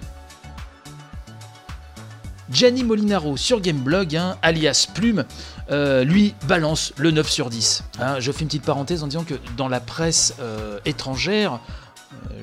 Gianni 2.50 2.84
Molinaro 2.84 3.36
sur 3.36 3.60
Gameblog, 3.60 4.16
hein, 4.16 4.38
alias 4.42 4.88
Plume, 4.94 5.26
euh, 5.70 6.04
lui 6.04 6.34
balance 6.48 6.94
le 6.98 7.12
9 7.12 7.30
sur 7.30 7.50
10. 7.50 7.84
Hein. 8.00 8.20
je 8.20 8.32
fais 8.32 8.42
une 8.42 8.48
petite 8.48 8.64
parenthèse 8.64 9.04
en 9.04 9.08
disant 9.08 9.26
que 9.26 9.34
dans 9.58 9.68
la 9.68 9.82
presse 9.82 10.34
euh, 10.40 10.80
étrangère, 10.86 11.60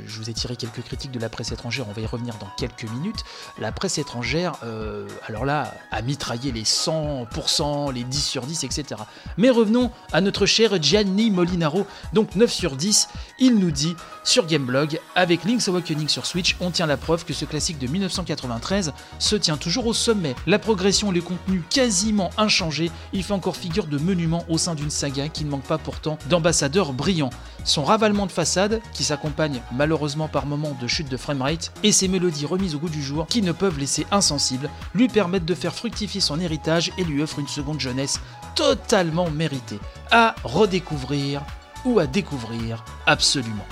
je 0.06 0.18
vous 0.18 0.30
ai 0.30 0.32
tiré 0.32 0.56
quelques 0.56 0.82
critiques 0.82 1.10
de 1.10 1.18
la 1.18 1.28
presse 1.28 1.52
étrangère, 1.52 1.86
on 1.88 1.92
va 1.92 2.00
y 2.00 2.06
revenir 2.06 2.34
dans 2.38 2.48
quelques 2.56 2.90
minutes. 2.90 3.24
La 3.58 3.72
presse 3.72 3.98
étrangère, 3.98 4.54
euh, 4.64 5.06
alors 5.26 5.44
là, 5.44 5.74
a 5.90 6.02
mitraillé 6.02 6.52
les 6.52 6.64
100%, 6.64 7.92
les 7.92 8.04
10 8.04 8.24
sur 8.24 8.46
10, 8.46 8.64
etc. 8.64 9.00
Mais 9.36 9.50
revenons 9.50 9.90
à 10.12 10.20
notre 10.20 10.46
cher 10.46 10.80
Gianni 10.82 11.30
Molinaro, 11.30 11.86
donc 12.12 12.34
9 12.34 12.52
sur 12.52 12.76
10, 12.76 13.08
il 13.38 13.58
nous 13.58 13.70
dit 13.70 13.96
sur 14.24 14.46
Gameblog, 14.46 14.98
avec 15.14 15.44
Link's 15.44 15.68
Awakening 15.68 16.08
sur 16.08 16.26
Switch, 16.26 16.56
on 16.60 16.70
tient 16.70 16.86
la 16.86 16.96
preuve 16.96 17.24
que 17.24 17.34
ce 17.34 17.44
classique 17.44 17.78
de 17.78 17.86
1993 17.86 18.92
se 19.18 19.36
tient 19.36 19.56
toujours 19.56 19.86
au 19.86 19.92
sommet. 19.92 20.34
La 20.46 20.58
progression 20.58 21.12
et 21.12 21.14
le 21.14 21.20
contenu 21.20 21.62
quasiment 21.70 22.30
inchangés, 22.38 22.90
il 23.12 23.22
fait 23.22 23.34
encore 23.34 23.56
figure 23.56 23.86
de 23.86 23.98
monument 23.98 24.44
au 24.48 24.58
sein 24.58 24.74
d'une 24.74 24.90
saga 24.90 25.28
qui 25.28 25.44
ne 25.44 25.50
manque 25.50 25.64
pas 25.64 25.78
pourtant 25.78 26.18
d'ambassadeurs 26.28 26.92
brillants. 26.92 27.30
Son 27.64 27.84
ravalement 27.84 28.26
de 28.26 28.32
façade, 28.32 28.80
qui 28.92 29.04
s'accompagne 29.04 29.60
malheureusement 29.72 30.28
par 30.28 30.46
moments 30.46 30.76
de 30.80 30.86
chute 30.86 31.08
de 31.08 31.16
framerate, 31.16 31.72
et 31.82 31.92
ses 31.92 32.08
mélodies 32.08 32.46
remises 32.46 32.74
au 32.74 32.78
goût 32.78 32.88
du 32.88 33.02
jour, 33.02 33.26
qui 33.26 33.42
ne 33.42 33.52
peuvent 33.52 33.78
laisser 33.78 34.06
insensible, 34.10 34.70
lui 34.94 35.08
permettent 35.08 35.44
de 35.44 35.54
faire 35.54 35.74
fructifier 35.74 36.20
son 36.20 36.40
héritage 36.40 36.90
et 36.98 37.04
lui 37.04 37.22
offrent 37.22 37.40
une 37.40 37.48
seconde 37.48 37.80
jeunesse 37.80 38.20
totalement 38.54 39.30
méritée, 39.30 39.80
à 40.10 40.34
redécouvrir 40.44 41.42
ou 41.84 41.98
à 41.98 42.06
découvrir 42.06 42.84
absolument. 43.06 43.66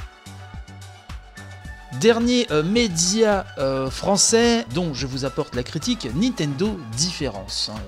Dernier 2.00 2.46
euh, 2.50 2.62
média 2.62 3.44
euh, 3.58 3.90
français 3.90 4.64
dont 4.74 4.94
je 4.94 5.06
vous 5.06 5.24
apporte 5.24 5.54
la 5.54 5.62
critique, 5.62 6.08
Nintendo 6.14 6.78
Différence. 6.96 7.70
Hein, 7.72 7.80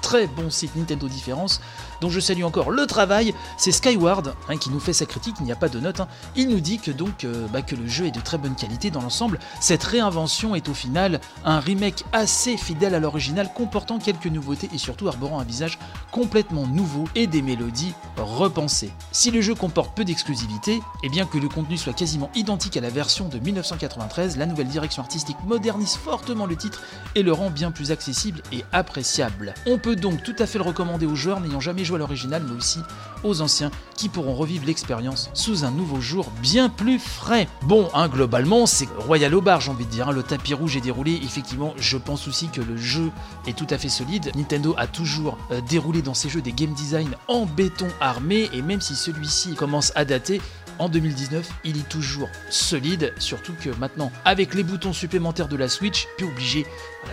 très 0.00 0.26
bon 0.26 0.50
site 0.50 0.76
Nintendo 0.76 1.08
Différence 1.08 1.60
dont 2.00 2.10
je 2.10 2.20
salue 2.20 2.42
encore 2.42 2.70
le 2.70 2.86
travail, 2.86 3.34
c'est 3.56 3.72
Skyward 3.72 4.34
hein, 4.48 4.56
qui 4.56 4.70
nous 4.70 4.80
fait 4.80 4.92
sa 4.92 5.06
critique, 5.06 5.36
il 5.40 5.46
n'y 5.46 5.52
a 5.52 5.56
pas 5.56 5.68
de 5.68 5.80
note. 5.80 6.00
Hein. 6.00 6.08
Il 6.36 6.48
nous 6.48 6.60
dit 6.60 6.78
que 6.78 6.90
donc 6.90 7.24
euh, 7.24 7.46
bah, 7.52 7.62
que 7.62 7.74
le 7.74 7.86
jeu 7.86 8.06
est 8.06 8.10
de 8.10 8.20
très 8.20 8.38
bonne 8.38 8.54
qualité 8.54 8.90
dans 8.90 9.00
l'ensemble. 9.00 9.38
Cette 9.60 9.84
réinvention 9.84 10.54
est 10.54 10.68
au 10.68 10.74
final 10.74 11.20
un 11.44 11.60
remake 11.60 12.04
assez 12.12 12.56
fidèle 12.56 12.94
à 12.94 13.00
l'original, 13.00 13.50
comportant 13.54 13.98
quelques 13.98 14.26
nouveautés 14.26 14.68
et 14.72 14.78
surtout 14.78 15.08
arborant 15.08 15.40
un 15.40 15.44
visage 15.44 15.78
complètement 16.10 16.66
nouveau 16.66 17.04
et 17.14 17.26
des 17.26 17.42
mélodies 17.42 17.94
repensées. 18.16 18.90
Si 19.12 19.30
le 19.30 19.40
jeu 19.40 19.54
comporte 19.54 19.96
peu 19.96 20.04
d'exclusivité, 20.04 20.80
et 21.02 21.08
bien 21.08 21.26
que 21.26 21.38
le 21.38 21.48
contenu 21.48 21.76
soit 21.76 21.92
quasiment 21.92 22.30
identique 22.34 22.76
à 22.76 22.80
la 22.80 22.90
version 22.90 23.28
de 23.28 23.38
1993, 23.38 24.36
la 24.36 24.46
nouvelle 24.46 24.68
direction 24.68 25.02
artistique 25.02 25.36
modernise 25.46 25.96
fortement 25.96 26.46
le 26.46 26.56
titre 26.56 26.82
et 27.14 27.22
le 27.22 27.32
rend 27.32 27.50
bien 27.50 27.70
plus 27.70 27.90
accessible 27.90 28.42
et 28.52 28.64
appréciable. 28.72 29.54
On 29.66 29.78
peut 29.78 29.96
donc 29.96 30.22
tout 30.22 30.36
à 30.38 30.46
fait 30.46 30.58
le 30.58 30.64
recommander 30.64 31.06
aux 31.06 31.14
joueurs 31.14 31.40
n'ayant 31.40 31.60
jamais 31.60 31.83
joué 31.84 31.96
à 31.96 31.98
l'original, 31.98 32.42
mais 32.48 32.56
aussi 32.56 32.80
aux 33.22 33.40
anciens 33.40 33.70
qui 33.96 34.08
pourront 34.08 34.34
revivre 34.34 34.66
l'expérience 34.66 35.30
sous 35.34 35.64
un 35.64 35.70
nouveau 35.70 36.00
jour 36.00 36.26
bien 36.42 36.68
plus 36.68 36.98
frais. 36.98 37.48
Bon, 37.62 37.88
hein, 37.94 38.08
globalement, 38.08 38.66
c'est 38.66 38.88
royal 38.98 39.34
au 39.34 39.40
bar, 39.40 39.60
j'ai 39.60 39.70
envie 39.70 39.86
de 39.86 39.90
dire. 39.90 40.08
Hein. 40.08 40.12
le 40.12 40.22
tapis 40.22 40.54
rouge 40.54 40.76
est 40.76 40.80
déroulé. 40.80 41.18
Effectivement, 41.22 41.74
je 41.76 41.96
pense 41.96 42.28
aussi 42.28 42.48
que 42.48 42.60
le 42.60 42.76
jeu 42.76 43.10
est 43.46 43.56
tout 43.56 43.66
à 43.70 43.78
fait 43.78 43.88
solide. 43.88 44.30
Nintendo 44.36 44.74
a 44.76 44.86
toujours 44.86 45.38
euh, 45.50 45.60
déroulé 45.68 46.02
dans 46.02 46.14
ses 46.14 46.28
jeux 46.28 46.42
des 46.42 46.52
game 46.52 46.72
design 46.72 47.16
en 47.28 47.46
béton 47.46 47.88
armé, 48.00 48.50
et 48.52 48.62
même 48.62 48.80
si 48.80 48.94
celui-ci 48.94 49.54
commence 49.54 49.92
à 49.94 50.04
dater, 50.04 50.40
en 50.78 50.88
2019, 50.88 51.48
il 51.64 51.78
est 51.78 51.88
toujours 51.88 52.28
solide, 52.50 53.12
surtout 53.18 53.54
que 53.60 53.70
maintenant, 53.78 54.10
avec 54.24 54.54
les 54.54 54.62
boutons 54.62 54.92
supplémentaires 54.92 55.48
de 55.48 55.56
la 55.56 55.68
Switch, 55.68 56.06
plus 56.16 56.26
obligé 56.26 56.66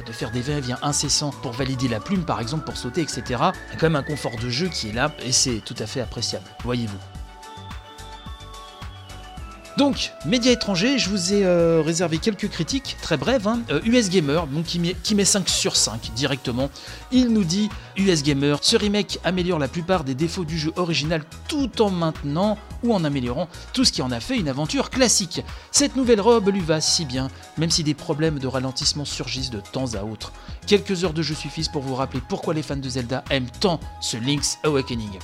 de 0.05 0.11
faire 0.11 0.31
des 0.31 0.41
va-et-vient 0.41 0.79
incessants 0.81 1.31
pour 1.41 1.51
valider 1.51 1.87
la 1.87 1.99
plume, 1.99 2.23
par 2.23 2.39
exemple, 2.39 2.65
pour 2.65 2.77
sauter, 2.77 3.01
etc. 3.01 3.21
Il 3.27 3.33
y 3.33 3.37
a 3.37 3.51
quand 3.79 3.87
même 3.87 3.95
un 3.95 4.03
confort 4.03 4.37
de 4.37 4.49
jeu 4.49 4.67
qui 4.67 4.89
est 4.89 4.93
là, 4.93 5.13
et 5.23 5.31
c'est 5.31 5.61
tout 5.63 5.75
à 5.79 5.85
fait 5.85 6.01
appréciable, 6.01 6.45
voyez-vous. 6.63 7.20
Donc, 9.81 10.11
médias 10.27 10.51
étrangers, 10.51 10.99
je 10.99 11.09
vous 11.09 11.33
ai 11.33 11.43
euh, 11.43 11.81
réservé 11.83 12.19
quelques 12.19 12.47
critiques, 12.49 12.97
très 13.01 13.17
brèves. 13.17 13.47
Hein. 13.47 13.61
Euh, 13.71 13.81
US 13.85 14.11
Gamer, 14.11 14.45
donc 14.45 14.65
qui 14.65 14.77
met, 14.77 14.95
qui 15.01 15.15
met 15.15 15.25
5 15.25 15.49
sur 15.49 15.75
5 15.75 16.11
directement. 16.15 16.69
Il 17.11 17.29
nous 17.29 17.43
dit 17.43 17.67
US 17.97 18.21
Gamer, 18.21 18.59
ce 18.61 18.77
remake 18.77 19.17
améliore 19.23 19.57
la 19.57 19.67
plupart 19.67 20.03
des 20.03 20.13
défauts 20.13 20.45
du 20.45 20.59
jeu 20.59 20.71
original 20.75 21.23
tout 21.47 21.81
en 21.81 21.89
maintenant 21.89 22.59
ou 22.83 22.93
en 22.93 23.03
améliorant 23.03 23.49
tout 23.73 23.83
ce 23.83 23.91
qui 23.91 24.03
en 24.03 24.11
a 24.11 24.19
fait 24.19 24.37
une 24.37 24.49
aventure 24.49 24.91
classique. 24.91 25.43
Cette 25.71 25.95
nouvelle 25.95 26.21
robe 26.21 26.49
lui 26.49 26.61
va 26.61 26.79
si 26.79 27.03
bien, 27.03 27.29
même 27.57 27.71
si 27.71 27.83
des 27.83 27.95
problèmes 27.95 28.37
de 28.37 28.45
ralentissement 28.45 29.03
surgissent 29.03 29.49
de 29.49 29.61
temps 29.61 29.95
à 29.95 30.03
autre. 30.03 30.31
Quelques 30.67 31.03
heures 31.03 31.13
de 31.13 31.23
jeu 31.23 31.33
suffisent 31.33 31.69
pour 31.69 31.81
vous 31.81 31.95
rappeler 31.95 32.21
pourquoi 32.29 32.53
les 32.53 32.61
fans 32.61 32.75
de 32.75 32.87
Zelda 32.87 33.23
aiment 33.31 33.49
tant 33.59 33.79
ce 33.99 34.17
Link's 34.17 34.59
Awakening. 34.63 35.17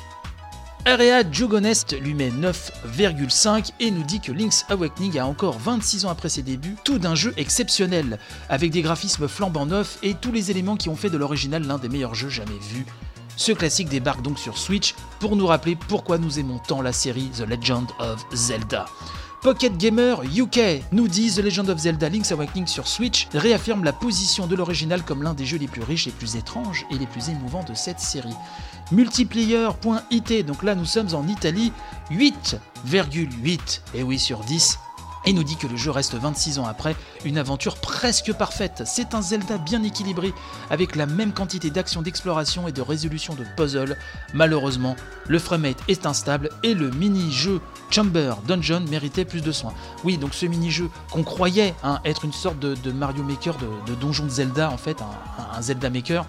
Area 0.87 1.21
Jugonest 1.29 1.99
lui 1.99 2.13
met 2.13 2.29
9,5 2.29 3.71
et 3.81 3.91
nous 3.91 4.03
dit 4.03 4.21
que 4.21 4.31
Link's 4.31 4.63
Awakening 4.69 5.19
a 5.19 5.25
encore 5.25 5.59
26 5.59 6.05
ans 6.05 6.09
après 6.09 6.29
ses 6.29 6.43
débuts 6.43 6.77
tout 6.85 6.97
d'un 6.97 7.13
jeu 7.13 7.33
exceptionnel, 7.35 8.17
avec 8.47 8.71
des 8.71 8.81
graphismes 8.81 9.27
flambant 9.27 9.65
neufs 9.65 9.99
et 10.01 10.13
tous 10.13 10.31
les 10.31 10.49
éléments 10.49 10.77
qui 10.77 10.87
ont 10.87 10.95
fait 10.95 11.09
de 11.09 11.17
l'original 11.17 11.63
l'un 11.63 11.77
des 11.77 11.89
meilleurs 11.89 12.15
jeux 12.15 12.29
jamais 12.29 12.57
vus. 12.71 12.85
Ce 13.35 13.51
classique 13.51 13.89
débarque 13.89 14.21
donc 14.21 14.39
sur 14.39 14.57
Switch 14.57 14.95
pour 15.19 15.35
nous 15.35 15.45
rappeler 15.45 15.75
pourquoi 15.75 16.19
nous 16.19 16.39
aimons 16.39 16.59
tant 16.65 16.81
la 16.81 16.93
série 16.93 17.31
The 17.37 17.41
Legend 17.41 17.87
of 17.99 18.25
Zelda. 18.33 18.85
Pocket 19.41 19.77
Gamer 19.77 20.23
UK 20.23 20.83
nous 20.93 21.07
dit 21.07 21.31
The 21.31 21.39
Legend 21.39 21.69
of 21.69 21.79
Zelda 21.79 22.09
Link's 22.09 22.31
Awakening 22.31 22.65
sur 22.65 22.87
Switch 22.87 23.27
réaffirme 23.33 23.83
la 23.83 23.93
position 23.93 24.47
de 24.47 24.55
l'original 24.55 25.03
comme 25.03 25.21
l'un 25.21 25.33
des 25.33 25.45
jeux 25.45 25.59
les 25.59 25.67
plus 25.67 25.83
riches, 25.83 26.05
les 26.05 26.11
plus 26.11 26.37
étranges 26.37 26.85
et 26.91 26.97
les 26.97 27.05
plus 27.05 27.29
émouvants 27.29 27.63
de 27.63 27.73
cette 27.75 27.99
série. 27.99 28.35
Multiplayer.it, 28.91 30.45
donc 30.45 30.63
là 30.63 30.75
nous 30.75 30.85
sommes 30.85 31.13
en 31.13 31.27
Italie, 31.27 31.73
8,8, 32.11 33.81
et 33.93 34.03
oui 34.03 34.17
sur 34.17 34.39
10, 34.39 34.79
et 35.27 35.33
nous 35.33 35.43
dit 35.43 35.57
que 35.57 35.67
le 35.67 35.75
jeu 35.75 35.91
reste 35.91 36.15
26 36.15 36.59
ans 36.59 36.65
après 36.65 36.95
une 37.25 37.37
aventure 37.37 37.75
presque 37.75 38.31
parfaite. 38.31 38.83
C'est 38.85 39.13
un 39.13 39.21
Zelda 39.21 39.57
bien 39.57 39.83
équilibré, 39.83 40.33
avec 40.69 40.95
la 40.95 41.05
même 41.05 41.33
quantité 41.33 41.69
d'action 41.69 42.01
d'exploration 42.01 42.69
et 42.69 42.71
de 42.71 42.81
résolution 42.81 43.35
de 43.35 43.43
puzzle. 43.57 43.97
Malheureusement, 44.33 44.95
le 45.27 45.37
framerate 45.37 45.83
est 45.89 46.05
instable 46.05 46.49
et 46.63 46.73
le 46.73 46.91
mini-jeu 46.91 47.59
Chamber 47.89 48.35
Dungeon 48.47 48.85
méritait 48.89 49.25
plus 49.25 49.41
de 49.41 49.51
soins. 49.51 49.73
Oui, 50.05 50.17
donc 50.17 50.33
ce 50.33 50.45
mini-jeu 50.45 50.89
qu'on 51.11 51.23
croyait 51.23 51.75
hein, 51.83 51.99
être 52.05 52.23
une 52.23 52.33
sorte 52.33 52.59
de, 52.59 52.91
Mario 52.93 53.23
Maker, 53.23 53.57
de, 53.57 53.95
donjon 53.95 54.23
de 54.25 54.29
Zelda 54.29 54.71
en 54.71 54.77
fait, 54.77 54.97
un, 55.01 55.61
Zelda 55.61 55.89
Maker, 55.89 56.25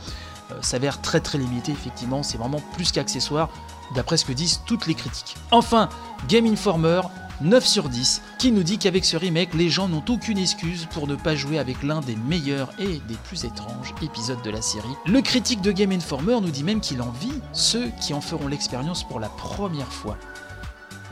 s'avère 0.60 1.00
très 1.00 1.20
très 1.20 1.38
limité 1.38 1.72
effectivement, 1.72 2.22
c'est 2.22 2.38
vraiment 2.38 2.60
plus 2.74 2.92
qu'accessoire, 2.92 3.48
d'après 3.94 4.16
ce 4.16 4.24
que 4.24 4.32
disent 4.32 4.60
toutes 4.66 4.86
les 4.86 4.94
critiques. 4.94 5.36
Enfin, 5.50 5.88
Game 6.28 6.46
Informer 6.46 7.00
9 7.40 7.64
sur 7.64 7.88
10, 7.88 8.22
qui 8.38 8.50
nous 8.50 8.64
dit 8.64 8.78
qu'avec 8.78 9.04
ce 9.04 9.16
remake, 9.16 9.54
les 9.54 9.68
gens 9.70 9.88
n'ont 9.88 10.04
aucune 10.08 10.38
excuse 10.38 10.86
pour 10.90 11.06
ne 11.06 11.14
pas 11.14 11.36
jouer 11.36 11.58
avec 11.58 11.82
l'un 11.84 12.00
des 12.00 12.16
meilleurs 12.16 12.70
et 12.80 13.00
des 13.06 13.14
plus 13.24 13.44
étranges 13.44 13.94
épisodes 14.02 14.42
de 14.42 14.50
la 14.50 14.60
série. 14.60 14.88
Le 15.06 15.20
critique 15.20 15.60
de 15.60 15.70
Game 15.70 15.92
Informer 15.92 16.40
nous 16.40 16.50
dit 16.50 16.64
même 16.64 16.80
qu'il 16.80 17.00
envie 17.00 17.40
ceux 17.52 17.90
qui 18.00 18.12
en 18.12 18.20
feront 18.20 18.48
l'expérience 18.48 19.04
pour 19.04 19.20
la 19.20 19.28
première 19.28 19.92
fois 19.92 20.16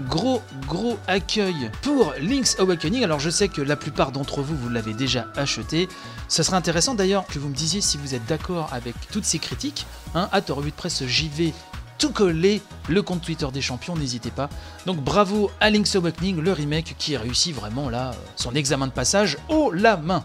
gros 0.02 0.42
gros 0.66 0.98
accueil 1.06 1.70
pour 1.82 2.14
Link's 2.20 2.58
Awakening. 2.58 3.04
Alors 3.04 3.20
je 3.20 3.30
sais 3.30 3.48
que 3.48 3.62
la 3.62 3.76
plupart 3.76 4.12
d'entre 4.12 4.42
vous, 4.42 4.56
vous 4.56 4.68
l'avez 4.68 4.94
déjà 4.94 5.26
acheté. 5.36 5.88
Ce 6.28 6.42
serait 6.42 6.56
intéressant 6.56 6.94
d'ailleurs 6.94 7.26
que 7.26 7.38
vous 7.38 7.48
me 7.48 7.54
disiez 7.54 7.80
si 7.80 7.98
vous 7.98 8.14
êtes 8.14 8.26
d'accord 8.26 8.68
avec 8.72 8.94
toutes 9.10 9.24
ces 9.24 9.38
critiques. 9.38 9.86
Hein, 10.14 10.28
à 10.32 10.40
de 10.40 10.70
presse 10.70 11.04
JV 11.04 11.52
tout 11.98 12.10
coller 12.10 12.60
le 12.88 13.02
compte 13.02 13.22
Twitter 13.22 13.46
des 13.52 13.62
champions, 13.62 13.96
n'hésitez 13.96 14.30
pas. 14.30 14.50
Donc 14.84 14.98
bravo 14.98 15.50
à 15.60 15.70
Link's 15.70 15.96
Awakening, 15.96 16.40
le 16.40 16.52
remake 16.52 16.94
qui 16.98 17.16
réussit 17.16 17.54
vraiment 17.54 17.88
là 17.88 18.12
son 18.36 18.54
examen 18.54 18.86
de 18.86 18.92
passage 18.92 19.38
haut 19.48 19.70
la 19.70 19.96
main. 19.96 20.24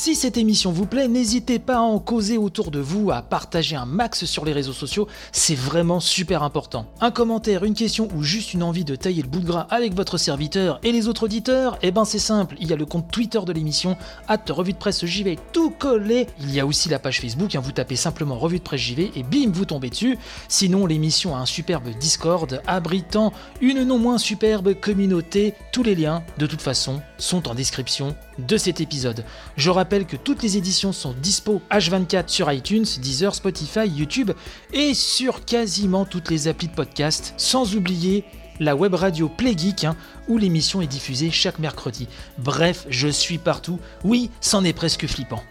Si 0.00 0.14
cette 0.14 0.36
émission 0.36 0.70
vous 0.70 0.86
plaît, 0.86 1.08
n'hésitez 1.08 1.58
pas 1.58 1.78
à 1.78 1.80
en 1.80 1.98
causer 1.98 2.38
autour 2.38 2.70
de 2.70 2.78
vous, 2.78 3.10
à 3.10 3.20
partager 3.20 3.74
un 3.74 3.84
max 3.84 4.26
sur 4.26 4.44
les 4.44 4.52
réseaux 4.52 4.72
sociaux, 4.72 5.08
c'est 5.32 5.56
vraiment 5.56 5.98
super 5.98 6.44
important. 6.44 6.86
Un 7.00 7.10
commentaire, 7.10 7.64
une 7.64 7.74
question 7.74 8.06
ou 8.14 8.22
juste 8.22 8.54
une 8.54 8.62
envie 8.62 8.84
de 8.84 8.94
tailler 8.94 9.22
le 9.22 9.28
bout 9.28 9.40
de 9.40 9.46
gras 9.46 9.66
avec 9.70 9.94
votre 9.94 10.16
serviteur 10.16 10.78
et 10.84 10.92
les 10.92 11.08
autres 11.08 11.24
auditeurs, 11.24 11.80
eh 11.82 11.90
ben 11.90 12.04
c'est 12.04 12.20
simple, 12.20 12.54
il 12.60 12.70
y 12.70 12.72
a 12.72 12.76
le 12.76 12.86
compte 12.86 13.10
Twitter 13.10 13.40
de 13.44 13.52
l'émission, 13.52 13.96
hâte 14.28 14.48
revue 14.50 14.72
de 14.72 14.78
presse 14.78 15.02
vais 15.02 15.36
tout 15.52 15.70
coller. 15.70 16.28
Il 16.38 16.54
y 16.54 16.60
a 16.60 16.66
aussi 16.66 16.88
la 16.88 17.00
page 17.00 17.20
Facebook, 17.20 17.56
hein, 17.56 17.60
vous 17.60 17.72
tapez 17.72 17.96
simplement 17.96 18.38
revue 18.38 18.60
de 18.60 18.64
presse 18.64 18.92
vais 18.92 19.10
et 19.16 19.24
bim, 19.24 19.50
vous 19.52 19.64
tombez 19.64 19.90
dessus. 19.90 20.16
Sinon, 20.46 20.86
l'émission 20.86 21.34
a 21.34 21.40
un 21.40 21.46
superbe 21.46 21.88
Discord 21.98 22.62
abritant 22.68 23.32
une 23.60 23.82
non 23.82 23.98
moins 23.98 24.18
superbe 24.18 24.74
communauté. 24.74 25.54
Tous 25.72 25.82
les 25.82 25.96
liens, 25.96 26.22
de 26.38 26.46
toute 26.46 26.62
façon, 26.62 27.02
sont 27.18 27.48
en 27.48 27.56
description 27.56 28.14
de 28.38 28.56
cet 28.56 28.80
épisode. 28.80 29.24
Je 29.56 29.70
rappelle 29.70 29.87
que 29.88 30.16
toutes 30.16 30.42
les 30.42 30.56
éditions 30.58 30.92
sont 30.92 31.14
dispo 31.14 31.62
H24 31.70 32.28
sur 32.28 32.52
iTunes, 32.52 32.84
Deezer, 33.00 33.34
Spotify, 33.34 33.88
YouTube 33.88 34.32
et 34.72 34.92
sur 34.92 35.44
quasiment 35.44 36.04
toutes 36.04 36.30
les 36.30 36.46
applis 36.46 36.68
de 36.68 36.74
podcast, 36.74 37.32
sans 37.38 37.74
oublier 37.74 38.24
la 38.60 38.76
web 38.76 38.94
radio 38.94 39.28
Playgeek 39.28 39.84
hein, 39.84 39.96
où 40.28 40.36
l'émission 40.36 40.82
est 40.82 40.86
diffusée 40.86 41.30
chaque 41.30 41.58
mercredi. 41.58 42.06
Bref, 42.36 42.86
je 42.90 43.08
suis 43.08 43.38
partout. 43.38 43.80
Oui, 44.04 44.30
c'en 44.40 44.62
est 44.62 44.74
presque 44.74 45.06
flippant. 45.06 45.42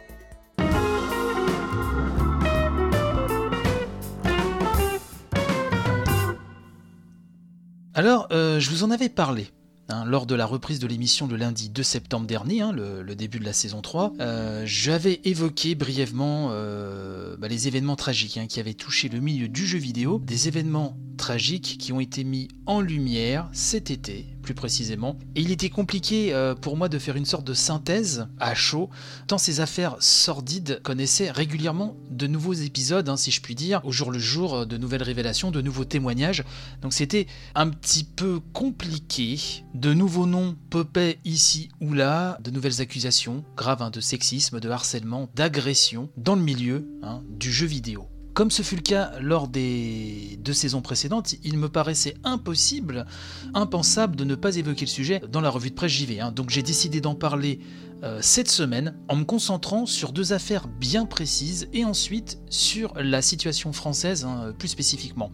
Alors, 7.95 8.27
euh, 8.31 8.59
je 8.59 8.69
vous 8.69 8.83
en 8.83 8.91
avais 8.91 9.09
parlé 9.09 9.49
Hein, 9.89 10.03
lors 10.05 10.25
de 10.25 10.35
la 10.35 10.45
reprise 10.45 10.79
de 10.79 10.87
l'émission 10.87 11.27
le 11.27 11.37
lundi 11.37 11.69
2 11.69 11.81
septembre 11.81 12.27
dernier, 12.27 12.59
hein, 12.61 12.73
le, 12.73 13.15
début 13.15 13.39
de 13.39 13.45
la 13.45 13.53
saison 13.53 13.81
3, 13.81 14.13
euh, 14.19 14.63
j'avais 14.65 15.21
évoqué 15.23 15.75
brièvement 15.75 16.49
euh, 16.51 17.37
bah, 17.37 17.47
les 17.47 17.69
événements 17.69 17.95
tragiques 17.95 18.37
hein, 18.37 18.47
qui 18.47 18.59
avaient 18.59 18.73
touché 18.73 19.07
le 19.07 19.21
milieu 19.21 19.47
du 19.47 19.65
jeu 19.65 19.77
vidéo, 19.77 20.19
des 20.25 20.49
événements 20.49 20.97
tragiques 21.17 21.77
qui 21.79 21.91
ont 21.91 21.99
été 21.99 22.23
mis 22.23 22.47
en 22.65 22.81
lumière 22.81 23.49
cet 23.51 23.91
été 23.91 24.25
plus 24.47 24.53
précisément. 24.53 25.17
Et 25.35 25.41
il 25.41 25.51
était 25.51 25.69
compliqué 25.69 26.33
euh, 26.33 26.55
pour 26.55 26.77
moi 26.77 26.87
de 26.87 26.97
faire 26.99 27.17
une 27.17 27.25
sorte 27.25 27.45
de 27.45 27.53
synthèse 27.53 28.27
à 28.39 28.55
chaud, 28.55 28.89
tant 29.27 29.37
ces 29.37 29.59
affaires 29.59 29.97
sordides 29.99 30.79
connaissaient 30.83 31.31
régulièrement 31.31 31.97
de 32.09 32.27
nouveaux 32.27 32.53
épisodes, 32.53 33.09
hein, 33.09 33.17
si 33.17 33.29
je 33.29 33.41
puis 33.41 33.55
dire, 33.55 33.81
au 33.83 33.91
jour 33.91 34.09
le 34.09 34.19
jour, 34.19 34.53
euh, 34.55 34.65
de 34.65 34.77
nouvelles 34.77 35.03
révélations, 35.03 35.51
de 35.51 35.59
nouveaux 35.59 35.83
témoignages. 35.83 36.45
Donc 36.81 36.93
c'était 36.93 37.27
un 37.55 37.67
petit 37.67 38.05
peu 38.05 38.39
compliqué. 38.53 39.37
De 39.73 39.93
nouveaux 39.93 40.25
noms 40.25 40.55
popaient 40.69 41.19
ici 41.25 41.67
ou 41.81 41.93
là, 41.93 42.37
de 42.41 42.49
nouvelles 42.49 42.79
accusations 42.79 43.43
graves 43.57 43.81
hein, 43.81 43.89
de 43.89 43.99
sexisme, 43.99 44.61
de 44.61 44.69
harcèlement, 44.69 45.29
d'agression 45.35 46.09
dans 46.15 46.35
le 46.35 46.41
milieu 46.41 46.87
hein, 47.03 47.21
du 47.29 47.51
jeu 47.51 47.67
vidéo. 47.67 48.07
Comme 48.37 48.51
ce 48.51 48.61
fut 48.61 48.75
le 48.75 48.83
cas 48.83 49.13
lors 49.19 49.47
des 49.47 50.37
deux 50.43 50.53
saisons 50.53 50.81
précédentes, 50.81 51.33
il 51.43 51.57
me 51.57 51.69
paraissait 51.69 52.13
impossible, 52.23 53.07
impensable 53.55 54.15
de 54.15 54.23
ne 54.25 54.35
pas 54.35 54.57
évoquer 54.57 54.85
le 54.85 54.91
sujet 54.91 55.23
dans 55.31 55.41
la 55.41 55.49
revue 55.49 55.71
de 55.71 55.73
presse 55.73 55.91
JV. 55.93 56.19
Hein. 56.19 56.31
Donc 56.31 56.51
j'ai 56.51 56.61
décidé 56.61 57.01
d'en 57.01 57.15
parler 57.15 57.59
euh, 58.03 58.19
cette 58.21 58.49
semaine 58.49 58.95
en 59.07 59.15
me 59.15 59.23
concentrant 59.23 59.85
sur 59.85 60.11
deux 60.11 60.33
affaires 60.33 60.67
bien 60.67 61.05
précises 61.05 61.67
et 61.73 61.83
ensuite 61.83 62.37
sur 62.49 62.93
la 62.95 63.21
situation 63.21 63.73
française 63.73 64.25
hein, 64.25 64.53
plus 64.57 64.67
spécifiquement, 64.67 65.31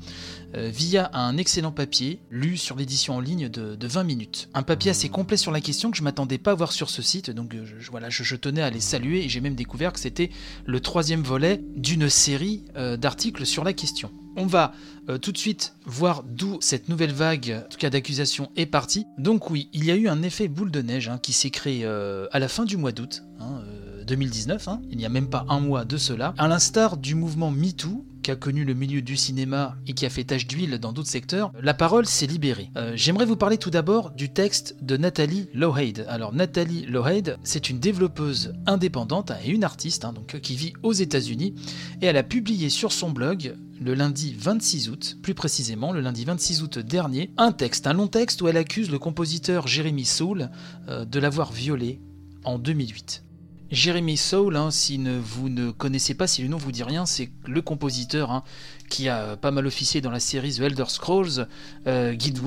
euh, 0.56 0.70
via 0.74 1.10
un 1.14 1.38
excellent 1.38 1.72
papier 1.72 2.22
lu 2.32 2.58
sur 2.58 2.76
l'édition 2.76 3.16
en 3.16 3.20
ligne 3.20 3.50
de, 3.50 3.78
20 3.86 4.04
minutes. 4.04 4.50
Un 4.54 4.64
papier 4.64 4.92
assez 4.92 5.10
complet 5.10 5.38
sur 5.38 5.52
la 5.52 5.60
question 5.60 5.92
que 5.92 5.98
je 5.98 6.04
m'attendais 6.04 6.38
pas 6.38 6.52
à 6.52 6.56
voir 6.56 6.72
sur 6.72 6.90
ce 6.90 7.02
site, 7.02 7.30
donc 7.30 7.54
euh, 7.54 7.66
voilà, 7.92 8.10
je, 8.10 8.36
tenais 8.36 8.62
à 8.62 8.70
les 8.70 8.80
saluer 8.80 9.26
et 9.26 9.30
j'ai 9.30 9.42
même 9.42 9.56
découvert 9.56 9.92
que 9.92 10.00
c'était 10.00 10.30
le 10.66 10.80
troisième 10.80 11.22
volet 11.22 11.62
d'une 11.76 12.10
série 12.10 12.64
d'articles 12.98 13.46
sur 13.46 13.64
la 13.64 13.74
question. 13.74 14.12
On 14.36 14.46
va 14.46 14.74
euh, 15.10 15.18
tout 15.18 15.32
de 15.32 15.38
suite 15.38 15.76
voir 15.86 16.24
d'où 16.24 16.58
cette 16.62 16.90
nouvelle 16.90 17.14
vague, 17.14 17.64
en 17.66 17.70
tout 17.70 17.78
cas 17.78 17.90
d'accusation, 17.90 18.52
est 18.56 18.66
partie. 18.66 19.06
Donc 19.18 19.50
oui, 19.50 19.70
il 19.74 19.86
y 19.86 19.92
a 19.92 19.96
eu 19.96 20.08
un 20.08 20.24
effet 20.24 20.48
boule 20.48 20.72
de 20.72 20.82
neige 20.82 21.08
hein, 21.10 21.20
qui 21.22 21.34
s'est 21.34 21.52
créé 21.52 21.86
euh, 21.86 22.28
à 22.32 22.40
la 22.40 22.48
fin 22.48 22.66
du 22.66 22.78
mois 22.78 22.92
d'août. 22.92 23.24
Hein, 23.40 23.62
2019, 24.04 24.68
euh, 24.68 24.72
hein. 24.72 24.82
il 24.90 24.98
n'y 24.98 25.06
a 25.06 25.10
même 25.10 25.30
pas 25.30 25.46
un 25.50 25.60
mois 25.60 25.86
de 25.86 25.98
cela, 25.98 26.34
à 26.38 26.48
l'instar 26.48 26.98
du 26.98 27.16
mouvement 27.16 27.52
MeToo, 27.52 28.06
qui 28.24 28.32
a 28.32 28.36
connu 28.38 28.64
le 28.64 28.74
milieu 28.74 29.02
du 29.02 29.18
cinéma 29.18 29.76
et 29.86 29.94
qui 29.94 30.06
a 30.06 30.10
fait 30.10 30.24
tache 30.24 30.48
d'huile 30.48 30.80
dans 30.80 30.94
d'autres 30.94 31.10
secteurs, 31.10 31.52
la 31.62 31.74
parole 31.74 32.06
s'est 32.06 32.26
libérée. 32.26 32.72
J'aimerais 32.96 33.26
vous 33.26 33.36
parler 33.36 33.58
tout 33.58 33.70
d'abord 33.70 34.12
du 34.12 34.32
texte 34.32 34.78
de 34.82 34.96
Nathalie 34.96 35.50
Lowhead. 35.54 36.06
Alors 36.08 36.34
Nathalie 36.34 36.86
Lowhead, 36.86 37.38
c'est 37.44 37.70
une 37.70 37.80
développeuse 37.80 38.54
indépendante 38.66 39.34
et 39.44 39.50
une 39.50 39.66
artiste 39.66 40.04
donc, 40.04 40.40
qui 40.40 40.56
vit 40.56 40.72
aux 40.84 40.94
États-Unis 40.94 41.54
et 42.02 42.06
elle 42.06 42.16
a 42.16 42.24
publié 42.24 42.70
sur 42.70 42.94
son 42.94 43.12
blog 43.12 43.56
le 43.84 43.94
lundi 43.94 44.36
26 44.38 44.90
août, 44.90 45.18
plus 45.22 45.34
précisément 45.34 45.92
le 45.92 46.00
lundi 46.00 46.24
26 46.24 46.64
août 46.64 46.80
dernier, 46.80 47.32
un 47.38 47.52
texte, 47.52 47.88
un 47.88 47.94
long 47.94 48.08
texte 48.08 48.42
où 48.42 48.48
elle 48.48 48.58
accuse 48.58 48.90
le 48.90 49.00
compositeur 49.00 49.68
Jeremy 49.68 50.06
Soule 50.06 50.50
euh, 50.88 51.04
de 51.04 51.20
l'avoir 51.20 51.52
violé 51.52 52.00
en 52.46 52.60
2008. 52.60 53.23
Jeremy 53.74 54.18
Soule, 54.18 54.56
hein, 54.56 54.70
si 54.70 55.04
vous 55.24 55.50
ne 55.50 55.72
connaissez 55.72 56.14
pas, 56.14 56.28
si 56.28 56.44
le 56.44 56.48
nom 56.48 56.58
vous 56.58 56.72
dit 56.72 56.84
rien, 56.84 57.08
c'est 57.08 57.32
le 57.48 57.60
compositeur 57.64 58.30
hein, 58.30 58.44
qui 58.88 59.10
a 59.10 59.36
pas 59.36 59.50
mal 59.50 59.66
officié 59.66 60.00
dans 60.00 60.12
la 60.12 60.20
série 60.20 60.54
The 60.54 60.60
Elder 60.60 60.86
Scrolls, 60.90 61.48
euh, 61.88 62.14
Guild 62.14 62.40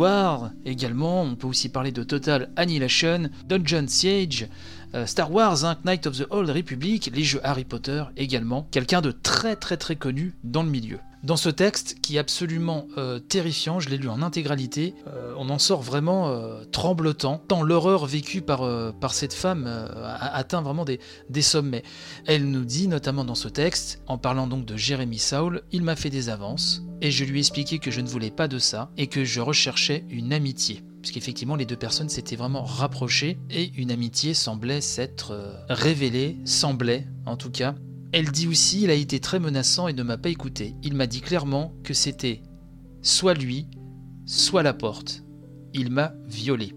également, 0.65 1.23
on 1.23 1.35
peut 1.35 1.49
aussi 1.49 1.69
parler 1.69 1.91
de 1.91 2.05
Total 2.05 2.49
Annihilation, 2.55 3.29
Dungeon 3.45 3.87
Siege, 3.89 4.47
euh, 4.95 5.05
Star 5.05 5.33
Wars, 5.33 5.65
hein, 5.65 5.77
Knight 5.85 6.07
of 6.07 6.17
the 6.17 6.27
Old 6.31 6.49
Republic, 6.49 7.11
les 7.13 7.25
jeux 7.25 7.41
Harry 7.43 7.65
Potter 7.65 8.05
également, 8.17 8.69
quelqu'un 8.71 9.01
de 9.01 9.11
très 9.11 9.57
très 9.57 9.77
très 9.77 9.97
connu 9.97 10.33
dans 10.45 10.63
le 10.63 10.71
milieu. 10.71 11.01
Dans 11.27 11.37
ce 11.37 11.49
texte, 11.49 11.97
qui 12.03 12.15
est 12.15 12.19
absolument 12.21 12.87
euh, 12.99 13.19
terrifiant, 13.19 13.81
je 13.81 13.89
l'ai 13.89 13.97
lu 13.97 14.09
en 14.09 14.23
intégralité, 14.23 14.95
euh, 15.09 15.35
on 15.37 15.51
en 15.51 15.59
sort 15.59 15.83
vraiment 15.83 16.29
euh, 16.29 16.63
tremblotant, 16.71 17.43
tant 17.49 17.65
l'horreur 17.65 18.07
vécue 18.07 18.43
par, 18.43 18.63
par 19.01 19.13
cette 19.13 19.33
femme 19.33 19.67
a 19.67 20.37
atteint 20.37 20.63
vraiment 20.63 20.85
des, 20.85 21.01
des, 21.29 21.43
sommets. 21.43 21.83
Elle 22.27 22.49
nous 22.49 22.65
dit 22.65 22.87
notamment 22.87 23.25
dans 23.25 23.35
ce 23.35 23.49
texte, 23.49 24.01
en 24.07 24.19
parlant 24.19 24.47
donc 24.47 24.67
de 24.67 24.77
Jérémy 24.77 25.19
Saul, 25.19 25.63
il 25.73 25.83
m'a 25.83 25.97
fait 25.97 26.11
des 26.11 26.29
avances, 26.29 26.85
et 27.01 27.11
je 27.11 27.25
lui 27.25 27.39
ai 27.39 27.41
expliqué 27.41 27.81
que 27.81 27.91
je 27.91 28.03
ne 28.03 28.09
voulais 28.09 28.31
pas 28.31 28.47
de 28.47 28.61
ça, 28.61 28.93
et 28.97 29.09
que 29.09 29.25
je 29.25 29.41
recherchais 29.41 30.05
une 30.09 30.33
amitié 30.33 30.85
puisqu'effectivement 31.03 31.55
les 31.55 31.67
deux 31.67 31.77
personnes 31.77 32.09
s'étaient 32.09 32.35
vraiment 32.35 32.65
rapprochées 32.65 33.39
et 33.49 33.71
une 33.77 33.93
amitié 33.93 34.35
semblait 34.35 34.81
s'être 34.81 35.57
révélée, 35.69 36.37
semblait 36.45 37.07
en 37.27 37.37
tout 37.37 37.51
cas, 37.51 37.77
elle 38.13 38.31
dit 38.31 38.47
aussi 38.49 38.83
il 38.83 38.91
a 38.91 38.95
été 38.95 39.21
très 39.21 39.39
menaçant 39.39 39.89
et 39.89 39.93
ne 39.93 40.03
m'a 40.03 40.19
pas 40.19 40.29
écouté. 40.29 40.75
Il 40.83 40.95
m'a 40.95 41.07
dit 41.07 41.21
clairement 41.21 41.75
que 41.83 41.95
c'était 41.95 42.43
soit 43.03 43.35
lui, 43.35 43.67
soit 44.25 44.63
la 44.63 44.75
porte. 44.75 45.25
Il 45.75 45.91
m'a 45.91 46.15
violé. 46.27 46.73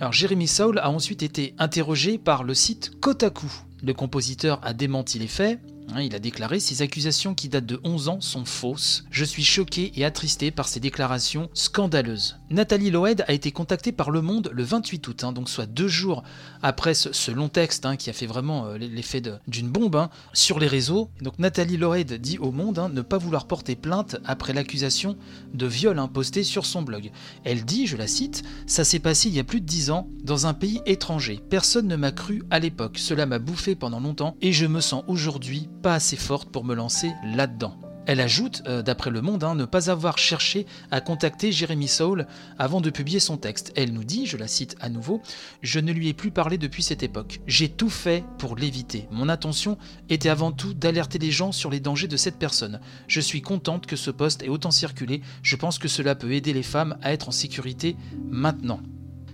Alors 0.00 0.12
Jérémy 0.12 0.48
Saul 0.48 0.78
a 0.78 0.90
ensuite 0.90 1.22
été 1.22 1.54
interrogé 1.58 2.18
par 2.18 2.44
le 2.44 2.54
site 2.54 2.98
Kotaku. 3.00 3.46
Le 3.82 3.94
compositeur 3.94 4.60
a 4.62 4.72
démenti 4.72 5.18
les 5.18 5.28
faits, 5.28 5.60
il 6.00 6.14
a 6.14 6.18
déclaré 6.18 6.60
Ces 6.60 6.82
accusations 6.82 7.34
qui 7.34 7.48
datent 7.48 7.66
de 7.66 7.80
11 7.84 8.08
ans 8.08 8.20
sont 8.20 8.44
fausses. 8.44 9.04
Je 9.10 9.24
suis 9.24 9.44
choqué 9.44 9.92
et 9.96 10.04
attristé 10.04 10.50
par 10.50 10.68
ces 10.68 10.80
déclarations 10.80 11.50
scandaleuses. 11.54 12.38
Nathalie 12.50 12.90
Loed 12.90 13.24
a 13.26 13.32
été 13.32 13.52
contactée 13.52 13.92
par 13.92 14.10
Le 14.10 14.22
Monde 14.22 14.50
le 14.52 14.62
28 14.62 15.08
août, 15.08 15.24
hein, 15.24 15.32
donc 15.32 15.48
soit 15.48 15.66
deux 15.66 15.88
jours 15.88 16.22
après 16.62 16.94
ce, 16.94 17.30
long 17.30 17.48
texte 17.48 17.86
hein, 17.86 17.96
qui 17.96 18.10
a 18.10 18.12
fait 18.12 18.26
vraiment 18.26 18.66
euh, 18.66 18.78
l'effet 18.78 19.22
d'une 19.48 19.68
bombe 19.68 20.08
sur 20.32 20.58
les 20.58 20.66
réseaux. 20.66 21.10
donc 21.20 21.38
Nathalie 21.38 21.76
Loed 21.76 22.12
dit 22.12 22.38
au 22.38 22.52
Monde 22.52 22.90
ne 22.92 23.02
pas 23.02 23.18
vouloir 23.18 23.46
porter 23.46 23.76
plainte 23.76 24.16
après 24.24 24.52
l'accusation 24.52 25.16
de 25.54 25.66
viol 25.66 26.00
postée 26.12 26.44
sur 26.44 26.66
son 26.66 26.82
blog. 26.82 27.10
Elle 27.44 27.64
dit, 27.64 27.86
je 27.86 27.96
la 27.96 28.06
cite, 28.06 28.42
Ça 28.66 28.84
s'est 28.84 28.98
passé 28.98 29.28
il 29.28 29.34
y 29.34 29.40
a 29.40 29.44
plus 29.44 29.60
de 29.60 29.66
10 29.66 29.90
ans 29.90 30.08
dans 30.22 30.46
un 30.46 30.54
pays 30.54 30.80
étranger. 30.86 31.40
Personne 31.50 31.88
ne 31.88 31.96
m'a 31.96 32.12
cru 32.12 32.42
à 32.50 32.58
l'époque. 32.58 32.98
Cela 32.98 33.26
m'a 33.26 33.38
bouffé 33.38 33.74
pendant 33.74 34.00
longtemps 34.00 34.36
et 34.40 34.52
je 34.52 34.66
me 34.66 34.80
sens 34.80 35.04
aujourd'hui 35.06 35.68
pas 35.82 35.94
assez 35.94 36.16
forte 36.16 36.50
pour 36.50 36.64
me 36.64 36.74
lancer 36.74 37.12
là-dedans. 37.24 37.76
Elle 38.04 38.20
ajoute, 38.20 38.62
euh, 38.66 38.82
d'après 38.82 39.10
Le 39.10 39.22
Monde, 39.22 39.44
hein, 39.44 39.54
ne 39.54 39.64
pas 39.64 39.88
avoir 39.88 40.18
cherché 40.18 40.66
à 40.90 41.00
contacter 41.00 41.52
Jérémy 41.52 41.86
Saul 41.86 42.26
avant 42.58 42.80
de 42.80 42.90
publier 42.90 43.20
son 43.20 43.36
texte. 43.36 43.72
Elle 43.76 43.92
nous 43.92 44.02
dit, 44.02 44.26
je 44.26 44.36
la 44.36 44.48
cite 44.48 44.76
à 44.80 44.88
nouveau, 44.88 45.22
Je 45.62 45.78
ne 45.78 45.92
lui 45.92 46.08
ai 46.08 46.12
plus 46.12 46.32
parlé 46.32 46.58
depuis 46.58 46.82
cette 46.82 47.04
époque. 47.04 47.40
J'ai 47.46 47.68
tout 47.68 47.90
fait 47.90 48.24
pour 48.38 48.56
l'éviter. 48.56 49.06
Mon 49.12 49.28
intention 49.28 49.78
était 50.08 50.28
avant 50.28 50.50
tout 50.50 50.74
d'alerter 50.74 51.18
les 51.18 51.30
gens 51.30 51.52
sur 51.52 51.70
les 51.70 51.80
dangers 51.80 52.08
de 52.08 52.16
cette 52.16 52.38
personne. 52.38 52.80
Je 53.06 53.20
suis 53.20 53.42
contente 53.42 53.86
que 53.86 53.96
ce 53.96 54.10
poste 54.10 54.42
ait 54.42 54.48
autant 54.48 54.72
circulé. 54.72 55.22
Je 55.42 55.56
pense 55.56 55.78
que 55.78 55.88
cela 55.88 56.16
peut 56.16 56.32
aider 56.32 56.52
les 56.52 56.64
femmes 56.64 56.98
à 57.02 57.12
être 57.12 57.28
en 57.28 57.32
sécurité 57.32 57.96
maintenant. 58.30 58.80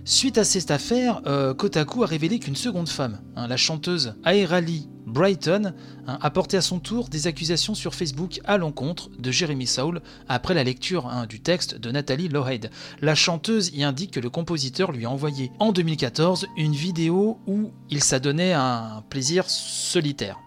Suite 0.09 0.39
à 0.39 0.43
cette 0.43 0.71
affaire, 0.71 1.21
euh, 1.27 1.53
Kotaku 1.53 2.01
a 2.03 2.07
révélé 2.07 2.39
qu'une 2.39 2.55
seconde 2.55 2.89
femme, 2.89 3.21
hein, 3.35 3.45
la 3.45 3.57
chanteuse 3.57 4.15
Aerali 4.25 4.89
Brighton, 5.05 5.75
hein, 6.07 6.17
a 6.19 6.31
porté 6.31 6.57
à 6.57 6.61
son 6.61 6.79
tour 6.79 7.09
des 7.09 7.27
accusations 7.27 7.75
sur 7.75 7.93
Facebook 7.93 8.41
à 8.43 8.57
l'encontre 8.57 9.11
de 9.19 9.29
Jeremy 9.29 9.67
Saul 9.67 10.01
après 10.27 10.55
la 10.55 10.63
lecture 10.63 11.05
hein, 11.05 11.27
du 11.27 11.41
texte 11.41 11.75
de 11.75 11.91
Nathalie 11.91 12.27
Lohead. 12.27 12.71
La 13.01 13.13
chanteuse 13.13 13.69
y 13.75 13.83
indique 13.83 14.09
que 14.09 14.19
le 14.19 14.31
compositeur 14.31 14.91
lui 14.91 15.05
a 15.05 15.11
envoyé 15.11 15.51
en 15.59 15.71
2014 15.71 16.47
une 16.57 16.73
vidéo 16.73 17.37
où 17.45 17.69
il 17.91 18.01
s'adonnait 18.03 18.53
à 18.53 18.95
un 18.95 19.01
plaisir 19.03 19.47
solitaire. 19.47 20.39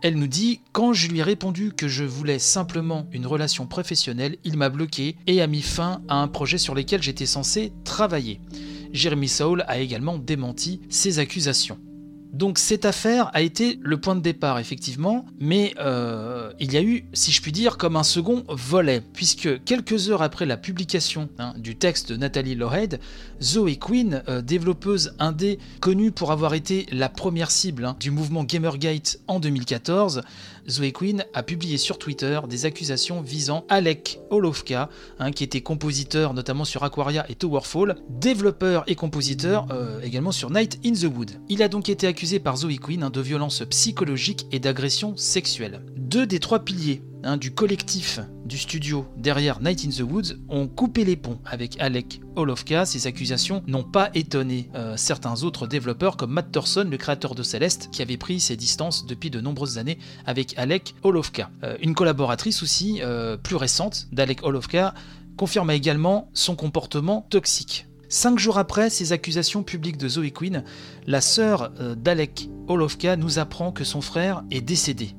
Elle 0.00 0.14
nous 0.14 0.28
dit 0.28 0.60
Quand 0.70 0.92
je 0.92 1.08
lui 1.08 1.18
ai 1.18 1.24
répondu 1.24 1.72
que 1.72 1.88
je 1.88 2.04
voulais 2.04 2.38
simplement 2.38 3.08
une 3.10 3.26
relation 3.26 3.66
professionnelle, 3.66 4.36
il 4.44 4.56
m'a 4.56 4.68
bloqué 4.68 5.16
et 5.26 5.42
a 5.42 5.48
mis 5.48 5.62
fin 5.62 6.02
à 6.06 6.22
un 6.22 6.28
projet 6.28 6.56
sur 6.56 6.76
lequel 6.76 7.02
j'étais 7.02 7.26
censé 7.26 7.72
travailler. 7.82 8.40
Jeremy 8.92 9.28
Saul 9.28 9.64
a 9.66 9.78
également 9.78 10.18
démenti 10.18 10.80
ces 10.88 11.18
accusations. 11.18 11.78
Donc 12.32 12.58
cette 12.58 12.84
affaire 12.84 13.30
a 13.32 13.40
été 13.40 13.78
le 13.82 13.98
point 13.98 14.14
de 14.14 14.20
départ, 14.20 14.58
effectivement, 14.58 15.24
mais 15.40 15.72
euh, 15.80 16.52
il 16.60 16.72
y 16.72 16.76
a 16.76 16.82
eu, 16.82 17.04
si 17.14 17.32
je 17.32 17.40
puis 17.40 17.52
dire, 17.52 17.78
comme 17.78 17.96
un 17.96 18.02
second 18.02 18.44
volet, 18.48 19.02
puisque 19.14 19.64
quelques 19.64 20.10
heures 20.10 20.20
après 20.20 20.44
la 20.44 20.58
publication 20.58 21.30
hein, 21.38 21.54
du 21.56 21.76
texte 21.76 22.12
de 22.12 22.16
Nathalie 22.16 22.54
Lohead, 22.54 23.00
Zoe 23.42 23.76
Quinn, 23.80 24.22
euh, 24.28 24.42
développeuse 24.42 25.14
indé 25.18 25.58
connue 25.80 26.12
pour 26.12 26.30
avoir 26.30 26.52
été 26.52 26.86
la 26.92 27.08
première 27.08 27.50
cible 27.50 27.86
hein, 27.86 27.96
du 27.98 28.10
mouvement 28.10 28.44
Gamergate 28.44 29.20
en 29.26 29.40
2014, 29.40 30.20
Zoe 30.68 30.92
Quinn 30.92 31.24
a 31.32 31.42
publié 31.42 31.78
sur 31.78 31.98
Twitter 31.98 32.40
des 32.48 32.66
accusations 32.66 33.20
visant 33.20 33.64
Alec 33.68 34.20
Olovka, 34.30 34.90
hein, 35.18 35.30
qui 35.32 35.44
était 35.44 35.60
compositeur 35.60 36.34
notamment 36.34 36.64
sur 36.64 36.84
Aquaria 36.84 37.24
et 37.30 37.34
Towerfall, 37.34 37.96
développeur 38.08 38.84
et 38.86 38.94
compositeur 38.94 39.66
euh, 39.70 40.00
également 40.02 40.32
sur 40.32 40.50
Night 40.50 40.78
in 40.84 40.92
the 40.92 41.04
Wood. 41.04 41.32
Il 41.48 41.62
a 41.62 41.68
donc 41.68 41.88
été 41.88 42.06
accusé 42.06 42.38
par 42.38 42.56
Zoe 42.56 42.78
Quinn 42.80 43.02
hein, 43.02 43.10
de 43.10 43.20
violence 43.20 43.62
psychologique 43.70 44.46
et 44.52 44.58
d'agression 44.58 45.16
sexuelle. 45.16 45.82
Deux 45.96 46.26
des 46.26 46.38
trois 46.38 46.60
piliers 46.60 47.02
Hein, 47.24 47.36
du 47.36 47.50
collectif 47.50 48.20
du 48.44 48.56
studio 48.56 49.04
derrière 49.16 49.60
Night 49.60 49.84
in 49.84 49.90
the 49.90 50.08
Woods 50.08 50.36
ont 50.48 50.68
coupé 50.68 51.04
les 51.04 51.16
ponts 51.16 51.40
avec 51.44 51.78
Alec 51.80 52.20
Olovka. 52.36 52.86
Ces 52.86 53.08
accusations 53.08 53.64
n'ont 53.66 53.82
pas 53.82 54.10
étonné 54.14 54.70
euh, 54.76 54.96
certains 54.96 55.42
autres 55.42 55.66
développeurs 55.66 56.16
comme 56.16 56.30
Matt 56.30 56.52
Thorson, 56.52 56.86
le 56.88 56.96
créateur 56.96 57.34
de 57.34 57.42
Celeste, 57.42 57.88
qui 57.90 58.02
avait 58.02 58.16
pris 58.16 58.38
ses 58.38 58.56
distances 58.56 59.04
depuis 59.04 59.30
de 59.30 59.40
nombreuses 59.40 59.78
années 59.78 59.98
avec 60.26 60.56
Alec 60.56 60.94
Olovka. 61.02 61.50
Euh, 61.64 61.76
une 61.82 61.94
collaboratrice 61.94 62.62
aussi 62.62 63.00
euh, 63.02 63.36
plus 63.36 63.56
récente 63.56 64.06
d'Alec 64.12 64.44
Olovka 64.44 64.94
confirma 65.36 65.74
également 65.74 66.30
son 66.34 66.54
comportement 66.54 67.26
toxique. 67.30 67.88
Cinq 68.08 68.38
jours 68.38 68.58
après 68.58 68.90
ces 68.90 69.12
accusations 69.12 69.64
publiques 69.64 69.98
de 69.98 70.08
Zoe 70.08 70.30
Quinn, 70.30 70.62
la 71.06 71.20
sœur 71.20 71.72
d'Alec 71.96 72.48
Olovka 72.68 73.16
nous 73.16 73.38
apprend 73.38 73.70
que 73.70 73.84
son 73.84 74.00
frère 74.00 74.44
est 74.50 74.62
décédé. 74.62 75.14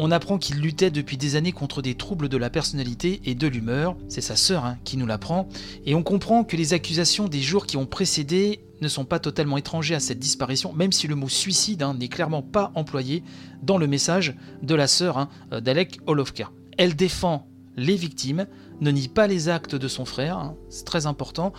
On 0.00 0.12
apprend 0.12 0.38
qu'il 0.38 0.60
luttait 0.60 0.92
depuis 0.92 1.16
des 1.16 1.34
années 1.34 1.50
contre 1.50 1.82
des 1.82 1.96
troubles 1.96 2.28
de 2.28 2.36
la 2.36 2.50
personnalité 2.50 3.20
et 3.24 3.34
de 3.34 3.48
l'humeur, 3.48 3.96
c'est 4.08 4.20
sa 4.20 4.36
sœur 4.36 4.64
hein, 4.64 4.78
qui 4.84 4.96
nous 4.96 5.06
l'apprend, 5.06 5.48
et 5.84 5.96
on 5.96 6.04
comprend 6.04 6.44
que 6.44 6.56
les 6.56 6.72
accusations 6.72 7.26
des 7.26 7.40
jours 7.40 7.66
qui 7.66 7.76
ont 7.76 7.84
précédé 7.84 8.60
ne 8.80 8.86
sont 8.86 9.04
pas 9.04 9.18
totalement 9.18 9.56
étrangers 9.56 9.96
à 9.96 10.00
cette 10.00 10.20
disparition, 10.20 10.72
même 10.72 10.92
si 10.92 11.08
le 11.08 11.16
mot 11.16 11.28
suicide 11.28 11.82
hein, 11.82 11.94
n'est 11.94 12.08
clairement 12.08 12.42
pas 12.42 12.70
employé 12.76 13.24
dans 13.64 13.76
le 13.76 13.88
message 13.88 14.36
de 14.62 14.74
la 14.76 14.86
sœur 14.86 15.18
hein, 15.18 15.28
d'Alec 15.50 15.98
Olovka. 16.06 16.52
Elle 16.76 16.94
défend 16.94 17.48
les 17.76 17.96
victimes, 17.96 18.46
ne 18.80 18.92
nie 18.92 19.08
pas 19.08 19.26
les 19.26 19.48
actes 19.48 19.74
de 19.74 19.88
son 19.88 20.04
frère, 20.04 20.54
c'est 20.68 20.84
très 20.84 21.06
important, 21.06 21.52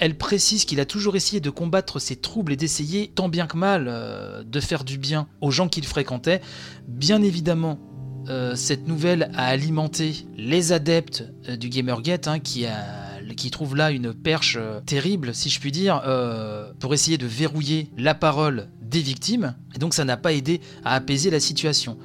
elle 0.00 0.16
précise 0.16 0.64
qu'il 0.64 0.80
a 0.80 0.86
toujours 0.86 1.14
essayé 1.14 1.40
de 1.40 1.50
combattre 1.50 1.98
ses 1.98 2.16
troubles 2.16 2.52
et 2.52 2.56
d'essayer, 2.56 3.12
tant 3.14 3.28
bien 3.28 3.46
que 3.46 3.56
mal, 3.56 3.86
euh, 3.86 4.42
de 4.42 4.60
faire 4.60 4.82
du 4.82 4.96
bien 4.96 5.28
aux 5.42 5.50
gens 5.50 5.68
qu'il 5.68 5.84
fréquentait. 5.84 6.40
Bien 6.88 7.22
évidemment, 7.22 7.78
euh, 8.28 8.56
cette 8.56 8.88
nouvelle 8.88 9.30
a 9.34 9.46
alimenté 9.46 10.26
les 10.38 10.72
adeptes 10.72 11.24
euh, 11.48 11.56
du 11.56 11.68
Gamergate, 11.68 12.28
hein, 12.28 12.38
qui, 12.38 12.64
qui 13.36 13.50
trouvent 13.50 13.76
là 13.76 13.90
une 13.90 14.14
perche 14.14 14.58
terrible, 14.86 15.34
si 15.34 15.50
je 15.50 15.60
puis 15.60 15.70
dire, 15.70 16.02
pour 16.80 16.94
essayer 16.94 17.16
de 17.18 17.26
verrouiller 17.26 17.90
la 17.96 18.14
parole 18.14 18.68
des 18.82 19.00
victimes. 19.00 19.54
Et 19.74 19.78
donc 19.78 19.94
ça 19.94 20.04
n'a 20.04 20.16
pas 20.16 20.32
aidé 20.32 20.60
à 20.84 20.94
apaiser 20.94 21.30
la 21.30 21.40
situation. 21.40 21.96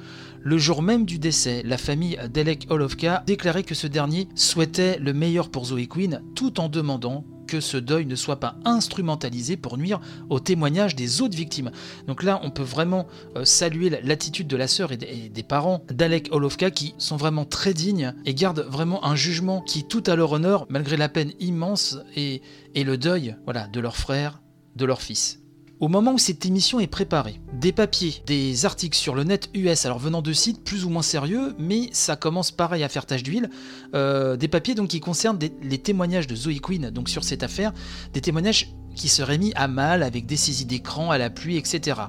Le 0.42 0.58
jour 0.58 0.82
même 0.82 1.04
du 1.04 1.18
décès, 1.18 1.62
la 1.64 1.78
famille 1.78 2.18
d'Elek 2.32 2.66
Olovka 2.70 3.24
déclarait 3.26 3.64
que 3.64 3.74
ce 3.74 3.86
dernier 3.88 4.28
souhaitait 4.34 4.98
le 5.00 5.12
meilleur 5.12 5.50
pour 5.50 5.66
Zoe 5.66 5.88
Quinn 5.88 6.22
tout 6.36 6.60
en 6.60 6.68
demandant 6.68 7.24
que 7.46 7.60
ce 7.60 7.76
deuil 7.76 8.06
ne 8.06 8.16
soit 8.16 8.40
pas 8.40 8.56
instrumentalisé 8.64 9.56
pour 9.56 9.78
nuire 9.78 10.00
au 10.30 10.40
témoignage 10.40 10.96
des 10.96 11.20
autres 11.22 11.36
victimes. 11.36 11.70
Donc 12.06 12.22
là, 12.22 12.40
on 12.42 12.50
peut 12.50 12.62
vraiment 12.62 13.06
euh, 13.36 13.44
saluer 13.44 13.90
l'attitude 14.02 14.46
de 14.46 14.56
la 14.56 14.68
sœur 14.68 14.92
et 14.92 14.96
des, 14.96 15.42
parents 15.42 15.82
d'Alek 15.90 16.28
Olovka 16.32 16.70
qui 16.70 16.94
sont 16.98 17.16
vraiment 17.16 17.44
très 17.44 17.72
dignes 17.72 18.14
et 18.24 18.34
gardent 18.34 18.66
vraiment 18.68 19.04
un 19.04 19.14
jugement 19.14 19.60
qui 19.62 19.84
tout 19.84 20.02
à 20.06 20.16
leur 20.16 20.32
honneur, 20.32 20.66
malgré 20.68 20.96
la 20.96 21.08
peine 21.08 21.32
immense 21.38 21.98
et, 22.16 22.42
et 22.74 22.84
le 22.84 22.98
deuil 22.98 23.36
voilà, 23.44 23.68
de 23.68 23.80
leur 23.80 23.96
frère, 23.96 24.42
de 24.74 24.84
leur 24.84 25.02
fils. 25.02 25.40
Au 25.78 25.88
moment 25.88 26.14
où 26.14 26.18
cette 26.18 26.46
émission 26.46 26.80
est 26.80 26.86
préparée, 26.86 27.40
des 27.60 27.72
papiers, 27.72 28.22
des 28.26 28.66
articles 28.66 28.96
sur 28.96 29.14
le 29.14 29.24
net 29.24 29.48
US, 29.54 29.86
alors 29.86 29.98
venant 29.98 30.20
de 30.20 30.32
sites 30.32 30.62
plus 30.62 30.84
ou 30.84 30.90
moins 30.90 31.02
sérieux, 31.02 31.54
mais 31.58 31.88
ça 31.92 32.14
commence 32.14 32.50
pareil 32.50 32.84
à 32.84 32.88
faire 32.88 33.06
tache 33.06 33.22
d'huile, 33.22 33.48
euh, 33.94 34.36
des 34.36 34.48
papiers 34.48 34.74
donc 34.74 34.88
qui 34.88 35.00
concernent 35.00 35.38
les 35.62 35.78
témoignages 35.78 36.26
de 36.26 36.36
Zoe 36.36 36.60
Quinn 36.60 36.90
donc 36.90 37.08
sur 37.08 37.24
cette 37.24 37.42
affaire, 37.42 37.72
des 38.12 38.20
témoignages 38.20 38.74
qui 38.94 39.08
seraient 39.08 39.38
mis 39.38 39.52
à 39.54 39.68
mal 39.68 40.02
avec 40.02 40.26
des 40.26 40.36
saisies 40.36 40.66
d'écran 40.66 41.10
à 41.10 41.18
la 41.18 41.30
pluie, 41.30 41.56
etc. 41.56 42.00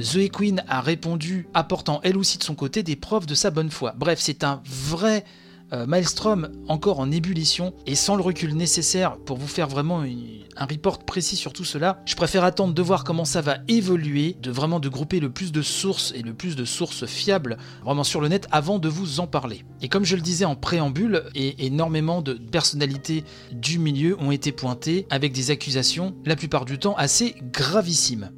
Zoe 0.00 0.28
Quinn 0.28 0.62
a 0.68 0.80
répondu, 0.80 1.48
apportant 1.54 2.00
elle 2.04 2.16
aussi 2.16 2.38
de 2.38 2.44
son 2.44 2.54
côté 2.54 2.82
des 2.82 2.96
preuves 2.96 3.26
de 3.26 3.34
sa 3.34 3.50
bonne 3.50 3.70
foi. 3.70 3.94
Bref, 3.98 4.20
c'est 4.20 4.44
un 4.44 4.62
vrai 4.64 5.24
euh, 5.72 5.86
Maelstrom 5.86 6.50
encore 6.68 7.00
en 7.00 7.10
ébullition 7.10 7.74
et 7.86 7.94
sans 7.94 8.16
le 8.16 8.22
recul 8.22 8.54
nécessaire 8.54 9.16
pour 9.18 9.36
vous 9.36 9.46
faire 9.46 9.68
vraiment 9.68 10.02
un 10.56 10.66
report 10.66 10.98
précis 11.00 11.36
sur 11.36 11.52
tout 11.52 11.64
cela, 11.64 12.02
je 12.06 12.14
préfère 12.14 12.44
attendre 12.44 12.74
de 12.74 12.82
voir 12.82 13.04
comment 13.04 13.24
ça 13.24 13.40
va 13.40 13.58
évoluer, 13.68 14.36
de 14.42 14.50
vraiment 14.50 14.80
de 14.80 14.88
grouper 14.88 15.20
le 15.20 15.30
plus 15.30 15.52
de 15.52 15.62
sources 15.62 16.12
et 16.16 16.22
le 16.22 16.34
plus 16.34 16.56
de 16.56 16.64
sources 16.64 17.06
fiables 17.06 17.56
vraiment 17.82 18.04
sur 18.04 18.20
le 18.20 18.28
net 18.28 18.46
avant 18.52 18.78
de 18.78 18.88
vous 18.88 19.20
en 19.20 19.26
parler. 19.26 19.64
Et 19.80 19.88
comme 19.88 20.04
je 20.04 20.16
le 20.16 20.22
disais 20.22 20.44
en 20.44 20.56
préambule, 20.56 21.24
et 21.34 21.66
énormément 21.66 22.22
de 22.22 22.34
personnalités 22.34 23.24
du 23.52 23.78
milieu 23.78 24.16
ont 24.20 24.30
été 24.30 24.52
pointées 24.52 25.06
avec 25.10 25.32
des 25.32 25.50
accusations, 25.50 26.14
la 26.24 26.36
plupart 26.36 26.64
du 26.64 26.78
temps 26.78 26.94
assez 26.96 27.34
gravissimes. 27.52 28.30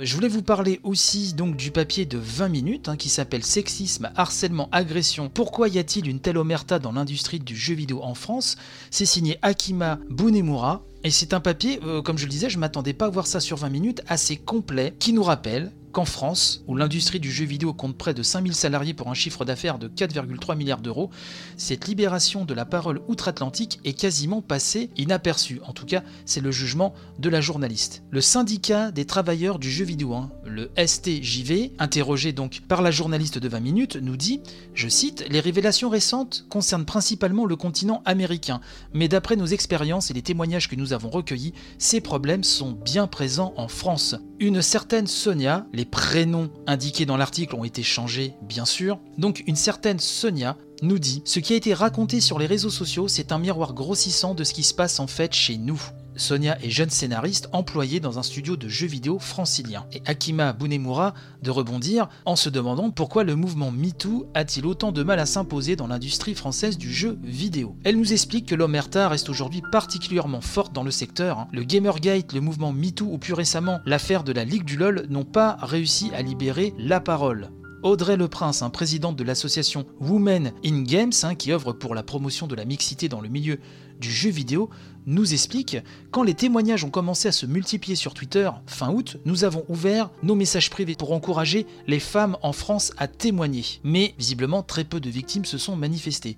Je 0.00 0.14
voulais 0.14 0.28
vous 0.28 0.42
parler 0.42 0.80
aussi 0.82 1.34
donc 1.34 1.56
du 1.56 1.70
papier 1.70 2.06
de 2.06 2.18
20 2.18 2.48
minutes 2.48 2.88
hein, 2.88 2.96
qui 2.96 3.08
s'appelle 3.08 3.44
Sexisme, 3.44 4.10
harcèlement, 4.16 4.68
agression. 4.72 5.28
Pourquoi 5.28 5.68
y 5.68 5.78
a-t-il 5.78 6.08
une 6.08 6.18
telle 6.18 6.38
omerta 6.38 6.78
dans 6.78 6.92
l'industrie 6.92 7.38
du 7.38 7.56
jeu 7.56 7.74
vidéo 7.74 8.00
en 8.02 8.14
France? 8.14 8.56
C'est 8.90 9.06
signé 9.06 9.38
Akima 9.42 10.00
Bunemura. 10.10 10.82
Et 11.04 11.10
c'est 11.10 11.34
un 11.34 11.40
papier, 11.40 11.80
euh, 11.84 12.00
comme 12.00 12.18
je 12.18 12.24
le 12.24 12.30
disais, 12.30 12.48
je 12.48 12.58
m'attendais 12.58 12.92
pas 12.92 13.06
à 13.06 13.10
voir 13.10 13.26
ça 13.26 13.40
sur 13.40 13.56
20 13.56 13.68
minutes, 13.68 14.02
assez 14.06 14.36
complet, 14.36 14.94
qui 14.98 15.12
nous 15.12 15.22
rappelle 15.22 15.72
qu'en 15.92 16.04
France, 16.04 16.64
où 16.66 16.74
l'industrie 16.74 17.20
du 17.20 17.30
jeu 17.30 17.44
vidéo 17.44 17.72
compte 17.72 17.96
près 17.96 18.14
de 18.14 18.22
5000 18.22 18.54
salariés 18.54 18.94
pour 18.94 19.08
un 19.08 19.14
chiffre 19.14 19.44
d'affaires 19.44 19.78
de 19.78 19.88
4,3 19.88 20.56
milliards 20.56 20.80
d'euros, 20.80 21.10
cette 21.56 21.86
libération 21.86 22.44
de 22.44 22.54
la 22.54 22.64
parole 22.64 23.00
outre-Atlantique 23.08 23.78
est 23.84 23.92
quasiment 23.92 24.42
passée 24.42 24.90
inaperçue. 24.96 25.60
En 25.64 25.72
tout 25.72 25.86
cas, 25.86 26.02
c'est 26.24 26.40
le 26.40 26.50
jugement 26.50 26.94
de 27.18 27.28
la 27.28 27.40
journaliste. 27.40 28.02
Le 28.10 28.20
syndicat 28.20 28.90
des 28.90 29.04
travailleurs 29.04 29.58
du 29.58 29.70
jeu 29.70 29.84
vidéo, 29.84 30.14
hein, 30.14 30.30
le 30.44 30.70
STJV, 30.76 31.72
interrogé 31.78 32.32
donc 32.32 32.62
par 32.66 32.82
la 32.82 32.90
journaliste 32.90 33.38
de 33.38 33.48
20 33.48 33.60
minutes, 33.60 33.96
nous 33.96 34.16
dit, 34.16 34.40
je 34.74 34.88
cite, 34.88 35.24
Les 35.28 35.40
révélations 35.40 35.90
récentes 35.90 36.46
concernent 36.48 36.84
principalement 36.84 37.44
le 37.44 37.56
continent 37.56 38.02
américain, 38.04 38.60
mais 38.94 39.08
d'après 39.08 39.36
nos 39.36 39.46
expériences 39.46 40.10
et 40.10 40.14
les 40.14 40.22
témoignages 40.22 40.68
que 40.68 40.76
nous 40.76 40.92
avons 40.92 41.10
recueillis, 41.10 41.52
ces 41.78 42.00
problèmes 42.00 42.44
sont 42.44 42.72
bien 42.72 43.06
présents 43.06 43.52
en 43.56 43.68
France. 43.68 44.16
Une 44.40 44.62
certaine 44.62 45.06
Sonia, 45.06 45.66
les 45.72 45.81
prénoms 45.84 46.50
indiqués 46.66 47.06
dans 47.06 47.16
l'article 47.16 47.54
ont 47.54 47.64
été 47.64 47.82
changés, 47.82 48.34
bien 48.42 48.64
sûr. 48.64 48.98
Donc 49.18 49.42
une 49.46 49.56
certaine 49.56 49.98
Sonia 49.98 50.56
nous 50.82 50.98
dit 50.98 51.22
Ce 51.24 51.40
qui 51.40 51.52
a 51.52 51.56
été 51.56 51.74
raconté 51.74 52.20
sur 52.20 52.38
les 52.38 52.46
réseaux 52.46 52.70
sociaux, 52.70 53.08
c'est 53.08 53.32
un 53.32 53.38
miroir 53.38 53.74
grossissant 53.74 54.34
de 54.34 54.44
ce 54.44 54.52
qui 54.52 54.62
se 54.62 54.74
passe 54.74 55.00
en 55.00 55.06
fait 55.06 55.32
chez 55.32 55.56
nous. 55.56 55.80
Sonia 56.16 56.58
est 56.62 56.70
jeune 56.70 56.90
scénariste 56.90 57.48
employée 57.52 58.00
dans 58.00 58.18
un 58.18 58.22
studio 58.22 58.56
de 58.56 58.68
jeux 58.68 58.86
vidéo 58.86 59.18
francilien. 59.18 59.86
Et 59.92 60.02
Akima 60.06 60.52
Bunemura 60.52 61.14
de 61.42 61.50
rebondir 61.50 62.08
en 62.24 62.36
se 62.36 62.48
demandant 62.48 62.90
pourquoi 62.90 63.24
le 63.24 63.34
mouvement 63.34 63.70
MeToo 63.70 64.26
a-t-il 64.34 64.66
autant 64.66 64.92
de 64.92 65.02
mal 65.02 65.18
à 65.18 65.26
s'imposer 65.26 65.76
dans 65.76 65.86
l'industrie 65.86 66.34
française 66.34 66.78
du 66.78 66.92
jeu 66.92 67.18
vidéo. 67.22 67.76
Elle 67.84 67.96
nous 67.96 68.12
explique 68.12 68.46
que 68.46 68.54
l'omerta 68.54 69.08
reste 69.08 69.30
aujourd'hui 69.30 69.62
particulièrement 69.72 70.40
forte 70.40 70.72
dans 70.72 70.84
le 70.84 70.90
secteur. 70.90 71.38
Hein. 71.38 71.48
Le 71.52 71.64
Gamergate, 71.64 72.32
le 72.32 72.40
mouvement 72.40 72.72
MeToo 72.72 73.06
ou 73.06 73.18
plus 73.18 73.34
récemment 73.34 73.80
l'affaire 73.86 74.24
de 74.24 74.32
la 74.32 74.44
Ligue 74.44 74.64
du 74.64 74.76
LoL 74.76 75.06
n'ont 75.08 75.24
pas 75.24 75.56
réussi 75.60 76.10
à 76.14 76.22
libérer 76.22 76.74
la 76.78 77.00
parole. 77.00 77.50
Audrey 77.82 78.16
Le 78.16 78.28
Prince, 78.28 78.62
un 78.62 78.70
présidente 78.70 79.16
de 79.16 79.24
l'association 79.24 79.86
Women 80.00 80.52
in 80.64 80.82
Games, 80.82 81.12
hein, 81.24 81.34
qui 81.34 81.50
œuvre 81.50 81.72
pour 81.72 81.96
la 81.96 82.04
promotion 82.04 82.46
de 82.46 82.54
la 82.54 82.64
mixité 82.64 83.08
dans 83.08 83.20
le 83.20 83.28
milieu 83.28 83.58
du 84.00 84.10
jeu 84.10 84.30
vidéo, 84.30 84.70
nous 85.06 85.32
explique 85.32 85.76
quand 86.10 86.22
les 86.22 86.34
témoignages 86.34 86.84
ont 86.84 86.90
commencé 86.90 87.28
à 87.28 87.32
se 87.32 87.46
multiplier 87.46 87.96
sur 87.96 88.14
Twitter 88.14 88.50
fin 88.66 88.90
août, 88.90 89.18
nous 89.24 89.44
avons 89.44 89.64
ouvert 89.68 90.10
nos 90.22 90.34
messages 90.34 90.70
privés 90.70 90.94
pour 90.94 91.12
encourager 91.12 91.66
les 91.86 92.00
femmes 92.00 92.36
en 92.42 92.52
France 92.52 92.92
à 92.98 93.08
témoigner. 93.08 93.64
Mais 93.84 94.14
visiblement, 94.18 94.62
très 94.62 94.84
peu 94.84 95.00
de 95.00 95.10
victimes 95.10 95.44
se 95.44 95.58
sont 95.58 95.76
manifestées. 95.76 96.36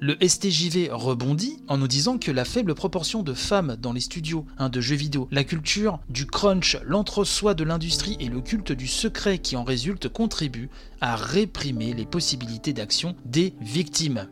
Le 0.00 0.16
STJV 0.22 0.90
rebondit 0.92 1.58
en 1.66 1.76
nous 1.76 1.88
disant 1.88 2.18
que 2.18 2.30
la 2.30 2.44
faible 2.44 2.76
proportion 2.76 3.24
de 3.24 3.34
femmes 3.34 3.76
dans 3.80 3.92
les 3.92 4.00
studios 4.00 4.46
hein, 4.56 4.68
de 4.68 4.80
jeux 4.80 4.94
vidéo, 4.94 5.26
la 5.32 5.42
culture 5.42 5.98
du 6.08 6.24
crunch, 6.24 6.76
l'entre-soi 6.84 7.54
de 7.54 7.64
l'industrie 7.64 8.16
et 8.20 8.28
le 8.28 8.40
culte 8.40 8.70
du 8.70 8.86
secret 8.86 9.38
qui 9.38 9.56
en 9.56 9.64
résulte 9.64 10.08
contribuent 10.08 10.70
à 11.00 11.16
réprimer 11.16 11.94
les 11.94 12.06
possibilités 12.06 12.72
d'action 12.72 13.16
des 13.24 13.54
victimes. 13.60 14.28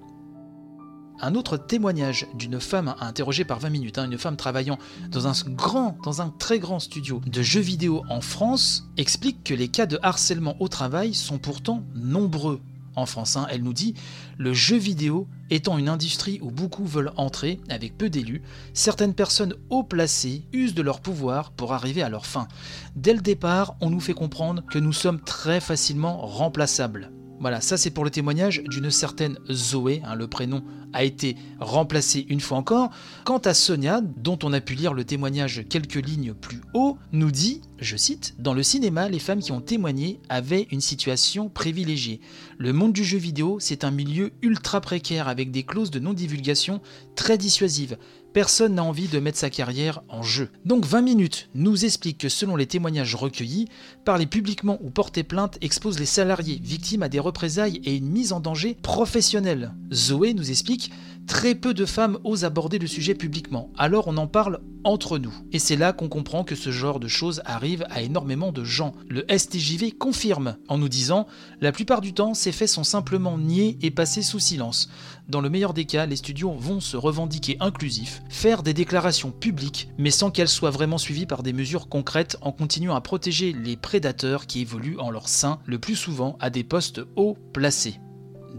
Un 1.20 1.34
autre 1.34 1.56
témoignage 1.56 2.26
d'une 2.34 2.60
femme 2.60 2.94
interrogée 3.00 3.44
par 3.44 3.58
20 3.58 3.70
minutes, 3.70 3.98
hein, 3.98 4.10
une 4.10 4.18
femme 4.18 4.36
travaillant 4.36 4.78
dans 5.10 5.26
un 5.26 5.32
grand, 5.48 5.96
dans 6.04 6.20
un 6.20 6.28
très 6.28 6.58
grand 6.58 6.78
studio 6.78 7.22
de 7.26 7.42
jeux 7.42 7.60
vidéo 7.60 8.02
en 8.10 8.20
France, 8.20 8.84
explique 8.98 9.42
que 9.42 9.54
les 9.54 9.68
cas 9.68 9.86
de 9.86 9.98
harcèlement 10.02 10.56
au 10.60 10.68
travail 10.68 11.14
sont 11.14 11.38
pourtant 11.38 11.82
nombreux 11.94 12.60
en 12.96 13.06
France. 13.06 13.36
Hein. 13.36 13.46
Elle 13.50 13.62
nous 13.62 13.72
dit 13.72 13.94
Le 14.36 14.52
jeu 14.52 14.76
vidéo 14.76 15.26
étant 15.48 15.78
une 15.78 15.88
industrie 15.88 16.38
où 16.42 16.50
beaucoup 16.50 16.84
veulent 16.84 17.12
entrer, 17.16 17.60
avec 17.68 17.96
peu 17.96 18.10
d'élus, 18.10 18.42
certaines 18.74 19.14
personnes 19.14 19.54
haut 19.70 19.84
placées 19.84 20.42
usent 20.52 20.74
de 20.74 20.82
leur 20.82 21.00
pouvoir 21.00 21.50
pour 21.52 21.72
arriver 21.72 22.02
à 22.02 22.08
leur 22.08 22.26
fin. 22.26 22.48
Dès 22.94 23.14
le 23.14 23.20
départ, 23.20 23.76
on 23.80 23.90
nous 23.90 24.00
fait 24.00 24.14
comprendre 24.14 24.62
que 24.70 24.78
nous 24.78 24.92
sommes 24.92 25.20
très 25.20 25.60
facilement 25.60 26.18
remplaçables. 26.26 27.10
Voilà, 27.38 27.60
ça 27.60 27.76
c'est 27.76 27.90
pour 27.90 28.04
le 28.04 28.10
témoignage 28.10 28.62
d'une 28.64 28.90
certaine 28.90 29.38
Zoé, 29.50 30.00
hein, 30.04 30.14
le 30.14 30.26
prénom 30.26 30.62
a 30.94 31.04
été 31.04 31.36
remplacé 31.60 32.24
une 32.30 32.40
fois 32.40 32.56
encore. 32.56 32.90
Quant 33.24 33.38
à 33.38 33.52
Sonia, 33.52 34.00
dont 34.00 34.38
on 34.42 34.54
a 34.54 34.62
pu 34.62 34.74
lire 34.74 34.94
le 34.94 35.04
témoignage 35.04 35.64
quelques 35.68 35.94
lignes 35.94 36.32
plus 36.32 36.62
haut, 36.72 36.96
nous 37.12 37.30
dit, 37.30 37.60
je 37.78 37.96
cite, 37.96 38.36
Dans 38.38 38.54
le 38.54 38.62
cinéma, 38.62 39.10
les 39.10 39.18
femmes 39.18 39.40
qui 39.40 39.52
ont 39.52 39.60
témoigné 39.60 40.20
avaient 40.30 40.66
une 40.70 40.80
situation 40.80 41.50
privilégiée. 41.50 42.20
Le 42.56 42.72
monde 42.72 42.94
du 42.94 43.04
jeu 43.04 43.18
vidéo, 43.18 43.58
c'est 43.60 43.84
un 43.84 43.90
milieu 43.90 44.32
ultra 44.40 44.80
précaire 44.80 45.28
avec 45.28 45.50
des 45.50 45.64
clauses 45.64 45.90
de 45.90 46.00
non-divulgation 46.00 46.80
très 47.14 47.36
dissuasives 47.36 47.98
personne 48.36 48.74
n'a 48.74 48.84
envie 48.84 49.08
de 49.08 49.18
mettre 49.18 49.38
sa 49.38 49.48
carrière 49.48 50.02
en 50.10 50.22
jeu. 50.22 50.50
Donc 50.66 50.84
20 50.84 51.00
minutes 51.00 51.48
nous 51.54 51.86
explique 51.86 52.18
que 52.18 52.28
selon 52.28 52.54
les 52.54 52.66
témoignages 52.66 53.14
recueillis, 53.14 53.66
parler 54.04 54.26
publiquement 54.26 54.76
ou 54.82 54.90
porter 54.90 55.22
plainte 55.22 55.56
expose 55.62 55.98
les 55.98 56.04
salariés 56.04 56.60
victimes 56.62 57.02
à 57.02 57.08
des 57.08 57.18
représailles 57.18 57.80
et 57.86 57.96
une 57.96 58.10
mise 58.10 58.34
en 58.34 58.40
danger 58.40 58.76
professionnelle. 58.82 59.72
Zoé 59.90 60.34
nous 60.34 60.50
explique 60.50 60.92
Très 61.26 61.56
peu 61.56 61.74
de 61.74 61.86
femmes 61.86 62.18
osent 62.22 62.44
aborder 62.44 62.78
le 62.78 62.86
sujet 62.86 63.14
publiquement, 63.14 63.70
alors 63.76 64.06
on 64.06 64.16
en 64.16 64.28
parle 64.28 64.60
entre 64.84 65.18
nous. 65.18 65.34
Et 65.50 65.58
c'est 65.58 65.74
là 65.74 65.92
qu'on 65.92 66.08
comprend 66.08 66.44
que 66.44 66.54
ce 66.54 66.70
genre 66.70 67.00
de 67.00 67.08
choses 67.08 67.42
arrive 67.44 67.84
à 67.90 68.02
énormément 68.02 68.52
de 68.52 68.62
gens. 68.62 68.94
Le 69.08 69.24
STJV 69.28 69.90
confirme 69.92 70.56
en 70.68 70.78
nous 70.78 70.88
disant 70.88 71.26
La 71.60 71.72
plupart 71.72 72.00
du 72.00 72.14
temps, 72.14 72.34
ces 72.34 72.52
faits 72.52 72.68
sont 72.68 72.84
simplement 72.84 73.38
niés 73.38 73.76
et 73.82 73.90
passés 73.90 74.22
sous 74.22 74.38
silence. 74.38 74.88
Dans 75.28 75.40
le 75.40 75.50
meilleur 75.50 75.74
des 75.74 75.84
cas, 75.84 76.06
les 76.06 76.14
studios 76.14 76.52
vont 76.52 76.78
se 76.78 76.96
revendiquer 76.96 77.56
inclusifs, 77.58 78.22
faire 78.28 78.62
des 78.62 78.74
déclarations 78.74 79.32
publiques, 79.32 79.88
mais 79.98 80.12
sans 80.12 80.30
qu'elles 80.30 80.48
soient 80.48 80.70
vraiment 80.70 80.98
suivies 80.98 81.26
par 81.26 81.42
des 81.42 81.52
mesures 81.52 81.88
concrètes 81.88 82.36
en 82.40 82.52
continuant 82.52 82.94
à 82.94 83.00
protéger 83.00 83.52
les 83.52 83.76
prédateurs 83.76 84.46
qui 84.46 84.60
évoluent 84.60 84.98
en 85.00 85.10
leur 85.10 85.28
sein, 85.28 85.58
le 85.66 85.80
plus 85.80 85.96
souvent 85.96 86.36
à 86.38 86.50
des 86.50 86.62
postes 86.62 87.00
haut 87.16 87.36
placés. 87.52 87.98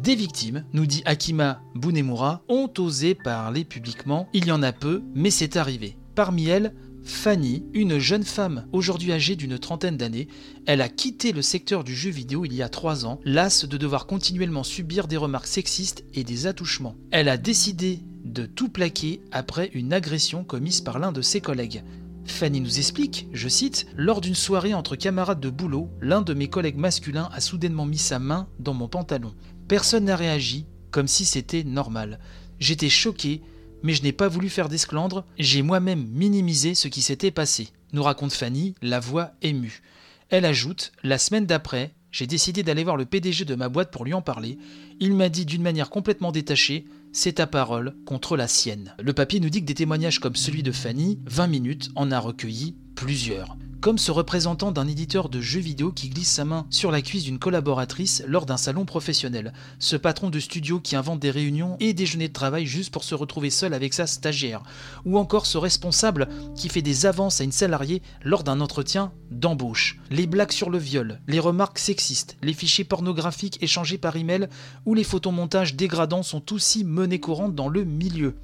Des 0.01 0.15
victimes, 0.15 0.63
nous 0.73 0.85
dit 0.85 1.01
Akima 1.05 1.61
Bunemura, 1.75 2.43
ont 2.49 2.71
osé 2.77 3.15
parler 3.15 3.65
publiquement. 3.65 4.29
Il 4.31 4.45
y 4.45 4.51
en 4.51 4.61
a 4.61 4.71
peu, 4.71 5.01
mais 5.15 5.31
c'est 5.31 5.57
arrivé. 5.57 5.97
Parmi 6.13 6.47
elles, 6.47 6.73
Fanny, 7.03 7.63
une 7.73 7.97
jeune 7.97 8.23
femme 8.23 8.67
aujourd'hui 8.73 9.11
âgée 9.11 9.35
d'une 9.35 9.57
trentaine 9.57 9.97
d'années, 9.97 10.27
elle 10.65 10.81
a 10.81 10.89
quitté 10.89 11.31
le 11.31 11.41
secteur 11.41 11.83
du 11.83 11.95
jeu 11.95 12.11
vidéo 12.11 12.45
il 12.45 12.53
y 12.53 12.61
a 12.61 12.69
trois 12.69 13.05
ans, 13.05 13.19
lasse 13.23 13.65
de 13.65 13.77
devoir 13.77 14.05
continuellement 14.05 14.63
subir 14.63 15.07
des 15.07 15.17
remarques 15.17 15.47
sexistes 15.47 16.03
et 16.13 16.23
des 16.23 16.45
attouchements. 16.45 16.95
Elle 17.11 17.29
a 17.29 17.37
décidé 17.37 18.01
de 18.23 18.45
tout 18.45 18.69
plaquer 18.69 19.21
après 19.31 19.71
une 19.73 19.93
agression 19.93 20.43
commise 20.43 20.81
par 20.81 20.99
l'un 20.99 21.11
de 21.11 21.21
ses 21.21 21.41
collègues. 21.41 21.83
Fanny 22.25 22.61
nous 22.61 22.77
explique, 22.77 23.27
je 23.31 23.47
cite, 23.47 23.87
Lors 23.95 24.21
d'une 24.21 24.35
soirée 24.35 24.73
entre 24.73 24.95
camarades 24.95 25.39
de 25.39 25.49
boulot, 25.49 25.89
l'un 26.01 26.21
de 26.21 26.33
mes 26.33 26.49
collègues 26.49 26.77
masculins 26.77 27.29
a 27.31 27.39
soudainement 27.39 27.85
mis 27.85 27.97
sa 27.97 28.19
main 28.19 28.47
dans 28.59 28.73
mon 28.73 28.87
pantalon. 28.87 29.33
Personne 29.67 30.05
n'a 30.05 30.15
réagi, 30.15 30.65
comme 30.91 31.07
si 31.07 31.25
c'était 31.25 31.65
normal. 31.65 32.19
J'étais 32.59 32.89
choqué, 32.89 33.41
mais 33.83 33.93
je 33.93 34.01
n'ai 34.01 34.13
pas 34.13 34.29
voulu 34.29 34.49
faire 34.49 34.69
d'esclandre, 34.69 35.25
j'ai 35.37 35.61
moi-même 35.61 36.07
minimisé 36.07 36.73
ce 36.73 36.87
qui 36.87 37.01
s'était 37.01 37.31
passé, 37.31 37.67
nous 37.91 38.03
raconte 38.03 38.31
Fanny, 38.31 38.75
la 38.81 39.01
voix 39.01 39.31
émue. 39.41 39.81
Elle 40.29 40.45
ajoute, 40.45 40.93
la 41.03 41.17
semaine 41.17 41.45
d'après, 41.45 41.93
j'ai 42.11 42.27
décidé 42.27 42.63
d'aller 42.63 42.85
voir 42.85 42.95
le 42.95 43.05
PDG 43.05 43.43
de 43.43 43.55
ma 43.55 43.67
boîte 43.67 43.91
pour 43.91 44.05
lui 44.05 44.13
en 44.13 44.21
parler. 44.21 44.57
Il 45.01 45.13
m'a 45.13 45.27
dit 45.27 45.45
d'une 45.45 45.61
manière 45.61 45.89
complètement 45.89 46.31
détachée, 46.31 46.85
c'est 47.11 47.33
ta 47.33 47.47
parole 47.47 47.95
contre 48.05 48.37
la 48.37 48.47
sienne. 48.47 48.95
Le 48.99 49.13
papier 49.13 49.41
nous 49.41 49.49
dit 49.49 49.61
que 49.61 49.65
des 49.65 49.73
témoignages 49.73 50.19
comme 50.19 50.35
celui 50.35 50.63
de 50.63 50.71
Fanny, 50.71 51.19
20 51.25 51.47
minutes, 51.47 51.89
en 51.95 52.11
a 52.11 52.19
recueilli 52.19 52.77
plusieurs 52.95 53.57
comme 53.81 53.97
ce 53.97 54.11
représentant 54.11 54.71
d'un 54.71 54.87
éditeur 54.87 55.29
de 55.29 55.39
jeux 55.39 55.59
vidéo 55.59 55.91
qui 55.91 56.09
glisse 56.09 56.31
sa 56.31 56.45
main 56.45 56.65
sur 56.69 56.91
la 56.91 57.01
cuisse 57.01 57.23
d'une 57.23 57.39
collaboratrice 57.39 58.23
lors 58.27 58.45
d'un 58.45 58.57
salon 58.57 58.85
professionnel, 58.85 59.53
ce 59.79 59.95
patron 59.95 60.29
de 60.29 60.39
studio 60.39 60.79
qui 60.79 60.95
invente 60.95 61.19
des 61.19 61.31
réunions 61.31 61.77
et 61.79 61.93
déjeuners 61.93 62.27
de 62.27 62.33
travail 62.33 62.65
juste 62.65 62.91
pour 62.91 63.03
se 63.03 63.15
retrouver 63.15 63.49
seul 63.49 63.73
avec 63.73 63.93
sa 63.93 64.07
stagiaire, 64.07 64.63
ou 65.05 65.17
encore 65.17 65.45
ce 65.45 65.57
responsable 65.57 66.27
qui 66.55 66.69
fait 66.69 66.81
des 66.81 67.05
avances 67.05 67.41
à 67.41 67.43
une 67.43 67.51
salariée 67.51 68.01
lors 68.23 68.43
d'un 68.43 68.61
entretien 68.61 69.11
d'embauche. 69.31 69.99
Les 70.09 70.27
blagues 70.27 70.51
sur 70.51 70.69
le 70.69 70.77
viol, 70.77 71.19
les 71.27 71.39
remarques 71.39 71.79
sexistes, 71.79 72.37
les 72.41 72.53
fichiers 72.53 72.83
pornographiques 72.83 73.61
échangés 73.61 73.97
par 73.97 74.15
email 74.15 74.47
ou 74.85 74.93
les 74.93 75.03
photomontages 75.03 75.75
dégradants 75.75 76.23
sont 76.23 76.53
aussi 76.53 76.83
menées 76.83 77.19
courantes 77.19 77.55
dans 77.55 77.69
le 77.69 77.83
milieu. 77.83 78.35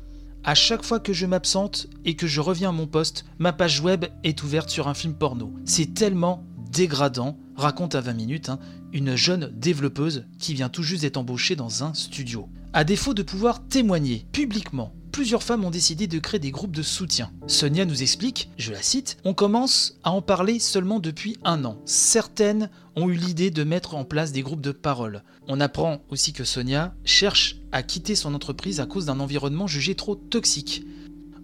À 0.45 0.55
chaque 0.55 0.83
fois 0.83 0.99
que 0.99 1.13
je 1.13 1.25
m'absente 1.25 1.87
et 2.03 2.17
que 2.17 2.27
je 2.27 2.41
reviens 2.41 2.69
à 2.69 2.73
mon 2.73 2.85
poste, 2.85 3.23
ma 3.39 3.53
page 3.53 3.79
web 3.79 4.05
est 4.25 4.43
ouverte 4.43 4.69
sur 4.69 4.89
un 4.89 4.93
film 4.93 5.13
porno. 5.13 5.53
C'est 5.63 5.93
tellement 5.93 6.43
dégradant, 6.69 7.37
raconte 7.55 7.95
à 7.95 8.01
20 8.01 8.11
minutes 8.11 8.49
hein, 8.49 8.59
une 8.91 9.15
jeune 9.15 9.53
développeuse 9.55 10.25
qui 10.39 10.53
vient 10.53 10.67
tout 10.67 10.83
juste 10.83 11.03
d'être 11.03 11.15
embauchée 11.15 11.55
dans 11.55 11.85
un 11.85 11.93
studio. 11.93 12.49
À 12.73 12.83
défaut 12.83 13.13
de 13.13 13.23
pouvoir 13.23 13.65
témoigner 13.67 14.25
publiquement 14.33 14.93
plusieurs 15.13 15.43
femmes 15.43 15.63
ont 15.63 15.69
décidé 15.69 16.07
de 16.07 16.19
créer 16.19 16.39
des 16.39 16.51
groupes 16.51 16.75
de 16.75 16.81
soutien. 16.81 17.31
Sonia 17.45 17.85
nous 17.85 18.01
explique, 18.01 18.49
je 18.57 18.73
la 18.73 18.81
cite, 18.81 19.17
On 19.23 19.35
commence 19.35 19.95
à 20.03 20.11
en 20.11 20.23
parler 20.23 20.59
seulement 20.59 20.99
depuis 20.99 21.37
un 21.45 21.63
an. 21.65 21.77
Certaines 21.85 22.69
ont 22.95 23.09
eu 23.09 23.15
l'idée 23.15 23.51
de 23.51 23.63
mettre 23.63 23.95
en 23.95 24.05
place 24.05 24.31
des 24.31 24.41
groupes 24.41 24.61
de 24.61 24.71
parole. 24.71 25.23
On 25.47 25.59
apprend 25.59 26.01
aussi 26.09 26.33
que 26.33 26.43
Sonia 26.43 26.93
cherche 27.05 27.57
à 27.71 27.83
quitter 27.83 28.15
son 28.15 28.33
entreprise 28.33 28.79
à 28.79 28.85
cause 28.85 29.05
d'un 29.05 29.19
environnement 29.19 29.67
jugé 29.67 29.95
trop 29.95 30.15
toxique. 30.15 30.83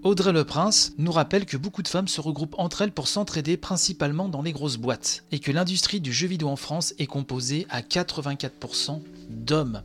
Audrey 0.01 0.31
Le 0.31 0.45
Prince 0.45 0.93
nous 0.97 1.11
rappelle 1.11 1.45
que 1.45 1.57
beaucoup 1.57 1.83
de 1.83 1.89
femmes 1.89 2.07
se 2.07 2.21
regroupent 2.21 2.55
entre 2.57 2.81
elles 2.81 2.93
pour 2.93 3.09
s'entraider 3.09 3.57
principalement 3.57 4.29
dans 4.29 4.41
les 4.41 4.53
grosses 4.53 4.77
boîtes 4.77 5.25
et 5.33 5.39
que 5.39 5.51
l'industrie 5.51 5.99
du 5.99 6.13
jeu 6.13 6.27
vidéo 6.27 6.47
en 6.47 6.55
France 6.55 6.93
est 6.99 7.05
composée 7.05 7.67
à 7.69 7.81
84% 7.81 9.01
d'hommes. 9.29 9.81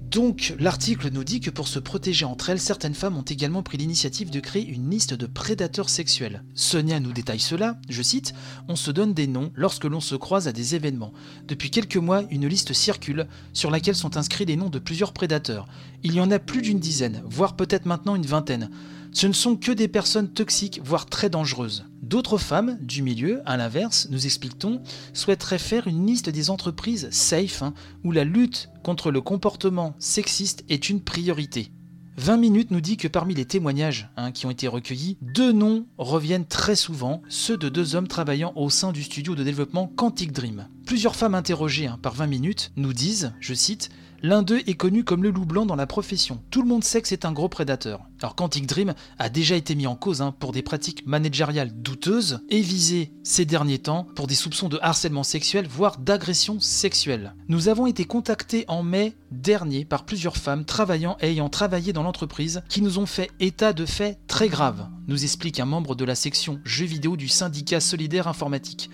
Donc 0.00 0.54
l'article 0.58 1.10
nous 1.12 1.22
dit 1.22 1.40
que 1.40 1.50
pour 1.50 1.68
se 1.68 1.78
protéger 1.78 2.24
entre 2.24 2.50
elles, 2.50 2.60
certaines 2.60 2.94
femmes 2.94 3.16
ont 3.16 3.22
également 3.22 3.62
pris 3.62 3.78
l'initiative 3.78 4.30
de 4.30 4.40
créer 4.40 4.66
une 4.66 4.90
liste 4.90 5.14
de 5.14 5.26
prédateurs 5.26 5.88
sexuels. 5.88 6.42
Sonia 6.54 6.98
nous 6.98 7.12
détaille 7.12 7.38
cela, 7.38 7.78
je 7.88 8.02
cite, 8.02 8.34
On 8.66 8.76
se 8.76 8.90
donne 8.90 9.14
des 9.14 9.26
noms 9.26 9.52
lorsque 9.54 9.84
l'on 9.84 10.00
se 10.00 10.16
croise 10.16 10.48
à 10.48 10.52
des 10.52 10.74
événements. 10.74 11.12
Depuis 11.46 11.70
quelques 11.70 11.96
mois, 11.96 12.24
une 12.30 12.48
liste 12.48 12.72
circule 12.72 13.28
sur 13.52 13.70
laquelle 13.70 13.94
sont 13.94 14.16
inscrits 14.16 14.46
les 14.46 14.56
noms 14.56 14.70
de 14.70 14.78
plusieurs 14.80 15.12
prédateurs. 15.12 15.68
Il 16.02 16.14
y 16.14 16.20
en 16.20 16.30
a 16.30 16.38
plus 16.38 16.62
d'une 16.62 16.80
dizaine, 16.80 17.22
voire 17.26 17.54
peut-être 17.54 17.86
maintenant 17.86 18.16
une 18.16 18.26
vingtaine. 18.26 18.70
Ce 19.12 19.26
ne 19.26 19.32
sont 19.32 19.56
que 19.56 19.72
des 19.72 19.88
personnes 19.88 20.32
toxiques, 20.32 20.80
voire 20.84 21.06
très 21.06 21.30
dangereuses. 21.30 21.84
D'autres 22.02 22.38
femmes 22.38 22.78
du 22.80 23.02
milieu, 23.02 23.42
à 23.44 23.56
l'inverse, 23.56 24.08
nous 24.10 24.24
explique-t-on, 24.24 24.82
souhaiteraient 25.12 25.58
faire 25.58 25.86
une 25.86 26.06
liste 26.06 26.30
des 26.30 26.50
entreprises 26.50 27.08
safe 27.10 27.62
hein, 27.62 27.74
où 28.04 28.12
la 28.12 28.24
lutte 28.24 28.68
contre 28.82 29.10
le 29.10 29.20
comportement 29.20 29.94
sexiste 29.98 30.64
est 30.68 30.90
une 30.90 31.00
priorité. 31.00 31.70
20 32.16 32.36
minutes 32.36 32.70
nous 32.70 32.80
dit 32.80 32.96
que 32.96 33.08
parmi 33.08 33.34
les 33.34 33.46
témoignages 33.46 34.10
hein, 34.16 34.30
qui 34.30 34.44
ont 34.44 34.50
été 34.50 34.68
recueillis, 34.68 35.16
deux 35.22 35.52
noms 35.52 35.86
reviennent 35.96 36.46
très 36.46 36.76
souvent, 36.76 37.22
ceux 37.28 37.56
de 37.56 37.68
deux 37.68 37.94
hommes 37.94 38.08
travaillant 38.08 38.52
au 38.56 38.68
sein 38.68 38.92
du 38.92 39.02
studio 39.02 39.34
de 39.34 39.42
développement 39.42 39.86
Quantic 39.86 40.32
Dream. 40.32 40.68
Plusieurs 40.84 41.16
femmes 41.16 41.34
interrogées 41.34 41.86
hein, 41.86 41.98
par 42.02 42.14
20 42.14 42.26
minutes 42.26 42.72
nous 42.76 42.92
disent, 42.92 43.32
je 43.40 43.54
cite, 43.54 43.90
L'un 44.22 44.42
d'eux 44.42 44.60
est 44.66 44.74
connu 44.74 45.02
comme 45.02 45.22
le 45.22 45.30
loup 45.30 45.46
blanc 45.46 45.64
dans 45.64 45.76
la 45.76 45.86
profession. 45.86 46.42
Tout 46.50 46.60
le 46.60 46.68
monde 46.68 46.84
sait 46.84 47.00
que 47.00 47.08
c'est 47.08 47.24
un 47.24 47.32
gros 47.32 47.48
prédateur. 47.48 48.02
Alors 48.20 48.34
Quantic 48.34 48.66
Dream 48.66 48.92
a 49.18 49.28
déjà 49.30 49.56
été 49.56 49.74
mis 49.74 49.86
en 49.86 49.96
cause 49.96 50.20
hein, 50.20 50.34
pour 50.38 50.52
des 50.52 50.60
pratiques 50.60 51.06
managériales 51.06 51.72
douteuses 51.80 52.40
et 52.50 52.60
visé 52.60 53.12
ces 53.24 53.46
derniers 53.46 53.78
temps 53.78 54.06
pour 54.14 54.26
des 54.26 54.34
soupçons 54.34 54.68
de 54.68 54.78
harcèlement 54.82 55.22
sexuel, 55.22 55.66
voire 55.66 55.96
d'agression 55.96 56.60
sexuelle. 56.60 57.34
Nous 57.48 57.68
avons 57.68 57.86
été 57.86 58.04
contactés 58.04 58.66
en 58.68 58.82
mai 58.82 59.16
dernier 59.30 59.86
par 59.86 60.04
plusieurs 60.04 60.36
femmes 60.36 60.66
travaillant 60.66 61.16
et 61.22 61.30
ayant 61.30 61.48
travaillé 61.48 61.94
dans 61.94 62.02
l'entreprise 62.02 62.62
qui 62.68 62.82
nous 62.82 62.98
ont 62.98 63.06
fait 63.06 63.30
état 63.40 63.72
de 63.72 63.86
faits 63.86 64.18
très 64.26 64.48
graves, 64.48 64.86
nous 65.08 65.24
explique 65.24 65.60
un 65.60 65.64
membre 65.64 65.94
de 65.94 66.04
la 66.04 66.14
section 66.14 66.60
jeux 66.64 66.84
vidéo 66.84 67.16
du 67.16 67.28
syndicat 67.28 67.80
solidaire 67.80 68.28
informatique. 68.28 68.90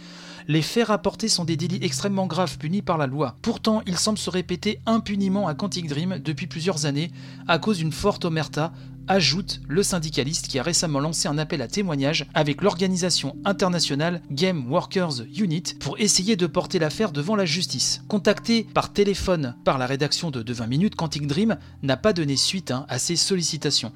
Les 0.48 0.62
faits 0.62 0.86
rapportés 0.86 1.28
sont 1.28 1.44
des 1.44 1.56
délits 1.56 1.80
extrêmement 1.82 2.26
graves 2.26 2.56
punis 2.58 2.82
par 2.82 2.98
la 2.98 3.08
loi. 3.08 3.36
Pourtant, 3.42 3.82
ils 3.86 3.98
semblent 3.98 4.18
se 4.18 4.30
répéter 4.30 4.78
impuniment 4.86 5.48
à 5.48 5.54
Quantic 5.54 5.88
Dream 5.88 6.20
depuis 6.24 6.46
plusieurs 6.46 6.86
années 6.86 7.10
à 7.48 7.58
cause 7.58 7.78
d'une 7.78 7.90
forte 7.90 8.24
omerta 8.24 8.72
ajoute 9.08 9.60
le 9.68 9.82
syndicaliste 9.82 10.48
qui 10.48 10.58
a 10.58 10.62
récemment 10.62 11.00
lancé 11.00 11.28
un 11.28 11.38
appel 11.38 11.62
à 11.62 11.68
témoignage 11.68 12.26
avec 12.34 12.62
l'organisation 12.62 13.36
internationale 13.44 14.20
Game 14.30 14.70
Workers 14.70 15.22
Unit 15.36 15.62
pour 15.80 15.98
essayer 15.98 16.36
de 16.36 16.46
porter 16.46 16.78
l'affaire 16.78 17.12
devant 17.12 17.36
la 17.36 17.44
justice. 17.44 18.02
Contacté 18.08 18.66
par 18.74 18.92
téléphone 18.92 19.54
par 19.64 19.78
la 19.78 19.86
rédaction 19.86 20.30
de, 20.30 20.52
20 20.52 20.66
minutes, 20.66 20.96
Quantic 20.96 21.26
Dream 21.26 21.56
n'a 21.82 21.96
pas 21.96 22.12
donné 22.12 22.36
suite 22.36 22.70
hein, 22.70 22.86
à 22.88 22.98
ces 22.98 23.16
sollicitations. 23.16 23.92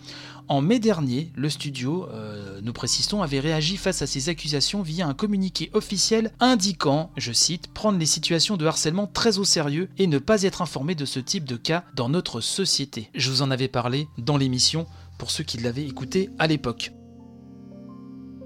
En 0.50 0.62
mai 0.62 0.80
dernier, 0.80 1.30
le 1.36 1.48
studio, 1.48 2.08
euh, 2.10 2.60
nous 2.60 2.72
précisons, 2.72 3.22
avait 3.22 3.38
réagi 3.38 3.76
face 3.76 4.02
à 4.02 4.08
ces 4.08 4.28
accusations 4.28 4.82
via 4.82 5.06
un 5.06 5.14
communiqué 5.14 5.70
officiel 5.74 6.32
indiquant, 6.40 7.12
je 7.16 7.30
cite, 7.30 7.72
prendre 7.72 8.00
les 8.00 8.04
situations 8.04 8.56
de 8.56 8.66
harcèlement 8.66 9.06
très 9.06 9.38
au 9.38 9.44
sérieux 9.44 9.88
et 9.96 10.08
ne 10.08 10.18
pas 10.18 10.42
être 10.42 10.60
informé 10.60 10.96
de 10.96 11.04
ce 11.04 11.20
type 11.20 11.44
de 11.44 11.54
cas 11.54 11.84
dans 11.94 12.08
notre 12.08 12.40
société. 12.40 13.10
Je 13.14 13.30
vous 13.30 13.42
en 13.42 13.52
avais 13.52 13.68
parlé 13.68 14.08
dans 14.18 14.36
l'émission 14.36 14.88
pour 15.18 15.30
ceux 15.30 15.44
qui 15.44 15.56
l'avaient 15.58 15.86
écouté 15.86 16.30
à 16.40 16.48
l'époque. 16.48 16.90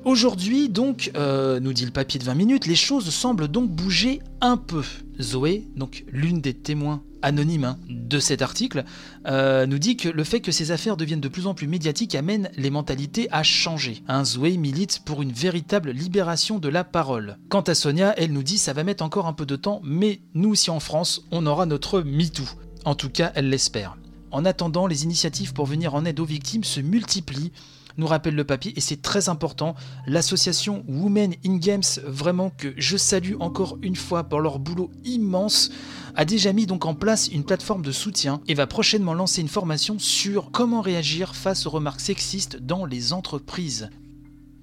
Aujourd'hui, 0.05 0.69
donc, 0.69 1.11
euh, 1.17 1.59
nous 1.59 1.73
dit 1.73 1.87
le 1.87 1.91
papier 1.91 2.21
de 2.21 2.25
20 2.25 2.35
minutes, 2.35 2.67
les 2.67 2.77
choses 2.77 3.09
semblent 3.09 3.49
donc 3.49 3.71
bouger 3.71 4.21
un 4.43 4.59
peu. 4.59 4.85
Zoé, 5.23 5.67
donc 5.75 6.05
l'une 6.09 6.43
des 6.43 6.53
témoins 6.53 7.03
anonymes 7.23 7.65
hein, 7.65 7.79
cet 8.19 8.43
article, 8.43 8.85
euh, 9.27 9.67
nous 9.67 9.79
dit 9.79 9.97
que 9.97 10.09
le 10.09 10.25
fait 10.25 10.41
que 10.41 10.53
ces 10.53 10.71
affaires 10.71 10.97
deviennent 10.97 11.21
de 11.21 11.29
plus 11.29 11.47
en 11.47 11.55
plus 11.55 11.67
médiatiques 11.67 12.15
amène 12.15 12.51
les 12.57 12.71
mentalités 12.71 13.29
à 13.31 13.43
changer. 13.43 14.03
Hein, 14.09 14.25
Zoé 14.25 14.57
milite 14.57 15.01
pour 15.05 15.23
une 15.23 15.33
véritable 15.33 15.91
libération 15.91 16.59
de 16.59 16.69
la 16.69 16.85
parole. 16.85 17.39
Quant 17.49 17.63
à 17.63 17.75
Sonia, 17.75 18.15
elle 18.17 18.33
nous 18.33 18.43
dit 18.43 18.59
ça 18.59 18.73
va 18.73 18.85
mettre 18.85 19.05
encore 19.05 19.27
un 19.27 19.33
peu 19.33 19.47
de 19.47 19.57
temps, 19.57 19.81
mais 19.85 20.21
nous 20.35 20.51
aussi 20.51 20.71
en 20.71 20.81
France, 20.81 21.25
on 21.31 21.47
aura 21.47 21.67
notre 21.67 22.01
MeToo. 22.01 22.45
En 22.85 22.95
tout 22.95 23.11
cas, 23.11 23.33
elle 23.35 23.49
l'espère. 23.49 23.97
En 24.31 24.45
attendant, 24.45 24.87
les 24.87 25.05
initiatives 25.05 25.53
pour 25.53 25.67
venir 25.67 25.95
en 25.95 26.05
aide 26.05 26.19
aux 26.19 26.25
victimes 26.25 26.65
se 26.65 26.81
multiplient 26.81 27.53
nous 27.97 28.07
rappelle 28.07 28.35
le 28.35 28.45
papier 28.45 28.73
et 28.77 28.81
c'est 28.81 29.03
très 29.03 29.29
important. 29.29 29.75
L'association 30.07 30.85
Women 30.89 31.35
in 31.47 31.57
Games, 31.57 31.83
vraiment 32.07 32.51
que 32.51 32.75
je 32.77 32.97
salue 32.97 33.35
encore 33.41 33.79
une 33.83 33.97
fois 33.97 34.25
pour 34.25 34.41
leur 34.41 34.59
boulot 34.59 34.91
immense, 35.05 35.71
a 36.15 36.25
déjà 36.25 36.53
mis 36.53 36.67
donc 36.67 36.85
en 36.85 36.95
place 36.95 37.29
une 37.29 37.45
plateforme 37.45 37.83
de 37.83 37.93
soutien 37.93 38.41
et 38.47 38.55
va 38.55 38.67
prochainement 38.67 39.15
lancer 39.15 39.41
une 39.41 39.49
formation 39.49 39.99
sur 39.99 40.51
comment 40.51 40.81
réagir 40.81 41.35
face 41.35 41.67
aux 41.67 41.71
remarques 41.71 42.01
sexistes 42.01 42.57
dans 42.57 42.85
les 42.85 43.13
entreprises. 43.13 43.91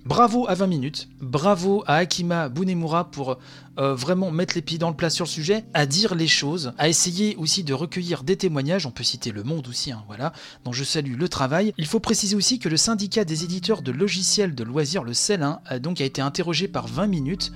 Bravo 0.03 0.47
à 0.47 0.55
20 0.55 0.65
minutes, 0.65 1.09
bravo 1.21 1.83
à 1.85 1.97
Akima 1.97 2.49
Bunemura 2.49 3.11
pour 3.11 3.37
euh, 3.77 3.93
vraiment 3.93 4.31
mettre 4.31 4.55
les 4.55 4.63
pieds 4.63 4.79
dans 4.79 4.89
le 4.89 4.95
plat 4.95 5.11
sur 5.11 5.25
le 5.25 5.29
sujet, 5.29 5.63
à 5.75 5.85
dire 5.85 6.15
les 6.15 6.27
choses, 6.27 6.73
à 6.79 6.89
essayer 6.89 7.35
aussi 7.35 7.63
de 7.63 7.73
recueillir 7.75 8.23
des 8.23 8.35
témoignages, 8.35 8.87
on 8.87 8.91
peut 8.91 9.03
citer 9.03 9.31
Le 9.31 9.43
Monde 9.43 9.67
aussi, 9.67 9.91
hein, 9.91 10.03
voilà, 10.07 10.33
dont 10.65 10.73
je 10.73 10.83
salue 10.83 11.15
le 11.15 11.29
travail. 11.29 11.71
Il 11.77 11.85
faut 11.85 11.99
préciser 11.99 12.35
aussi 12.35 12.57
que 12.57 12.67
le 12.67 12.77
syndicat 12.77 13.25
des 13.25 13.43
éditeurs 13.43 13.83
de 13.83 13.91
logiciels 13.91 14.55
de 14.55 14.63
loisirs, 14.63 15.03
le 15.03 15.13
CEL, 15.13 15.43
hein, 15.43 15.59
a 15.65 15.77
donc 15.77 16.01
a 16.01 16.05
été 16.05 16.19
interrogé 16.19 16.67
par 16.67 16.87
20 16.87 17.05
minutes 17.07 17.51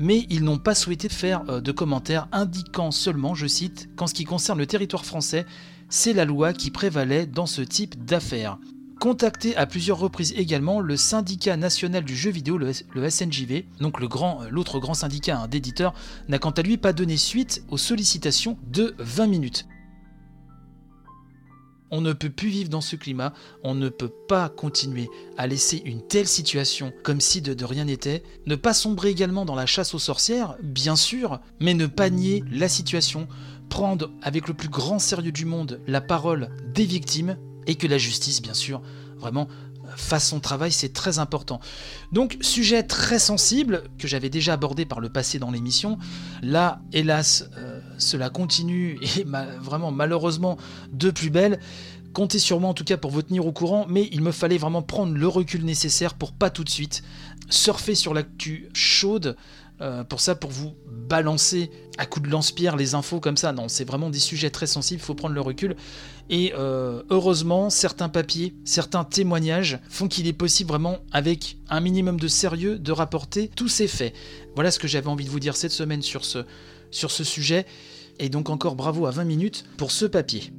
mais 0.00 0.26
ils 0.28 0.42
n'ont 0.42 0.58
pas 0.58 0.74
souhaité 0.74 1.08
faire 1.08 1.44
euh, 1.48 1.60
de 1.60 1.70
commentaires 1.70 2.26
indiquant 2.32 2.90
seulement, 2.90 3.36
je 3.36 3.46
cite, 3.46 3.88
qu'en 3.94 4.08
ce 4.08 4.14
qui 4.14 4.24
concerne 4.24 4.58
le 4.58 4.66
territoire 4.66 5.04
français, 5.04 5.46
c'est 5.88 6.12
la 6.12 6.24
loi 6.24 6.52
qui 6.52 6.72
prévalait 6.72 7.26
dans 7.26 7.46
ce 7.46 7.62
type 7.62 8.04
d'affaires. 8.04 8.58
Contacté 9.00 9.56
à 9.56 9.66
plusieurs 9.66 9.98
reprises 9.98 10.32
également, 10.36 10.80
le 10.80 10.96
syndicat 10.96 11.56
national 11.56 12.04
du 12.04 12.16
jeu 12.16 12.30
vidéo, 12.30 12.58
le, 12.58 12.72
SNJV, 13.10 13.66
donc 13.80 14.00
l'autre 14.00 14.78
grand, 14.78 14.94
syndicat 14.94 15.40
hein, 15.40 15.48
d'éditeurs, 15.48 15.94
n'a 16.28 16.38
quant 16.38 16.50
à 16.50 16.62
lui 16.62 16.76
pas 16.76 16.92
donné 16.92 17.16
suite 17.16 17.64
aux 17.70 17.76
sollicitations 17.76 18.56
de 18.66 18.94
20 18.98 19.26
minutes. 19.26 19.66
On 21.90 22.00
ne 22.00 22.12
peut 22.12 22.30
plus 22.30 22.48
vivre 22.48 22.70
dans 22.70 22.80
ce 22.80 22.96
climat, 22.96 23.34
on 23.62 23.74
ne 23.74 23.88
peut 23.88 24.12
pas 24.28 24.48
continuer 24.48 25.08
à 25.36 25.46
laisser 25.46 25.82
une 25.84 26.00
telle 26.06 26.26
situation 26.26 26.92
comme 27.02 27.20
si 27.20 27.42
de 27.42 27.64
rien 27.64 27.84
n'était, 27.84 28.22
ne 28.46 28.56
pas 28.56 28.74
sombrer 28.74 29.10
également 29.10 29.44
dans 29.44 29.54
la 29.54 29.66
chasse 29.66 29.94
aux 29.94 29.98
sorcières, 29.98 30.56
bien 30.62 30.96
sûr, 30.96 31.40
mais 31.60 31.74
ne 31.74 31.86
pas 31.86 32.10
nier 32.10 32.42
la 32.50 32.68
situation, 32.68 33.28
prendre 33.68 34.10
avec 34.22 34.48
le 34.48 34.54
plus 34.54 34.68
grand 34.68 34.98
sérieux 34.98 35.32
du 35.32 35.44
monde 35.44 35.80
la 35.86 36.00
parole 36.00 36.48
des 36.72 36.84
victimes 36.84 37.36
et 37.66 37.74
que 37.76 37.86
la 37.86 37.98
justice, 37.98 38.42
bien 38.42 38.54
sûr, 38.54 38.82
vraiment 39.16 39.48
fasse 39.96 40.28
son 40.28 40.40
travail, 40.40 40.72
c'est 40.72 40.92
très 40.92 41.18
important. 41.18 41.60
Donc, 42.12 42.36
sujet 42.40 42.82
très 42.82 43.18
sensible 43.18 43.84
que 43.98 44.08
j'avais 44.08 44.30
déjà 44.30 44.54
abordé 44.54 44.84
par 44.84 45.00
le 45.00 45.08
passé 45.08 45.38
dans 45.38 45.50
l'émission. 45.50 45.98
Là, 46.42 46.80
hélas, 46.92 47.48
euh, 47.56 47.80
cela 47.98 48.30
continue 48.30 48.98
et 49.16 49.24
vraiment 49.60 49.90
malheureusement 49.90 50.56
de 50.92 51.10
plus 51.10 51.30
belle. 51.30 51.60
Comptez 52.12 52.38
sur 52.38 52.60
moi 52.60 52.70
en 52.70 52.74
tout 52.74 52.84
cas 52.84 52.96
pour 52.96 53.10
vous 53.10 53.22
tenir 53.22 53.44
au 53.44 53.52
courant, 53.52 53.86
mais 53.88 54.08
il 54.12 54.20
me 54.20 54.30
fallait 54.30 54.58
vraiment 54.58 54.82
prendre 54.82 55.14
le 55.14 55.26
recul 55.26 55.64
nécessaire 55.64 56.14
pour 56.14 56.32
pas 56.32 56.48
tout 56.48 56.62
de 56.62 56.70
suite 56.70 57.02
surfer 57.50 57.94
sur 57.94 58.14
l'actu 58.14 58.68
chaude. 58.72 59.36
Euh, 59.84 60.02
pour 60.02 60.20
ça, 60.20 60.34
pour 60.34 60.50
vous 60.50 60.74
balancer 60.86 61.70
à 61.98 62.06
coups 62.06 62.26
de 62.26 62.32
lance-pierre 62.32 62.74
les 62.76 62.94
infos 62.94 63.20
comme 63.20 63.36
ça. 63.36 63.52
Non, 63.52 63.68
c'est 63.68 63.84
vraiment 63.84 64.08
des 64.08 64.18
sujets 64.18 64.48
très 64.48 64.66
sensibles, 64.66 65.00
il 65.02 65.04
faut 65.04 65.14
prendre 65.14 65.34
le 65.34 65.42
recul. 65.42 65.76
Et 66.30 66.54
euh, 66.56 67.02
heureusement, 67.10 67.68
certains 67.68 68.08
papiers, 68.08 68.54
certains 68.64 69.04
témoignages 69.04 69.78
font 69.90 70.08
qu'il 70.08 70.26
est 70.26 70.32
possible 70.32 70.68
vraiment, 70.68 71.00
avec 71.12 71.58
un 71.68 71.80
minimum 71.80 72.18
de 72.18 72.28
sérieux, 72.28 72.78
de 72.78 72.92
rapporter 72.92 73.50
tous 73.54 73.68
ces 73.68 73.86
faits. 73.86 74.14
Voilà 74.54 74.70
ce 74.70 74.78
que 74.78 74.88
j'avais 74.88 75.08
envie 75.08 75.26
de 75.26 75.30
vous 75.30 75.40
dire 75.40 75.54
cette 75.54 75.72
semaine 75.72 76.00
sur 76.00 76.24
ce, 76.24 76.46
sur 76.90 77.10
ce 77.10 77.22
sujet. 77.22 77.66
Et 78.18 78.30
donc 78.30 78.48
encore 78.48 78.76
bravo 78.76 79.04
à 79.04 79.10
20 79.10 79.24
minutes 79.24 79.64
pour 79.76 79.90
ce 79.90 80.06
papier. 80.06 80.50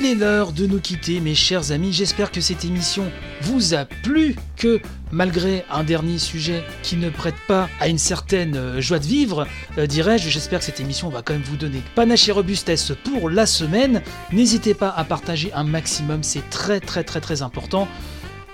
Il 0.00 0.06
est 0.06 0.14
l'heure 0.14 0.52
de 0.52 0.64
nous 0.64 0.78
quitter, 0.78 1.18
mes 1.18 1.34
chers 1.34 1.72
amis. 1.72 1.92
J'espère 1.92 2.30
que 2.30 2.40
cette 2.40 2.64
émission 2.64 3.10
vous 3.40 3.74
a 3.74 3.84
plu, 3.84 4.36
que 4.56 4.80
malgré 5.10 5.64
un 5.72 5.82
dernier 5.82 6.18
sujet 6.18 6.62
qui 6.84 6.94
ne 6.94 7.10
prête 7.10 7.34
pas 7.48 7.68
à 7.80 7.88
une 7.88 7.98
certaine 7.98 8.54
euh, 8.54 8.80
joie 8.80 9.00
de 9.00 9.06
vivre, 9.06 9.44
euh, 9.76 9.88
dirais-je, 9.88 10.28
j'espère 10.28 10.60
que 10.60 10.66
cette 10.66 10.78
émission 10.78 11.08
va 11.08 11.22
quand 11.22 11.32
même 11.32 11.42
vous 11.42 11.56
donner 11.56 11.82
panache 11.96 12.28
et 12.28 12.32
robustesse 12.32 12.92
pour 13.02 13.28
la 13.28 13.44
semaine. 13.44 14.00
N'hésitez 14.30 14.72
pas 14.72 14.90
à 14.90 15.02
partager 15.02 15.52
un 15.52 15.64
maximum, 15.64 16.22
c'est 16.22 16.48
très 16.48 16.78
très 16.78 17.02
très 17.02 17.20
très 17.20 17.42
important. 17.42 17.88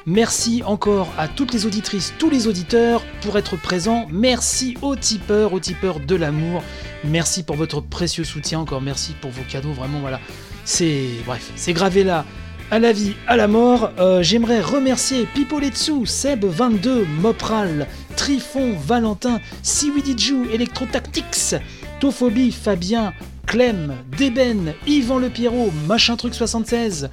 Merci 0.07 0.63
encore 0.65 1.13
à 1.19 1.29
toutes 1.29 1.53
les 1.53 1.67
auditrices, 1.67 2.15
tous 2.19 2.31
les 2.31 2.47
auditeurs 2.47 3.03
pour 3.21 3.37
être 3.37 3.59
présents. 3.59 4.07
Merci 4.11 4.79
aux 4.81 4.97
tipeurs, 4.97 5.53
aux 5.53 5.61
tipeurs 5.61 6.01
de 6.01 6.17
l'amour. 6.17 6.63
Merci 7.05 7.43
pour 7.43 7.57
votre 7.57 7.83
précieux 7.83 8.25
soutien. 8.25 8.61
Encore 8.61 8.81
merci 8.81 9.13
pour 9.21 9.31
vos 9.31 9.43
cadeaux. 9.43 9.73
Vraiment, 9.75 10.01
voilà. 10.01 10.21
C'est 10.65 11.09
bref, 11.27 11.51
c'est 11.57 11.73
gravé 11.73 12.05
là. 12.05 12.25
À 12.71 12.79
la 12.79 12.93
vie, 12.93 13.15
à 13.29 13.37
la 13.37 13.47
mort, 13.47 13.91
Euh, 13.99 14.23
j'aimerais 14.23 14.61
remercier 14.63 15.27
Pipoletsu, 15.35 16.05
Seb22, 16.05 17.05
Mopral, 17.21 17.87
Trifon, 18.17 18.73
Valentin, 18.79 19.39
Siwidiju, 19.63 20.49
Electrotactics, 20.53 21.57
Tophobie, 22.01 22.51
Fabien, 22.53 23.13
Clem, 23.47 23.95
Deben, 24.17 24.73
Yvan 24.87 25.19
Le 25.19 25.29
Pierrot, 25.29 25.71
Machin 25.87 26.17
Truc 26.17 26.35
76, 26.35 27.09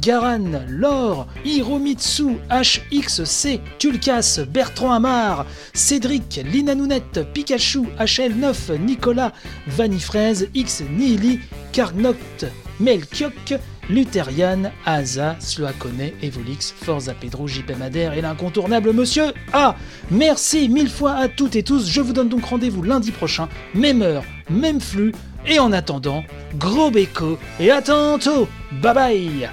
Garan, 0.00 0.62
Laure, 0.68 1.26
Hiromitsu, 1.44 2.36
HXC, 2.48 3.60
Tulkas, 3.80 4.40
Bertrand 4.48 4.92
Amar, 4.92 5.44
Cédric, 5.74 6.40
Lina 6.50 6.76
Nounette, 6.76 7.26
Pikachu, 7.34 7.88
HL9, 7.98 8.78
Nicolas, 8.78 9.32
Vanifraise, 9.66 10.48
X 10.54 10.82
Nihili, 10.96 11.40
Carnoct, 11.72 12.46
Melchiok, 12.80 13.54
Lutherian, 13.88 14.70
Asa, 14.86 15.36
Sloakone, 15.38 16.12
Evolix, 16.22 16.72
Forza 16.72 17.14
Pedro, 17.14 17.46
JP 17.46 17.76
Madère 17.78 18.14
et 18.14 18.20
l'incontournable 18.20 18.92
Monsieur 18.92 19.32
A. 19.52 19.76
Merci 20.10 20.68
mille 20.68 20.90
fois 20.90 21.12
à 21.12 21.28
toutes 21.28 21.56
et 21.56 21.62
tous. 21.62 21.88
Je 21.88 22.00
vous 22.00 22.12
donne 22.12 22.28
donc 22.28 22.44
rendez-vous 22.44 22.82
lundi 22.82 23.10
prochain, 23.10 23.48
même 23.74 24.02
heure, 24.02 24.24
même 24.50 24.80
flux. 24.80 25.12
Et 25.46 25.58
en 25.58 25.72
attendant, 25.72 26.22
gros 26.56 26.90
béco 26.90 27.38
et 27.58 27.70
à 27.70 27.82
tantôt. 27.82 28.48
Bye 28.80 28.94
bye. 28.94 29.50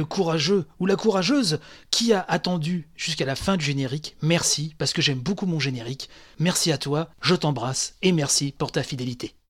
Le 0.00 0.06
courageux 0.06 0.64
ou 0.78 0.86
la 0.86 0.96
courageuse 0.96 1.58
qui 1.90 2.14
a 2.14 2.24
attendu 2.26 2.88
jusqu'à 2.96 3.26
la 3.26 3.36
fin 3.36 3.58
du 3.58 3.64
générique, 3.66 4.16
merci 4.22 4.74
parce 4.78 4.94
que 4.94 5.02
j'aime 5.02 5.18
beaucoup 5.18 5.44
mon 5.44 5.60
générique. 5.60 6.08
Merci 6.38 6.72
à 6.72 6.78
toi, 6.78 7.10
je 7.20 7.34
t'embrasse 7.34 7.96
et 8.00 8.12
merci 8.12 8.54
pour 8.56 8.72
ta 8.72 8.82
fidélité. 8.82 9.34